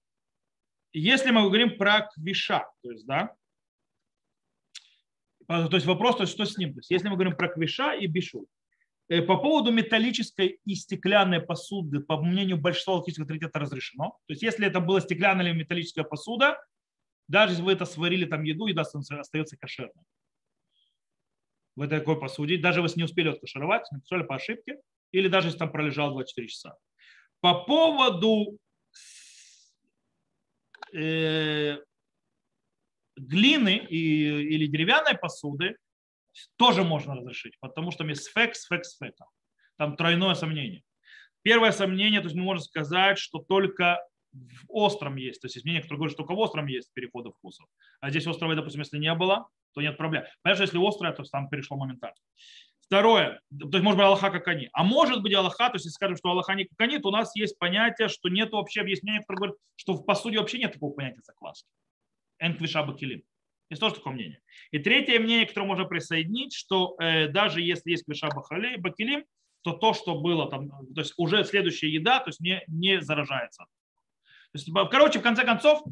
если 0.93 1.31
мы 1.31 1.43
говорим 1.43 1.79
про 1.79 2.09
квиша, 2.13 2.67
то 2.83 2.91
есть, 2.91 3.07
да, 3.07 3.37
то 5.69 5.75
есть 5.75 5.87
вопрос, 5.87 6.17
то 6.17 6.23
есть, 6.23 6.33
что 6.33 6.45
с 6.45 6.57
ним? 6.57 6.75
То 6.75 6.79
есть, 6.79 6.91
если 6.91 7.09
мы 7.09 7.15
говорим 7.15 7.37
про 7.37 7.49
квиша 7.49 7.95
и 7.95 8.07
бишу, 8.07 8.47
Э, 9.11 9.23
по 9.23 9.37
поводу 9.37 9.73
металлической 9.73 10.61
и 10.65 10.75
стеклянной 10.77 11.41
посуды, 11.41 11.99
по 11.99 12.17
мнению 12.23 12.59
большинства 12.59 12.95
логических 12.95 13.23
авторитета, 13.23 13.59
разрешено. 13.59 14.11
То 14.27 14.33
есть 14.33 14.43
если 14.43 14.67
это 14.67 14.79
была 14.79 15.01
стеклянная 15.01 15.47
или 15.47 15.59
металлическая 15.59 16.05
посуда, 16.05 16.57
даже 17.27 17.55
если 17.55 17.65
вы 17.65 17.73
это 17.73 17.87
сварили 17.87 18.25
там 18.25 18.45
еду, 18.45 18.67
еда 18.67 18.83
остается 18.83 19.57
кошерной. 19.57 20.05
В 21.75 21.89
такой 21.89 22.21
посуде, 22.21 22.57
даже 22.57 22.81
если 22.81 22.99
не 22.99 23.05
успели 23.05 23.31
откашировать, 23.31 23.91
написали 23.91 24.23
по 24.23 24.37
ошибке, 24.37 24.79
или 25.11 25.27
даже 25.27 25.49
если 25.49 25.59
там 25.59 25.73
пролежал 25.73 26.13
24 26.13 26.47
часа. 26.47 26.77
По 27.41 27.65
поводу 27.65 28.59
э, 30.93 31.79
глины 33.27 33.77
и, 33.77 34.55
или 34.55 34.67
деревянной 34.67 35.17
посуды, 35.17 35.77
тоже 36.57 36.85
можно 36.85 37.15
разрешить, 37.17 37.55
потому 37.61 37.91
что 37.91 38.05
есть 38.05 38.25
сфек, 38.25 38.55
сфек, 38.55 38.85
сфека. 38.85 39.27
Там 39.77 39.97
тройное 39.97 40.35
сомнение. 40.35 40.83
Первое 41.43 41.73
сомнение, 41.73 42.21
то 42.21 42.27
есть 42.27 42.37
мы 42.37 42.43
можем 42.43 42.63
сказать, 42.63 43.19
что 43.19 43.39
только 43.39 43.99
в 44.33 44.65
остром 44.69 45.17
есть. 45.17 45.41
То 45.41 45.47
есть 45.47 45.57
есть 45.57 45.65
мнение, 45.65 45.83
которое 45.83 45.99
говорит, 45.99 46.13
что 46.13 46.23
только 46.23 46.35
в 46.35 46.39
остром 46.39 46.67
есть 46.67 46.93
переходы 46.93 47.31
вкусов. 47.31 47.67
А 48.01 48.11
здесь 48.11 48.27
острова, 48.27 48.55
допустим, 48.55 48.81
если 48.81 48.99
не 48.99 49.13
было, 49.15 49.49
то 49.73 49.81
нет 49.81 49.97
проблем. 49.97 50.25
Понимаешь, 50.43 50.61
если 50.61 50.87
острое, 50.87 51.13
то 51.13 51.23
там 51.25 51.49
перешло 51.49 51.77
моментально. 51.77 52.17
Второе, 52.81 53.41
то 53.51 53.69
есть 53.71 53.85
может 53.85 53.99
быть 53.99 54.05
Аллаха 54.05 54.31
как 54.31 54.49
они. 54.49 54.69
А 54.73 54.83
может 54.83 55.23
быть 55.23 55.33
Аллаха, 55.33 55.69
то 55.69 55.77
есть 55.77 55.85
если 55.85 55.95
скажем, 55.95 56.17
что 56.17 56.31
Аллаха 56.31 56.55
не 56.55 56.65
как 56.65 56.81
они, 56.81 56.99
то 56.99 57.09
у 57.09 57.13
нас 57.13 57.35
есть 57.37 57.57
понятие, 57.59 58.09
что 58.09 58.29
нет 58.29 58.51
вообще 58.51 58.81
объяснения, 58.81 59.21
которое 59.21 59.39
говорит, 59.39 59.57
что 59.77 59.95
в 59.95 60.05
посуде 60.05 60.39
вообще 60.39 60.59
нет 60.59 60.73
такого 60.73 60.93
понятия 60.93 61.21
закваски. 61.23 61.69
Энквиша 62.41 62.83
бакилим. 62.83 63.23
Есть 63.71 63.81
тоже 63.81 63.95
такое 63.95 64.13
мнение. 64.13 64.41
И 64.73 64.79
третье 64.81 65.21
мнение, 65.21 65.47
которое 65.47 65.67
можно 65.67 65.85
присоединить, 65.85 66.53
что 66.53 66.97
э, 67.01 67.29
даже 67.29 67.61
если 67.61 67.93
есть 67.93 68.05
квиша 68.05 68.29
бакилим, 68.79 69.25
то 69.63 69.73
то, 69.73 69.93
что 69.93 70.19
было 70.19 70.51
там, 70.51 70.71
то 70.71 71.01
есть 71.01 71.15
уже 71.17 71.45
следующая 71.45 71.91
еда, 71.91 72.21
то 72.21 72.31
есть 72.31 72.41
не, 72.41 72.63
не 72.67 73.01
заражается. 73.01 73.65
То 74.53 74.59
есть, 74.59 74.69
короче, 74.91 75.21
в 75.21 75.23
конце 75.23 75.45
концов, 75.45 75.85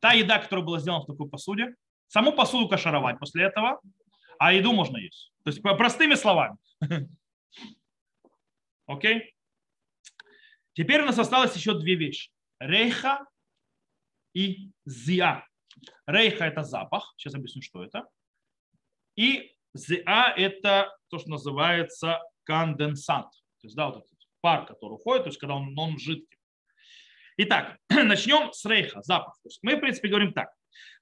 та 0.00 0.12
еда, 0.12 0.38
которая 0.38 0.64
была 0.64 0.80
сделана 0.80 1.02
в 1.02 1.06
такой 1.06 1.28
посуде, 1.28 1.76
саму 2.08 2.32
посуду 2.32 2.68
кашаровать 2.68 3.18
после 3.18 3.44
этого, 3.44 3.80
а 4.38 4.52
еду 4.52 4.72
можно 4.72 4.96
есть. 4.96 5.32
То 5.44 5.50
есть 5.50 5.62
простыми 5.62 6.14
словами. 6.14 6.56
Окей? 8.86 9.34
Теперь 10.72 11.02
у 11.02 11.06
нас 11.06 11.18
осталось 11.18 11.54
еще 11.54 11.78
две 11.78 11.94
вещи. 11.94 12.30
Рейха 12.58 13.24
и 14.34 14.70
зиа. 14.84 15.46
Рейха– 16.06 16.44
это 16.46 16.62
запах. 16.62 17.14
Сейчас 17.16 17.34
объясню, 17.34 17.62
что 17.62 17.82
это. 17.82 18.06
И 19.16 19.54
зиа– 19.74 20.32
это 20.36 20.96
то, 21.08 21.18
что 21.18 21.30
называется 21.30 22.20
конденсант. 22.44 23.30
То 23.60 23.66
есть, 23.66 23.76
да, 23.76 23.86
вот 23.86 23.96
этот 23.98 24.10
пар, 24.40 24.66
который 24.66 24.94
уходит, 24.94 25.24
то 25.24 25.28
есть, 25.28 25.38
когда 25.38 25.54
он, 25.54 25.78
он 25.78 25.98
жидкий. 25.98 26.38
Итак, 27.36 27.78
начнем 27.88 28.52
с 28.52 28.64
рейха, 28.64 29.02
запах. 29.02 29.34
То 29.42 29.48
есть 29.48 29.58
мы, 29.62 29.76
в 29.76 29.80
принципе, 29.80 30.08
говорим 30.08 30.32
так. 30.32 30.50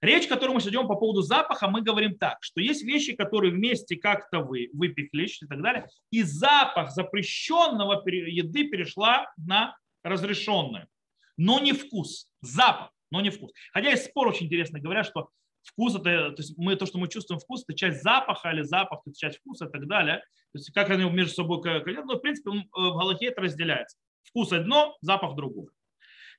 Речь, 0.01 0.27
которую 0.27 0.55
мы 0.55 0.61
ведем 0.61 0.87
по 0.87 0.97
поводу 0.97 1.23
запаха, 1.23 1.69
мы 1.69 1.83
говорим 1.83 2.17
так, 2.17 2.39
что 2.43 2.61
есть 2.61 2.83
вещи, 2.83 3.15
которые 3.15 3.53
вместе 3.53 3.97
как-то 3.97 4.41
вы 4.41 4.69
выпеклись 4.73 5.43
и 5.43 5.47
так 5.47 5.63
далее, 5.63 5.89
и 6.11 6.23
запах 6.23 6.91
запрещенного 6.91 8.03
еды 8.07 8.69
перешла 8.69 9.33
на 9.37 9.77
разрешенное, 10.03 10.89
но 11.37 11.59
не 11.59 11.73
вкус, 11.73 12.29
запах, 12.41 12.92
но 13.13 13.21
не 13.21 13.31
вкус. 13.31 13.53
Хотя 13.73 13.91
есть 13.91 14.07
спор 14.07 14.27
очень 14.29 14.47
интересно, 14.47 14.81
говорят, 14.81 15.07
что 15.07 15.29
вкус 15.63 15.95
это, 15.95 16.33
то 16.33 16.43
есть 16.43 16.57
мы, 16.57 16.75
то, 16.77 16.87
что 16.87 16.99
мы 16.99 17.09
чувствуем 17.09 17.39
вкус, 17.39 17.63
это 17.63 17.77
часть 17.77 18.03
запаха 18.03 18.51
или 18.51 18.63
запах, 18.63 19.03
это 19.07 19.15
часть 19.15 19.39
вкуса 19.39 19.67
и 19.67 19.71
так 19.71 19.87
далее. 19.87 20.19
То 20.53 20.59
есть 20.59 20.73
как 20.73 20.91
они 20.91 21.09
между 21.09 21.35
собой, 21.35 21.61
но 21.63 22.17
в 22.17 22.21
принципе 22.21 22.51
в 22.51 22.65
Галахе 22.73 23.27
это 23.27 23.43
разделяется. 23.43 23.99
Вкус 24.25 24.53
одно, 24.53 24.97
запах 25.03 25.37
другое. 25.37 25.69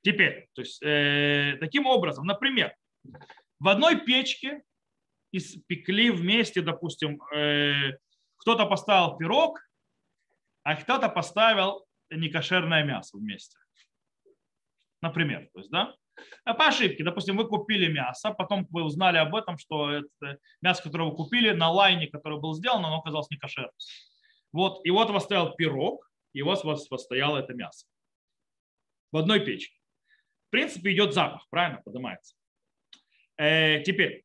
Теперь, 0.02 0.48
то 0.52 0.62
есть, 0.62 0.82
э, 0.82 1.56
таким 1.60 1.86
образом, 1.86 2.26
например, 2.26 2.74
в 3.58 3.68
одной 3.68 4.04
печке 4.04 4.62
испекли 5.32 6.10
вместе, 6.10 6.60
допустим, 6.60 7.22
э, 7.32 7.96
кто-то 8.36 8.66
поставил 8.66 9.16
пирог, 9.16 9.60
а 10.62 10.76
кто-то 10.76 11.08
поставил 11.08 11.86
некошерное 12.10 12.84
мясо 12.84 13.16
вместе. 13.16 13.56
Например, 15.00 15.48
то 15.52 15.60
есть, 15.60 15.70
да? 15.70 15.94
А 16.44 16.54
по 16.54 16.66
ошибке, 16.66 17.04
допустим, 17.04 17.36
вы 17.36 17.46
купили 17.46 17.90
мясо, 17.90 18.30
потом 18.30 18.66
вы 18.70 18.82
узнали 18.84 19.18
об 19.18 19.34
этом, 19.34 19.58
что 19.58 19.90
это 19.90 20.38
мясо, 20.62 20.82
которое 20.82 21.10
вы 21.10 21.16
купили 21.16 21.50
на 21.50 21.70
лайне, 21.70 22.06
которое 22.06 22.40
было 22.40 22.54
сделано, 22.54 22.88
оно 22.88 22.98
оказалось 22.98 23.30
не 23.30 23.36
кошерным. 23.36 23.72
Вот, 24.52 24.84
и 24.86 24.90
вот 24.90 25.10
у 25.10 25.12
вас 25.12 25.24
стоял 25.24 25.54
пирог, 25.54 26.08
и 26.32 26.42
у 26.42 26.46
вас, 26.46 26.64
у 26.64 26.68
вас 26.68 26.86
стояло 27.02 27.38
это 27.38 27.54
мясо 27.54 27.86
в 29.14 29.16
одной 29.16 29.38
печке. 29.38 29.76
В 30.48 30.50
принципе, 30.50 30.92
идет 30.92 31.14
запах, 31.14 31.46
правильно, 31.48 31.80
поднимается. 31.82 32.34
Э, 33.36 33.80
теперь, 33.84 34.24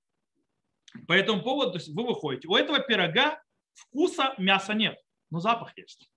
по 1.07 1.13
этому 1.13 1.43
поводу, 1.43 1.75
есть 1.75 1.89
вы 1.89 2.07
выходите, 2.07 2.47
у 2.47 2.55
этого 2.55 2.79
пирога 2.79 3.39
вкуса 3.73 4.33
мяса 4.39 4.73
нет, 4.73 4.99
но 5.29 5.39
запах 5.39 5.77
есть. 5.77 6.11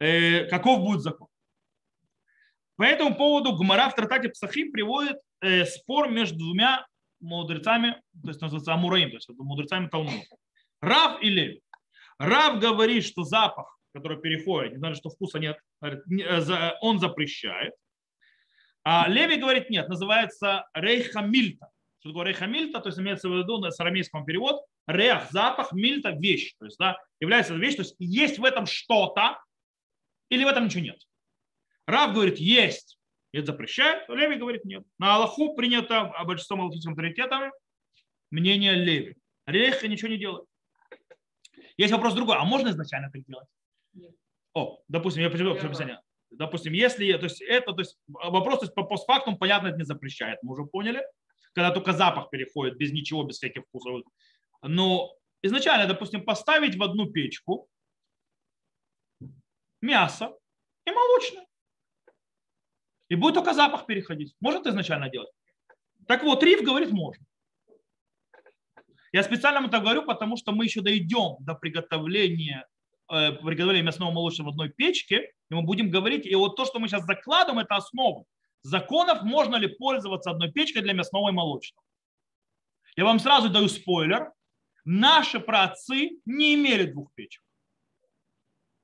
Э, 0.00 0.46
каков 0.46 0.80
будет 0.80 1.02
закон? 1.02 1.28
По 2.78 2.84
этому 2.84 3.16
поводу 3.16 3.56
Гумара 3.56 3.90
в 3.90 3.96
Тратате 3.96 4.28
Псахим 4.28 4.70
приводит 4.70 5.18
э, 5.40 5.64
спор 5.64 6.08
между 6.08 6.38
двумя 6.38 6.86
мудрецами, 7.18 8.00
то 8.22 8.28
есть 8.28 8.40
называется 8.40 8.72
Амураим, 8.72 9.10
то 9.10 9.16
есть 9.16 9.28
мудрецами 9.36 9.88
Талмуда. 9.88 10.24
Рав 10.80 11.20
и 11.20 11.28
Лев. 11.28 11.58
Рав 12.18 12.60
говорит, 12.60 13.04
что 13.04 13.24
запах, 13.24 13.76
который 13.92 14.20
переходит, 14.20 14.74
не 14.74 14.78
знаю, 14.78 14.94
что 14.94 15.10
вкуса 15.10 15.40
нет, 15.40 15.58
э, 15.82 16.70
он 16.80 17.00
запрещает. 17.00 17.74
А 18.84 19.08
Леви 19.08 19.40
говорит, 19.40 19.70
нет, 19.70 19.88
называется 19.88 20.68
рейха 20.72 21.20
мильта. 21.22 21.70
Что 21.98 22.10
такое 22.10 22.26
рейха 22.26 22.46
мильта? 22.46 22.78
То 22.78 22.90
есть 22.90 22.98
имеется 23.00 23.28
в 23.28 23.36
виду 23.36 23.58
на 23.58 23.70
арамейском 23.76 24.24
перевод 24.24 24.64
рех, 24.86 25.28
запах, 25.32 25.72
мильта, 25.72 26.10
вещь. 26.10 26.54
То 26.60 26.66
есть, 26.66 26.78
да, 26.78 26.96
является 27.18 27.56
вещь, 27.56 27.74
то 27.74 27.82
есть 27.82 27.96
есть 27.98 28.38
в 28.38 28.44
этом 28.44 28.66
что-то 28.66 29.42
или 30.28 30.44
в 30.44 30.46
этом 30.46 30.66
ничего 30.66 30.84
нет. 30.84 31.02
Рав 31.88 32.14
говорит, 32.14 32.38
есть. 32.38 32.98
Это 33.32 33.46
запрещает, 33.46 34.08
а 34.08 34.14
Леви 34.14 34.36
говорит, 34.36 34.64
нет. 34.64 34.84
На 34.98 35.16
Аллаху 35.16 35.54
принято 35.54 36.12
большинством 36.24 36.60
аллахическим 36.60 36.92
авторитетами 36.92 37.50
мнение 38.30 38.74
Леви. 38.74 39.16
Рейха 39.46 39.88
ничего 39.88 40.08
не 40.08 40.18
делает. 40.18 40.46
Есть 41.76 41.92
вопрос 41.92 42.14
другой, 42.14 42.36
а 42.36 42.44
можно 42.44 42.68
изначально 42.68 43.10
так 43.10 43.24
делать? 43.24 43.48
Нет. 43.94 44.14
О, 44.54 44.80
допустим, 44.88 45.22
я 45.22 45.30
приведу 45.30 45.52
описание 45.52 46.00
допустим, 46.30 46.72
если, 46.72 47.12
то 47.14 47.24
есть 47.24 47.40
это, 47.40 47.72
то 47.72 47.80
есть 47.80 47.98
вопрос 48.06 48.60
то 48.60 48.64
есть 48.66 48.74
по 48.74 48.84
постфактум, 48.84 49.38
понятно, 49.38 49.68
это 49.68 49.78
не 49.78 49.84
запрещает, 49.84 50.38
мы 50.42 50.52
уже 50.52 50.64
поняли, 50.64 51.02
когда 51.52 51.70
только 51.70 51.92
запах 51.92 52.30
переходит 52.30 52.76
без 52.76 52.92
ничего, 52.92 53.24
без 53.24 53.36
всяких 53.36 53.64
вкусов. 53.64 54.02
Но 54.62 55.14
изначально, 55.42 55.86
допустим, 55.86 56.24
поставить 56.24 56.76
в 56.76 56.82
одну 56.82 57.10
печку 57.10 57.68
мясо 59.80 60.36
и 60.86 60.90
молочное. 60.90 61.47
И 63.08 63.14
будет 63.14 63.34
только 63.34 63.54
запах 63.54 63.86
переходить. 63.86 64.34
Может 64.40 64.66
изначально 64.66 65.08
делать? 65.08 65.30
Так 66.06 66.22
вот, 66.22 66.42
Риф 66.42 66.62
говорит, 66.62 66.90
можно. 66.90 67.24
Я 69.12 69.22
специально 69.22 69.66
так 69.68 69.82
говорю, 69.82 70.04
потому 70.04 70.36
что 70.36 70.52
мы 70.52 70.64
еще 70.64 70.82
дойдем 70.82 71.36
до 71.40 71.54
приготовления 71.54 72.66
Э, 73.10 73.32
приготовления 73.32 73.82
мясного 73.86 74.10
молочного 74.10 74.48
в 74.48 74.52
одной 74.52 74.68
печке, 74.68 75.32
и 75.50 75.54
мы 75.54 75.62
будем 75.62 75.90
говорить, 75.90 76.26
и 76.26 76.34
вот 76.34 76.56
то, 76.56 76.66
что 76.66 76.78
мы 76.78 76.88
сейчас 76.88 77.04
закладываем, 77.04 77.64
это 77.64 77.76
основа 77.76 78.24
законов, 78.62 79.22
можно 79.22 79.56
ли 79.56 79.66
пользоваться 79.66 80.30
одной 80.30 80.52
печкой 80.52 80.82
для 80.82 80.92
мясного 80.92 81.30
и 81.30 81.32
молочного. 81.32 81.82
Я 82.96 83.04
вам 83.04 83.18
сразу 83.18 83.48
даю 83.48 83.68
спойлер. 83.68 84.30
Наши 84.84 85.40
праотцы 85.40 86.20
не 86.26 86.54
имели 86.54 86.84
двух 86.84 87.12
печек. 87.14 87.42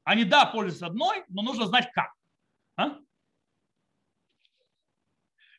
Они, 0.05 0.25
да, 0.25 0.47
пользуются 0.47 0.87
одной, 0.87 1.25
но 1.29 1.43
нужно 1.43 1.67
знать 1.67 1.91
как. 1.93 2.13
А? 2.77 2.99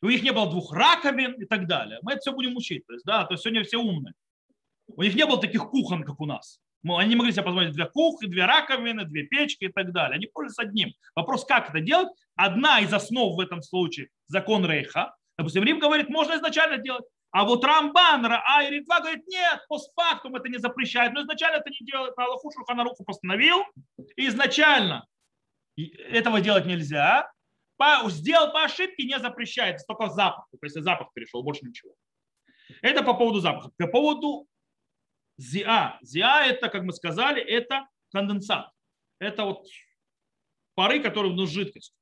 У 0.01 0.09
них 0.09 0.23
не 0.23 0.31
было 0.31 0.49
двух 0.49 0.73
раковин 0.73 1.33
и 1.33 1.45
так 1.45 1.67
далее. 1.67 1.99
Мы 2.01 2.13
это 2.13 2.21
все 2.21 2.31
будем 2.31 2.55
учить. 2.55 2.85
То 2.87 2.93
есть, 2.93 3.05
да, 3.05 3.25
то 3.25 3.33
есть 3.33 3.43
сегодня 3.43 3.63
все 3.63 3.77
умные. 3.77 4.13
У 4.87 5.01
них 5.01 5.15
не 5.15 5.25
было 5.25 5.39
таких 5.39 5.69
кухон, 5.69 6.03
как 6.03 6.19
у 6.19 6.25
нас. 6.25 6.59
Они 6.87 7.09
не 7.09 7.15
могли 7.15 7.31
себе 7.31 7.43
позволить 7.43 7.71
две 7.71 7.85
кухни, 7.85 8.27
две 8.27 8.45
раковины, 8.45 9.05
две 9.05 9.23
печки 9.23 9.65
и 9.65 9.69
так 9.71 9.91
далее. 9.91 10.17
Они 10.17 10.27
пользуются 10.27 10.61
одним. 10.61 10.93
Вопрос, 11.15 11.43
как 11.45 11.69
это 11.69 11.79
делать? 11.79 12.09
Одна 12.35 12.79
из 12.79 12.93
основ 12.93 13.35
в 13.35 13.39
этом 13.39 13.63
случае– 13.63 14.09
закон 14.27 14.65
Рейха. 14.65 15.15
Допустим, 15.37 15.63
Рим 15.63 15.79
говорит, 15.79 16.09
можно 16.09 16.35
изначально 16.35 16.77
делать. 16.77 17.03
А 17.31 17.43
вот 17.43 17.65
Рамбан, 17.65 18.25
а 18.25 18.63
и 18.63 18.69
Ритва 18.69 18.99
говорит, 18.99 19.27
нет, 19.27 19.65
постфактум 19.67 20.35
это 20.35 20.47
не 20.47 20.57
запрещает. 20.57 21.13
Но 21.13 21.21
изначально 21.23 21.57
это 21.57 21.69
не 21.69 21.85
делает. 21.85 22.13
Аллаху 22.17 22.51
Шурханаруху 22.51 23.03
постановил. 23.03 23.57
И 24.15 24.27
изначально 24.27 25.05
этого 25.75 26.39
делать 26.39 26.65
нельзя. 26.65 27.29
По, 27.77 28.09
сделал 28.09 28.51
по 28.51 28.63
ошибке, 28.63 29.05
не 29.05 29.19
запрещает. 29.19 29.81
Только 29.87 30.09
запах. 30.09 30.47
Если 30.61 30.81
запах 30.81 31.11
перешел, 31.13 31.43
больше 31.43 31.65
ничего. 31.65 31.93
Это 32.81 33.03
по 33.03 33.13
поводу 33.13 33.39
запаха. 33.39 33.71
По 33.77 33.87
поводу 33.87 34.47
Зиа. 35.37 35.99
Зиа 36.01 36.45
это, 36.45 36.69
как 36.69 36.83
мы 36.83 36.93
сказали, 36.93 37.41
это 37.41 37.87
конденсат. 38.11 38.69
Это 39.19 39.43
вот 39.43 39.65
пары, 40.75 41.01
которые 41.01 41.33
внутри 41.33 41.53
жидкости. 41.53 41.95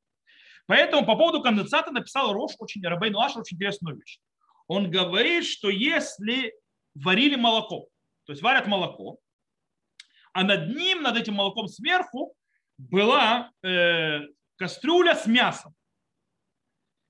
Поэтому 0.65 1.05
по 1.05 1.15
поводу 1.15 1.41
конденсата 1.41 1.91
написал 1.91 2.31
Рош 2.33 2.53
очень, 2.59 2.81
Рабейн 2.83 3.15
Лаш 3.15 3.35
очень 3.35 3.57
интересную 3.57 3.97
вещь. 3.97 4.19
Он 4.67 4.89
говорит, 4.89 5.45
что 5.45 5.69
если 5.69 6.53
варили 6.95 7.35
молоко, 7.35 7.87
то 8.25 8.31
есть 8.31 8.41
варят 8.41 8.67
молоко, 8.67 9.17
а 10.31 10.43
над 10.43 10.75
ним, 10.75 11.01
над 11.01 11.17
этим 11.17 11.33
молоком 11.35 11.67
сверху 11.67 12.33
была 12.77 13.51
э, 13.61 14.21
кастрюля 14.63 15.13
с 15.13 15.27
мясом. 15.27 15.75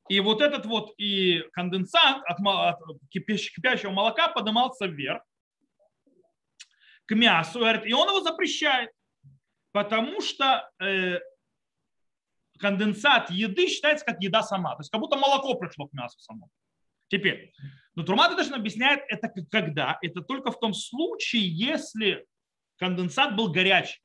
И 0.10 0.20
вот 0.20 0.42
этот 0.42 0.66
вот 0.66 0.96
и 0.98 1.44
конденсат 1.54 2.24
от, 2.26 2.40
от 2.40 3.00
кипящего 3.10 3.92
молока 3.92 4.28
поднимался 4.28 4.88
вверх 4.88 5.22
к 7.06 7.14
мясу, 7.14 7.60
и 7.60 7.94
он 7.94 8.10
его 8.10 8.22
запрещает, 8.22 8.90
потому 9.72 10.20
что 10.22 10.68
э, 10.82 11.20
конденсат 12.58 13.30
еды 13.30 13.68
считается 13.68 14.04
как 14.04 14.20
еда 14.20 14.42
сама. 14.42 14.76
То 14.76 14.82
есть 14.82 14.90
как 14.90 15.00
будто 15.00 15.16
молоко 15.16 15.54
пришло 15.54 15.88
к 15.88 15.94
мясу 15.94 16.18
само. 16.20 16.50
Теперь, 17.08 17.54
но 17.94 18.02
Турмат 18.02 18.36
точно 18.36 18.56
объясняет 18.56 19.02
это 19.10 19.30
когда? 19.52 20.00
Это 20.02 20.22
только 20.22 20.52
в 20.52 20.60
том 20.60 20.74
случае, 20.74 21.48
если 21.48 22.26
конденсат 22.78 23.36
был 23.36 23.52
горячий. 23.52 24.03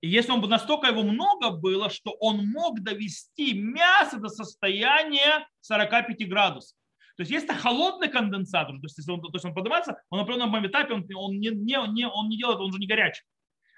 И 0.00 0.08
если 0.08 0.32
он 0.32 0.40
бы 0.40 0.48
настолько 0.48 0.88
его 0.88 1.02
много 1.02 1.50
было, 1.50 1.90
что 1.90 2.12
он 2.20 2.46
мог 2.46 2.80
довести 2.80 3.54
мясо 3.54 4.18
до 4.18 4.28
состояния 4.28 5.46
45 5.60 6.28
градусов. 6.28 6.76
То 7.16 7.22
есть 7.22 7.32
если 7.32 7.48
это 7.48 7.58
холодный 7.58 8.08
конденсат, 8.08 8.68
то 8.68 8.74
есть, 8.82 8.98
если 8.98 9.10
он, 9.10 9.22
то 9.22 9.30
есть 9.32 9.44
он 9.44 9.54
поднимается, 9.54 10.02
он 10.10 10.18
на 10.18 10.24
определенном 10.24 10.66
этапе 10.66 10.92
он, 10.92 11.06
он, 11.14 11.38
не, 11.38 11.48
не, 11.48 11.78
не, 11.92 12.06
он 12.06 12.28
не 12.28 12.36
делает, 12.36 12.60
он 12.60 12.68
уже 12.68 12.78
не 12.78 12.86
горячий. 12.86 13.24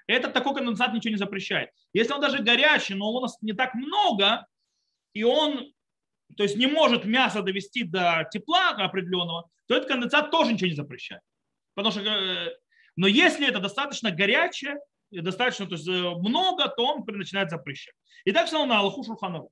Этот 0.07 0.33
такой 0.33 0.55
конденсат 0.55 0.93
ничего 0.93 1.11
не 1.11 1.17
запрещает. 1.17 1.69
Если 1.93 2.11
он 2.11 2.19
даже 2.19 2.43
горячий, 2.43 2.95
но 2.95 3.09
у 3.11 3.21
нас 3.21 3.37
не 3.41 3.53
так 3.53 3.75
много, 3.75 4.45
и 5.13 5.23
он 5.23 5.71
то 6.37 6.43
есть 6.43 6.57
не 6.57 6.67
может 6.67 7.05
мясо 7.05 7.41
довести 7.41 7.83
до 7.83 8.27
тепла 8.31 8.69
определенного, 8.69 9.49
то 9.67 9.75
этот 9.75 9.87
конденсат 9.87 10.31
тоже 10.31 10.53
ничего 10.53 10.69
не 10.69 10.75
запрещает. 10.75 11.21
Потому 11.75 11.91
что, 11.91 12.01
э, 12.01 12.55
но 12.95 13.07
если 13.07 13.47
это 13.47 13.59
достаточно 13.59 14.11
горячее, 14.11 14.77
достаточно 15.11 15.65
то 15.65 15.75
есть 15.75 15.87
э, 15.87 15.91
много, 15.91 16.67
то 16.69 16.85
он 16.85 17.03
начинает 17.05 17.49
запрещать. 17.49 17.95
И 18.25 18.31
так 18.31 18.47
все 18.47 18.65
на 18.65 18.79
Аллаху 18.79 19.03
Шурханову. 19.03 19.51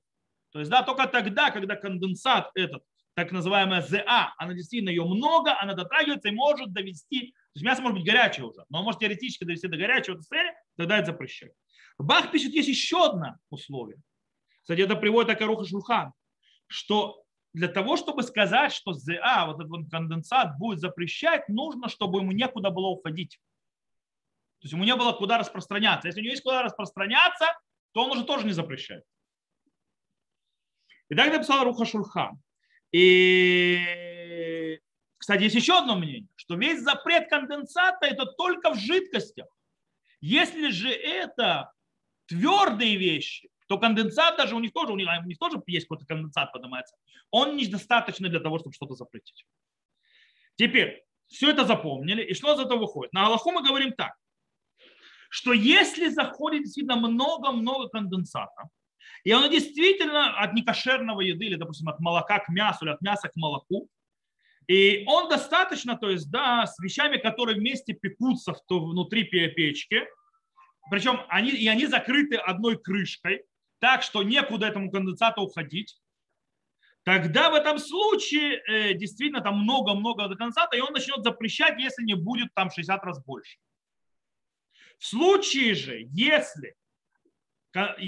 То 0.50 0.60
есть, 0.60 0.70
да, 0.70 0.82
только 0.82 1.06
тогда, 1.06 1.50
когда 1.50 1.76
конденсат 1.76 2.50
этот, 2.54 2.82
так 3.14 3.32
называемая 3.32 3.82
ЗА, 3.82 4.34
она 4.38 4.54
действительно 4.54 4.90
ее 4.90 5.04
много, 5.04 5.60
она 5.60 5.74
дотрагивается 5.74 6.28
и 6.28 6.32
может 6.32 6.72
довести, 6.72 7.32
то 7.32 7.50
есть 7.54 7.66
мясо 7.66 7.82
может 7.82 7.98
быть 7.98 8.06
горячее 8.06 8.46
уже, 8.46 8.64
но 8.68 8.82
может 8.82 9.00
теоретически 9.00 9.44
довести 9.44 9.68
до 9.68 9.76
горячего 9.76 10.16
состояния, 10.16 10.54
тогда 10.76 10.98
это 10.98 11.06
запрещает. 11.12 11.52
Бах 11.98 12.30
пишет, 12.30 12.52
есть 12.52 12.68
еще 12.68 13.06
одно 13.06 13.36
условие. 13.50 14.00
Кстати, 14.62 14.80
это 14.80 14.94
приводит 14.96 15.30
Акаруха 15.30 15.66
Шурхан, 15.66 16.12
что 16.68 17.24
для 17.54 17.68
того, 17.68 17.96
чтобы 17.96 18.22
сказать, 18.22 18.72
что 18.72 18.92
ЗА, 18.92 19.46
вот 19.46 19.60
этот 19.60 19.90
конденсат 19.90 20.56
будет 20.58 20.78
запрещать, 20.78 21.48
нужно, 21.48 21.88
чтобы 21.88 22.20
ему 22.20 22.32
некуда 22.32 22.70
было 22.70 22.88
уходить. 22.88 23.40
То 24.60 24.64
есть 24.64 24.72
ему 24.72 24.84
не 24.84 24.96
было 24.96 25.12
куда 25.12 25.38
распространяться. 25.38 26.08
Если 26.08 26.20
у 26.20 26.24
него 26.24 26.32
есть 26.32 26.42
куда 26.42 26.62
распространяться, 26.62 27.46
то 27.92 28.04
он 28.04 28.12
уже 28.12 28.24
тоже 28.24 28.44
не 28.44 28.52
запрещает. 28.52 29.04
И 31.08 31.14
так 31.14 31.32
написал 31.32 31.64
Руха 31.64 31.84
Шурхан. 31.84 32.40
И, 32.92 34.78
кстати, 35.16 35.42
есть 35.44 35.54
еще 35.54 35.78
одно 35.78 35.96
мнение, 35.96 36.28
что 36.36 36.56
весь 36.56 36.80
запрет 36.80 37.28
конденсата 37.28 38.06
это 38.06 38.26
только 38.26 38.70
в 38.70 38.78
жидкостях. 38.78 39.46
Если 40.20 40.70
же 40.70 40.90
это 40.90 41.72
твердые 42.26 42.96
вещи, 42.96 43.48
то 43.68 43.78
конденсат 43.78 44.36
даже 44.36 44.56
у 44.56 44.60
них 44.60 44.72
тоже, 44.72 44.92
у 44.92 44.96
них, 44.96 45.08
у 45.08 45.26
них 45.26 45.38
тоже 45.38 45.62
есть 45.66 45.86
какой-то 45.86 46.06
конденсат 46.06 46.52
поднимается. 46.52 46.96
Он 47.30 47.56
недостаточный 47.56 48.30
для 48.30 48.40
того, 48.40 48.58
чтобы 48.58 48.72
что-то 48.72 48.94
запретить. 48.94 49.46
Теперь, 50.56 51.04
все 51.28 51.50
это 51.50 51.64
запомнили, 51.66 52.22
и 52.22 52.34
что 52.34 52.54
из 52.54 52.58
этого 52.58 52.78
выходит? 52.80 53.12
На 53.12 53.26
Аллаху 53.26 53.50
мы 53.50 53.62
говорим 53.62 53.92
так, 53.92 54.16
что 55.28 55.52
если 55.52 56.08
заходит 56.08 56.64
действительно 56.64 56.96
много-много 56.96 57.88
конденсата, 57.88 58.68
и 59.24 59.32
оно 59.32 59.46
действительно 59.48 60.38
от 60.38 60.54
некошерного 60.54 61.20
еды, 61.20 61.46
или, 61.46 61.56
допустим, 61.56 61.88
от 61.88 62.00
молока 62.00 62.38
к 62.38 62.48
мясу, 62.48 62.84
или 62.84 62.92
от 62.92 63.02
мяса 63.02 63.28
к 63.28 63.36
молоку, 63.36 63.88
и 64.66 65.04
он 65.06 65.28
достаточно, 65.28 65.96
то 65.96 66.10
есть, 66.10 66.30
да, 66.30 66.66
с 66.66 66.78
вещами, 66.78 67.16
которые 67.16 67.56
вместе 67.56 67.94
пекутся 67.94 68.54
внутри 68.68 69.24
печки, 69.24 70.06
причем 70.90 71.20
они, 71.28 71.50
и 71.50 71.68
они 71.68 71.86
закрыты 71.86 72.36
одной 72.36 72.78
крышкой, 72.78 73.44
так 73.80 74.02
что 74.02 74.22
некуда 74.22 74.66
этому 74.66 74.90
конденсату 74.90 75.42
уходить, 75.42 75.98
тогда 77.02 77.50
в 77.50 77.54
этом 77.54 77.78
случае 77.78 78.62
э, 78.66 78.94
действительно 78.94 79.40
там 79.40 79.58
много-много 79.60 80.28
конденсата, 80.28 80.76
и 80.76 80.80
он 80.80 80.92
начнет 80.92 81.22
запрещать, 81.22 81.78
если 81.80 82.04
не 82.04 82.14
будет 82.14 82.48
там 82.54 82.70
60 82.70 83.04
раз 83.04 83.24
больше. 83.24 83.58
В 84.98 85.06
случае 85.06 85.74
же, 85.74 86.06
если 86.10 86.74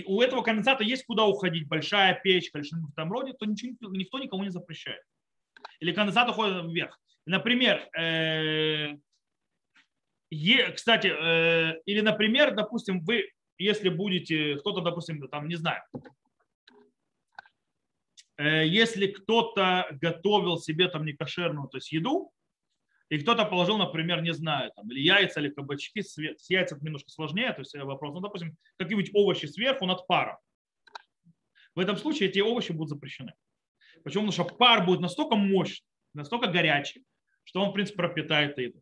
у 0.07 0.21
этого 0.21 0.43
конденсата 0.43 0.83
есть 0.83 1.05
куда 1.05 1.25
уходить, 1.25 1.69
большая 1.69 2.21
или 2.59 2.65
что-нибудь 2.65 2.91
в 2.91 2.93
этом 2.93 3.13
роде, 3.13 3.33
то 3.35 3.47
ничего, 3.47 3.77
никто 3.91 4.19
никому 4.19 4.43
не 4.43 4.51
запрещает. 4.51 5.03
Или 5.79 5.93
конденсат 5.93 6.29
уходит 6.29 6.65
вверх. 6.67 6.99
Например, 7.27 7.89
э, 7.97 8.97
кстати, 10.75 11.09
э, 11.09 11.81
или, 11.87 12.01
например, 12.01 12.55
допустим, 12.55 13.01
вы, 13.05 13.31
если 13.59 13.89
будете, 13.89 14.57
кто-то, 14.57 14.81
допустим, 14.81 15.29
там, 15.29 15.49
не 15.49 15.57
знаю, 15.57 15.83
э, 18.39 18.67
если 18.67 19.09
кто-то 19.09 19.89
готовил 20.01 20.59
себе 20.59 20.89
там 20.89 21.05
некошерную, 21.05 21.69
то 21.69 21.77
есть 21.77 21.93
еду, 21.93 22.33
и 23.11 23.19
кто-то 23.19 23.45
положил, 23.45 23.77
например, 23.77 24.23
не 24.23 24.33
знаю, 24.33 24.71
там, 24.75 24.89
или 24.91 25.01
яйца, 25.01 25.41
или 25.41 25.51
кабачки, 25.51 26.01
с 26.01 26.49
яйцами 26.49 26.81
немножко 26.85 27.11
сложнее, 27.11 27.53
то 27.53 27.61
есть 27.61 27.75
вопрос, 27.75 28.15
ну, 28.15 28.21
допустим, 28.21 28.57
какие-нибудь 28.79 29.11
овощи 29.15 29.47
сверху 29.47 29.85
над 29.85 30.07
паром. 30.07 30.37
В 31.75 31.81
этом 31.81 31.97
случае 31.97 32.29
эти 32.29 32.39
овощи 32.39 32.71
будут 32.71 32.91
запрещены. 32.91 33.33
Почему? 34.05 34.27
Потому 34.27 34.33
что 34.33 34.57
пар 34.57 34.87
будет 34.87 35.01
настолько 35.01 35.35
мощный, 35.35 35.87
настолько 36.15 36.47
горячий, 36.47 37.05
что 37.43 37.63
он, 37.63 37.71
в 37.71 37.73
принципе, 37.73 37.97
пропитает 37.97 38.57
еду. 38.59 38.81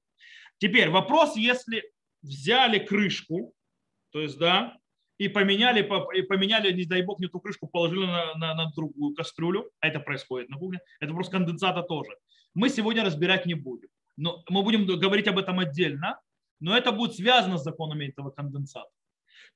Теперь 0.58 0.90
вопрос, 0.90 1.36
если 1.36 1.90
взяли 2.20 2.78
крышку, 2.78 3.54
то 4.10 4.20
есть, 4.20 4.38
да, 4.38 4.76
и 5.16 5.28
поменяли, 5.28 5.80
и 6.14 6.22
поменяли, 6.22 6.72
не 6.72 6.84
дай 6.84 7.02
бог, 7.02 7.18
не 7.18 7.28
ту 7.28 7.40
крышку, 7.40 7.66
положили 7.66 8.04
на, 8.04 8.34
на, 8.34 8.54
на 8.54 8.70
другую 8.76 9.14
кастрюлю, 9.14 9.70
а 9.80 9.88
это 9.88 10.00
происходит 10.00 10.50
на 10.50 10.58
кухне, 10.58 10.80
это 11.00 11.14
просто 11.14 11.32
конденсата 11.32 11.82
тоже. 11.82 12.10
Мы 12.54 12.68
сегодня 12.68 13.04
разбирать 13.04 13.46
не 13.46 13.54
будем. 13.54 13.88
Но 14.18 14.42
мы 14.48 14.64
будем 14.64 14.84
говорить 14.84 15.28
об 15.28 15.38
этом 15.38 15.60
отдельно, 15.60 16.20
но 16.58 16.76
это 16.76 16.90
будет 16.90 17.14
связано 17.14 17.56
с 17.56 17.62
законами 17.62 18.06
этого 18.06 18.30
конденсата. 18.30 18.90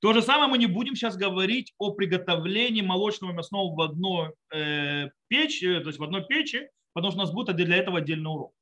То 0.01 0.13
же 0.13 0.23
самое 0.23 0.49
мы 0.49 0.57
не 0.57 0.67
будем 0.67 0.95
сейчас 0.95 1.17
говорить 1.17 1.75
о 1.79 1.93
приготовлении 1.93 2.81
молочного 2.81 3.33
мясного 3.33 3.75
в 3.75 3.81
одной 3.81 4.33
э, 4.55 5.11
печи, 5.27 5.65
э, 5.67 5.81
то 5.81 5.89
есть 5.89 5.99
в 5.99 6.05
одной 6.05 6.25
печи, 6.25 6.69
потому 6.93 7.11
что 7.11 7.21
у 7.21 7.25
нас 7.25 7.33
будет 7.33 7.57
для 7.57 7.77
этого 7.77 7.99
отдельный 7.99 8.31
урок. 8.31 8.55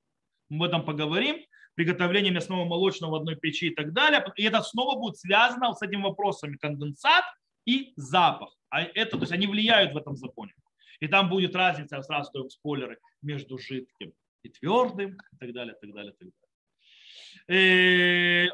Мы 0.48 0.64
об 0.66 0.70
этом 0.70 0.84
поговорим. 0.84 1.44
Приготовление 1.74 2.32
мясного 2.32 2.64
молочного 2.64 3.12
в 3.12 3.14
одной 3.16 3.36
печи 3.36 3.68
и 3.68 3.74
так 3.74 3.92
далее. 3.92 4.24
И 4.36 4.42
это 4.42 4.62
снова 4.62 4.98
будет 4.98 5.18
связано 5.18 5.72
с 5.74 5.82
этими 5.82 6.02
вопросами 6.02 6.56
конденсат 6.56 7.24
и 7.66 7.92
запах. 7.96 8.56
А 8.70 8.82
это, 8.82 9.12
то 9.12 9.20
есть 9.20 9.32
они 9.32 9.46
влияют 9.46 9.92
в 9.92 9.98
этом 9.98 10.16
законе. 10.16 10.52
И 10.98 11.08
там 11.08 11.28
будет 11.28 11.54
разница, 11.54 11.96
я 11.96 12.02
сразу 12.02 12.30
стою 12.30 12.48
спойлеры, 12.48 12.98
между 13.22 13.58
жидким 13.58 14.12
и 14.42 14.48
твердым, 14.48 15.18
и 15.32 15.36
так 15.38 15.52
далее, 15.52 15.74
и 15.74 15.80
так 15.80 15.94
далее, 15.94 16.12
и 16.12 16.16
так 16.16 16.28
далее. 16.28 16.34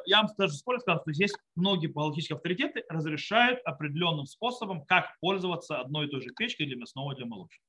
Я 0.06 0.22
вам 0.22 0.30
даже 0.38 0.54
спорю 0.54 0.80
сказал, 0.80 1.02
что 1.02 1.12
здесь 1.12 1.32
многие 1.54 1.88
психологические 1.88 2.36
авторитеты 2.36 2.84
разрешают 2.88 3.60
определенным 3.64 4.26
способом, 4.26 4.86
как 4.86 5.18
пользоваться 5.20 5.80
одной 5.80 6.06
и 6.06 6.10
той 6.10 6.22
же 6.22 6.30
печкой 6.30 6.66
для 6.66 6.76
мясного 6.76 7.12
и 7.12 7.16
для 7.16 7.26
молочного. 7.26 7.62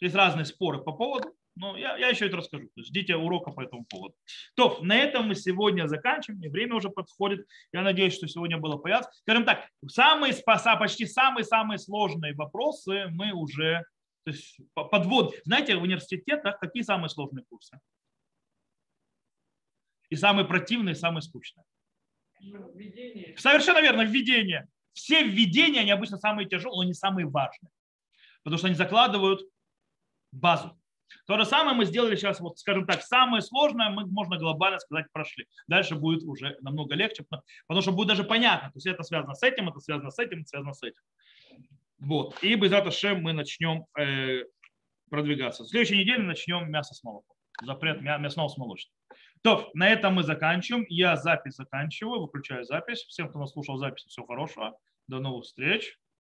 Есть 0.00 0.14
разные 0.14 0.44
споры 0.44 0.82
по 0.82 0.92
поводу, 0.92 1.34
но 1.56 1.76
я, 1.76 1.96
я 1.96 2.08
еще 2.08 2.26
это 2.26 2.38
расскажу. 2.38 2.68
Ждите 2.76 3.16
урока 3.16 3.52
по 3.52 3.62
этому 3.62 3.84
поводу. 3.84 4.14
То, 4.56 4.78
на 4.82 4.96
этом 4.96 5.28
мы 5.28 5.34
сегодня 5.34 5.86
заканчиваем. 5.86 6.40
Время 6.50 6.74
уже 6.74 6.90
подходит. 6.90 7.46
Я 7.72 7.82
надеюсь, 7.82 8.14
что 8.14 8.26
сегодня 8.26 8.58
было 8.58 8.76
понятно. 8.76 9.10
Скажем 9.22 9.44
так, 9.44 9.68
самые, 9.86 10.34
почти 10.44 11.06
самые-самые 11.06 11.78
сложные 11.78 12.34
вопросы 12.34 13.06
мы 13.10 13.32
уже 13.32 13.84
то 14.24 14.30
есть 14.30 14.58
подвод. 14.74 15.34
Знаете, 15.44 15.76
в 15.76 15.82
университетах 15.82 16.58
какие 16.58 16.82
самые 16.82 17.10
сложные 17.10 17.44
курсы? 17.44 17.78
И 20.08 20.16
самые 20.16 20.46
противные, 20.46 20.94
и 20.94 20.98
самые 20.98 21.22
скучные. 21.22 21.64
Введение. 22.40 23.36
Совершенно 23.38 23.80
верно, 23.80 24.02
введение. 24.02 24.68
Все 24.92 25.24
введения, 25.24 25.80
они 25.80 25.90
обычно 25.90 26.18
самые 26.18 26.48
тяжелые, 26.48 26.78
но 26.78 26.84
не 26.84 26.94
самые 26.94 27.26
важные. 27.26 27.70
Потому 28.42 28.58
что 28.58 28.68
они 28.68 28.76
закладывают 28.76 29.42
базу. 30.32 30.78
То 31.26 31.38
же 31.38 31.44
самое 31.44 31.76
мы 31.76 31.84
сделали 31.84 32.16
сейчас, 32.16 32.40
вот, 32.40 32.58
скажем 32.58 32.86
так, 32.86 33.02
самое 33.02 33.42
сложное 33.42 33.90
мы, 33.90 34.06
можно 34.06 34.36
глобально 34.36 34.78
сказать, 34.78 35.06
прошли. 35.12 35.46
Дальше 35.66 35.94
будет 35.94 36.22
уже 36.24 36.56
намного 36.60 36.94
легче, 36.94 37.24
потому 37.66 37.82
что 37.82 37.92
будет 37.92 38.08
даже 38.08 38.24
понятно, 38.24 38.68
то 38.70 38.76
есть 38.76 38.86
это 38.86 39.02
связано 39.02 39.34
с 39.34 39.42
этим, 39.42 39.68
это 39.68 39.80
связано 39.80 40.10
с 40.10 40.18
этим, 40.18 40.40
это 40.40 40.48
связано 40.48 40.72
с 40.74 40.82
этим. 40.82 41.00
Вот. 41.98 42.42
И 42.42 42.54
без 42.54 42.72
этого 42.72 42.90
шем 42.90 43.22
мы 43.22 43.32
начнем 43.32 43.86
э, 43.98 44.44
продвигаться. 45.10 45.64
В 45.64 45.68
следующей 45.68 45.98
неделе 45.98 46.22
начнем 46.22 46.70
мясо 46.70 46.94
с 46.94 47.02
молоком. 47.02 47.36
Запрет 47.62 48.00
мясного 48.02 48.48
с 48.48 48.56
молочным. 48.56 48.92
То, 49.42 49.70
на 49.74 49.88
этом 49.88 50.14
мы 50.14 50.22
заканчиваем. 50.22 50.86
Я 50.88 51.16
запись 51.16 51.54
заканчиваю, 51.54 52.22
выключаю 52.22 52.64
запись. 52.64 53.04
Всем, 53.04 53.28
кто 53.28 53.38
нас 53.38 53.52
слушал 53.52 53.76
запись, 53.76 54.04
всего 54.04 54.26
хорошего. 54.26 54.76
До 55.06 55.20
новых 55.20 55.44
встреч. 55.44 55.96